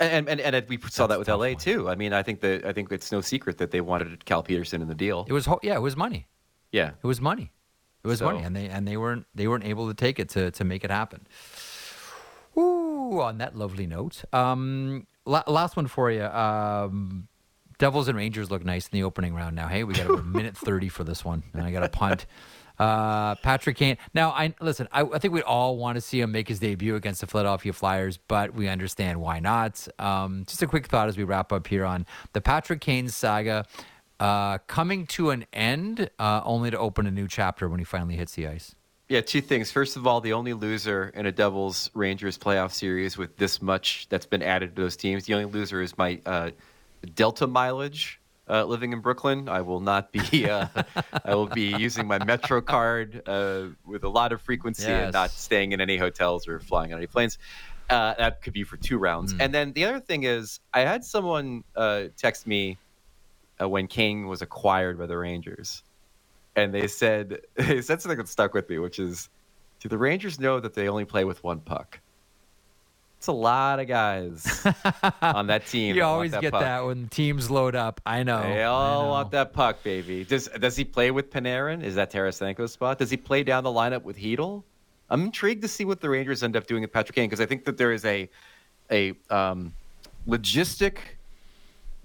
And 0.01 0.27
and 0.27 0.41
and, 0.41 0.67
we 0.67 0.77
saw 0.89 1.07
That's 1.07 1.13
that 1.13 1.19
with 1.19 1.29
LA 1.29 1.51
one. 1.51 1.55
too. 1.55 1.89
I 1.89 1.95
mean, 1.95 2.11
I 2.11 2.23
think 2.23 2.41
that 2.41 2.65
I 2.65 2.73
think 2.73 2.91
it's 2.91 3.09
no 3.09 3.21
secret 3.21 3.57
that 3.59 3.71
they 3.71 3.79
wanted 3.79 4.25
Cal 4.25 4.43
Petersen 4.43 4.81
in 4.81 4.89
the 4.89 4.95
deal. 4.95 5.25
It 5.29 5.33
was 5.33 5.47
yeah, 5.61 5.75
it 5.75 5.81
was 5.81 5.95
money. 5.95 6.27
Yeah. 6.73 6.89
It 7.01 7.07
was 7.07 7.21
money. 7.21 7.53
It 8.03 8.07
was 8.09 8.19
So- 8.19 8.25
money, 8.25 8.43
and 8.43 8.53
they 8.53 8.67
and 8.67 8.85
they 8.85 8.97
weren't 8.97 9.27
they 9.33 9.47
weren't 9.47 9.63
able 9.63 9.87
to 9.87 9.93
take 9.93 10.19
it 10.19 10.27
to 10.35 10.51
to 10.51 10.63
make 10.65 10.83
it 10.83 10.91
happen. 10.91 11.25
On 13.11 13.37
that 13.39 13.55
lovely 13.55 13.85
note, 13.87 14.23
um, 14.33 15.05
la- 15.25 15.43
last 15.47 15.75
one 15.75 15.87
for 15.87 16.09
you. 16.11 16.23
Um, 16.23 17.27
Devils 17.79 18.07
and 18.07 18.17
Rangers 18.17 18.49
look 18.49 18.63
nice 18.63 18.87
in 18.87 18.91
the 18.97 19.03
opening 19.03 19.33
round. 19.33 19.55
Now, 19.55 19.67
hey, 19.67 19.83
we 19.83 19.93
got 19.93 20.09
a 20.09 20.23
minute 20.23 20.55
thirty 20.57 20.89
for 20.89 21.03
this 21.03 21.23
one, 21.25 21.43
and 21.53 21.63
I 21.63 21.71
got 21.71 21.83
a 21.83 21.89
punt. 21.89 22.25
Uh, 22.79 23.35
Patrick 23.35 23.77
Kane. 23.77 23.97
Now, 24.13 24.31
I 24.31 24.53
listen. 24.59 24.87
I, 24.91 25.01
I 25.01 25.19
think 25.19 25.33
we 25.33 25.41
all 25.43 25.77
want 25.77 25.95
to 25.95 26.01
see 26.01 26.19
him 26.19 26.31
make 26.31 26.47
his 26.47 26.59
debut 26.59 26.95
against 26.95 27.21
the 27.21 27.27
Philadelphia 27.27 27.73
Flyers, 27.73 28.17
but 28.27 28.53
we 28.53 28.67
understand 28.67 29.21
why 29.21 29.39
not. 29.39 29.87
Um, 29.99 30.43
just 30.47 30.61
a 30.61 30.67
quick 30.67 30.87
thought 30.87 31.07
as 31.07 31.17
we 31.17 31.23
wrap 31.23 31.51
up 31.53 31.67
here 31.67 31.85
on 31.85 32.05
the 32.33 32.41
Patrick 32.41 32.81
Kane 32.81 33.09
saga. 33.09 33.65
Uh, 34.19 34.57
coming 34.67 35.05
to 35.07 35.31
an 35.31 35.45
end, 35.51 36.09
uh, 36.17 36.41
only 36.45 36.71
to 36.71 36.77
open 36.77 37.05
a 37.05 37.11
new 37.11 37.27
chapter 37.27 37.67
when 37.67 37.79
he 37.79 37.83
finally 37.83 38.15
hits 38.15 38.35
the 38.35 38.47
ice. 38.47 38.73
Yeah, 39.13 39.21
two 39.21 39.41
things. 39.41 39.69
First 39.69 39.95
of 39.95 40.07
all, 40.07 40.21
the 40.21 40.33
only 40.33 40.53
loser 40.53 41.11
in 41.13 41.27
a 41.27 41.31
Devils 41.31 41.91
Rangers 41.93 42.35
playoff 42.35 42.71
series 42.71 43.15
with 43.15 43.37
this 43.37 43.61
much 43.61 44.07
that's 44.09 44.25
been 44.25 44.41
added 44.41 44.75
to 44.75 44.81
those 44.81 44.95
teams, 44.95 45.25
the 45.25 45.35
only 45.35 45.45
loser 45.45 45.83
is 45.83 45.95
my 45.99 46.19
uh, 46.25 46.49
Delta 47.13 47.45
mileage 47.45 48.19
uh, 48.49 48.63
living 48.63 48.91
in 48.91 49.01
Brooklyn. 49.01 49.49
I 49.49 49.61
will 49.61 49.81
not 49.81 50.11
be. 50.11 50.49
Uh, 50.49 50.65
I 51.25 51.35
will 51.35 51.45
be 51.45 51.75
using 51.77 52.07
my 52.07 52.25
Metro 52.25 52.59
card 52.59 53.21
uh, 53.27 53.65
with 53.85 54.03
a 54.03 54.09
lot 54.09 54.31
of 54.31 54.41
frequency 54.41 54.87
Yes. 54.87 55.03
and 55.03 55.13
not 55.13 55.29
staying 55.29 55.73
in 55.73 55.79
any 55.79 55.97
hotels 55.97 56.47
or 56.47 56.59
flying 56.59 56.91
on 56.91 56.97
any 56.97 57.05
planes. 57.05 57.37
Uh, 57.91 58.15
that 58.17 58.41
could 58.41 58.53
be 58.53 58.63
for 58.63 58.77
two 58.77 58.97
rounds. 58.97 59.35
And 59.39 59.53
then 59.53 59.73
the 59.73 59.85
other 59.85 59.99
thing 59.99 60.23
is, 60.23 60.59
I 60.73 60.79
had 60.79 61.05
someone 61.05 61.65
uh, 61.75 62.05
text 62.17 62.47
me 62.47 62.79
uh, 63.61 63.69
when 63.69 63.85
Kane 63.85 64.25
was 64.27 64.41
acquired 64.41 64.97
by 64.97 65.05
the 65.05 65.19
Rangers 65.19 65.83
and 66.55 66.73
they 66.73 66.87
said 66.87 67.41
they 67.55 67.81
said 67.81 68.01
something 68.01 68.17
that 68.17 68.27
stuck 68.27 68.53
with 68.53 68.69
me, 68.69 68.79
which 68.79 68.99
is, 68.99 69.29
do 69.79 69.89
the 69.89 69.97
Rangers 69.97 70.39
know 70.39 70.59
that 70.59 70.73
they 70.73 70.87
only 70.87 71.05
play 71.05 71.23
with 71.23 71.43
one 71.43 71.59
puck? 71.59 71.99
It's 73.17 73.27
a 73.27 73.31
lot 73.31 73.79
of 73.79 73.87
guys 73.87 74.67
on 75.21 75.47
that 75.47 75.65
team. 75.65 75.95
You 75.95 76.01
that 76.01 76.07
always 76.07 76.31
get 76.31 76.51
puck. 76.51 76.61
that 76.61 76.85
when 76.85 77.07
teams 77.07 77.49
load 77.49 77.73
up. 77.73 78.01
I 78.05 78.23
know. 78.23 78.41
They 78.41 78.63
all 78.63 79.03
know. 79.03 79.09
want 79.11 79.31
that 79.31 79.53
puck, 79.53 79.81
baby. 79.81 80.25
Does 80.25 80.49
does 80.59 80.75
he 80.75 80.83
play 80.83 81.09
with 81.09 81.29
Panarin? 81.29 81.83
Is 81.83 81.95
that 81.95 82.11
Tarasenko's 82.11 82.73
spot? 82.73 82.99
Does 82.99 83.09
he 83.09 83.15
play 83.15 83.43
down 83.43 83.63
the 83.63 83.69
lineup 83.69 84.03
with 84.03 84.17
Chytil? 84.17 84.63
I'm 85.09 85.21
intrigued 85.21 85.61
to 85.61 85.67
see 85.67 85.85
what 85.85 86.01
the 86.01 86.09
Rangers 86.09 86.43
end 86.43 86.57
up 86.57 86.67
doing 86.67 86.81
with 86.81 86.91
Patrick 86.91 87.15
Kane 87.15 87.29
because 87.29 87.39
I 87.39 87.45
think 87.45 87.63
that 87.63 87.77
there 87.77 87.93
is 87.93 88.03
a 88.03 88.29
a 88.91 89.13
um, 89.29 89.73
logistic 90.27 90.97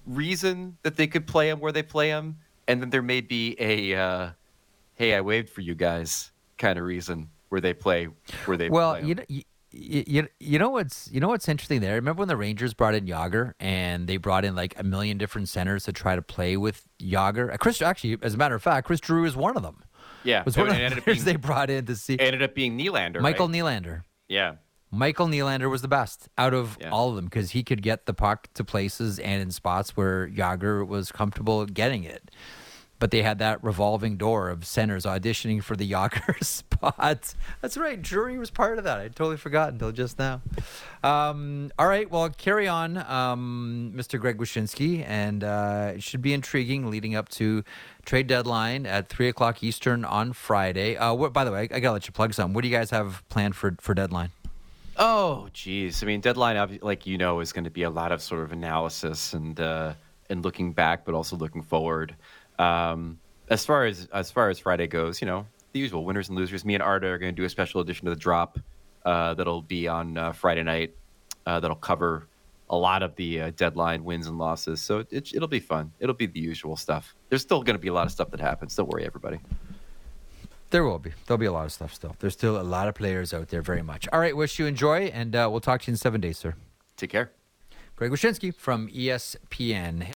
reason 0.06 0.76
that 0.82 0.96
they 0.96 1.06
could 1.06 1.26
play 1.26 1.48
him 1.48 1.58
where 1.58 1.72
they 1.72 1.82
play 1.82 2.10
him, 2.10 2.36
and 2.66 2.80
then 2.80 2.90
there 2.90 3.02
may 3.02 3.20
be 3.20 3.56
a 3.58 3.94
uh, 3.94 4.30
hey, 4.98 5.14
I 5.14 5.20
waved 5.22 5.48
for 5.48 5.60
you 5.62 5.74
guys 5.74 6.30
kind 6.58 6.78
of 6.78 6.84
reason 6.84 7.30
where 7.48 7.60
they 7.60 7.72
play 7.72 8.08
where 8.44 8.56
they 8.56 8.68
Well, 8.68 8.96
play 8.98 9.08
you 9.08 9.14
know, 9.14 9.22
you, 9.28 9.42
you, 9.70 10.28
you 10.40 10.58
know 10.58 10.70
what's 10.70 11.08
you 11.12 11.20
know 11.20 11.28
what's 11.28 11.48
interesting 11.48 11.80
there. 11.80 11.94
Remember 11.94 12.20
when 12.20 12.28
the 12.28 12.36
Rangers 12.36 12.74
brought 12.74 12.94
in 12.94 13.06
Jagr 13.06 13.52
and 13.60 14.06
they 14.06 14.16
brought 14.16 14.44
in 14.44 14.54
like 14.54 14.78
a 14.78 14.82
million 14.82 15.16
different 15.18 15.48
centers 15.48 15.84
to 15.84 15.92
try 15.92 16.16
to 16.16 16.22
play 16.22 16.56
with 16.56 16.86
Jagr. 17.00 17.52
Uh, 17.52 17.56
Chris, 17.56 17.80
actually, 17.80 18.18
as 18.22 18.34
a 18.34 18.36
matter 18.36 18.54
of 18.54 18.62
fact, 18.62 18.86
Chris 18.86 19.00
Drew 19.00 19.24
is 19.24 19.36
one 19.36 19.56
of 19.56 19.62
them. 19.62 19.82
yeah, 20.24 20.42
Was 20.44 20.56
one 20.56 20.68
it 20.70 20.92
of 20.92 20.94
the 21.04 21.12
being, 21.12 21.24
they 21.24 21.36
brought 21.36 21.70
in 21.70 21.86
to 21.86 21.96
see 21.96 22.18
ended 22.18 22.42
up 22.42 22.54
being 22.54 22.76
Nylander. 22.78 23.20
Michael 23.20 23.48
right? 23.48 23.56
Nylander. 23.56 24.02
yeah. 24.28 24.54
Michael 24.90 25.26
Nylander 25.28 25.70
was 25.70 25.82
the 25.82 25.88
best 25.88 26.30
out 26.38 26.54
of 26.54 26.78
Yeah. 26.80 26.88
all 26.88 27.10
of 27.10 27.16
them 27.16 27.26
because 27.26 27.50
he 27.50 27.62
could 27.62 27.82
get 27.82 28.06
the 28.06 28.14
puck 28.14 28.48
to 28.54 28.64
places 28.64 29.18
and 29.18 29.42
in 29.42 29.50
spots 29.50 29.98
where 29.98 30.26
Jagr 30.30 30.86
was 30.86 31.12
comfortable 31.12 31.66
getting 31.66 32.04
it. 32.04 32.30
But 32.98 33.10
they 33.10 33.22
had 33.22 33.38
that 33.38 33.62
revolving 33.62 34.16
door 34.16 34.48
of 34.48 34.64
centers 34.64 35.04
auditioning 35.04 35.62
for 35.62 35.76
the 35.76 35.88
Jagr 35.90 36.42
spots. 36.44 37.36
That's 37.60 37.76
right. 37.76 38.00
Drury 38.00 38.38
was 38.38 38.50
part 38.50 38.78
of 38.78 38.84
that. 38.84 38.98
I 38.98 39.08
totally 39.08 39.36
forgot 39.36 39.72
until 39.72 39.92
just 39.92 40.18
now. 40.18 40.42
Um, 41.02 41.70
all 41.78 41.86
right. 41.86 42.10
Well, 42.10 42.28
carry 42.30 42.66
on, 42.66 42.96
um, 42.96 43.92
Mr. 43.94 44.18
Greg 44.18 44.38
Wyshynski. 44.38 45.04
And 45.06 45.44
uh, 45.44 45.92
it 45.94 46.02
should 46.02 46.22
be 46.22 46.32
intriguing 46.32 46.90
leading 46.90 47.14
up 47.14 47.28
to 47.30 47.64
trade 48.04 48.26
deadline 48.26 48.86
at 48.86 49.08
3 49.08 49.28
o'clock 49.28 49.62
Eastern 49.62 50.04
on 50.04 50.32
Friday. 50.32 50.96
Uh, 50.96 51.14
what, 51.14 51.32
by 51.32 51.44
the 51.44 51.52
way, 51.52 51.60
I, 51.60 51.76
I 51.76 51.80
got 51.80 51.90
to 51.90 51.92
let 51.92 52.06
you 52.06 52.12
plug 52.12 52.34
some. 52.34 52.52
What 52.54 52.62
do 52.62 52.68
you 52.68 52.76
guys 52.76 52.90
have 52.90 53.22
planned 53.28 53.54
for, 53.54 53.76
for 53.80 53.94
deadline? 53.94 54.30
Oh, 54.98 55.48
geez. 55.52 56.02
I 56.02 56.06
mean, 56.06 56.20
deadline, 56.20 56.80
like 56.82 57.06
you 57.06 57.18
know, 57.18 57.38
is 57.38 57.52
going 57.52 57.64
to 57.64 57.70
be 57.70 57.84
a 57.84 57.90
lot 57.90 58.10
of 58.10 58.20
sort 58.20 58.42
of 58.42 58.50
analysis 58.50 59.32
and 59.32 59.58
uh, 59.60 59.94
and 60.28 60.44
looking 60.44 60.72
back, 60.72 61.04
but 61.04 61.14
also 61.14 61.36
looking 61.36 61.62
forward. 61.62 62.16
Um, 62.58 63.18
as 63.50 63.64
far 63.64 63.86
as 63.86 64.08
as 64.12 64.30
far 64.30 64.50
as 64.50 64.58
Friday 64.58 64.86
goes, 64.86 65.20
you 65.20 65.26
know, 65.26 65.46
the 65.72 65.80
usual 65.80 66.04
winners 66.04 66.28
and 66.28 66.36
losers. 66.36 66.64
Me 66.64 66.74
and 66.74 66.82
Arda 66.82 67.06
are 67.06 67.18
going 67.18 67.34
to 67.34 67.36
do 67.40 67.44
a 67.44 67.48
special 67.48 67.80
edition 67.80 68.08
of 68.08 68.14
the 68.14 68.20
drop 68.20 68.58
uh, 69.04 69.34
that'll 69.34 69.62
be 69.62 69.88
on 69.88 70.16
uh, 70.16 70.32
Friday 70.32 70.62
night. 70.62 70.94
Uh, 71.46 71.60
that'll 71.60 71.76
cover 71.76 72.26
a 72.70 72.76
lot 72.76 73.02
of 73.02 73.16
the 73.16 73.40
uh, 73.40 73.50
deadline 73.56 74.04
wins 74.04 74.26
and 74.26 74.38
losses. 74.38 74.82
So 74.82 75.04
it, 75.10 75.34
it'll 75.34 75.48
be 75.48 75.60
fun. 75.60 75.92
It'll 76.00 76.14
be 76.14 76.26
the 76.26 76.40
usual 76.40 76.76
stuff. 76.76 77.14
There's 77.28 77.42
still 77.42 77.62
going 77.62 77.76
to 77.76 77.80
be 77.80 77.88
a 77.88 77.92
lot 77.92 78.06
of 78.06 78.12
stuff 78.12 78.30
that 78.30 78.40
happens. 78.40 78.74
Don't 78.76 78.88
worry, 78.88 79.06
everybody. 79.06 79.38
There 80.70 80.84
will 80.84 80.98
be. 80.98 81.12
There'll 81.26 81.38
be 81.38 81.46
a 81.46 81.52
lot 81.52 81.64
of 81.64 81.72
stuff 81.72 81.94
still. 81.94 82.14
There's 82.18 82.34
still 82.34 82.60
a 82.60 82.62
lot 82.62 82.88
of 82.88 82.94
players 82.94 83.32
out 83.32 83.48
there, 83.48 83.62
very 83.62 83.80
much. 83.80 84.06
All 84.12 84.20
right, 84.20 84.34
Wyshynski, 84.34 85.10
and 85.14 85.34
uh, 85.34 85.48
we'll 85.50 85.60
talk 85.60 85.80
to 85.82 85.86
you 85.86 85.92
in 85.92 85.96
seven 85.96 86.20
days, 86.20 86.36
sir. 86.36 86.56
Take 86.98 87.10
care. 87.10 87.32
Greg 87.96 88.10
Wyshynski 88.10 88.54
from 88.54 88.88
ESPN. 88.88 90.14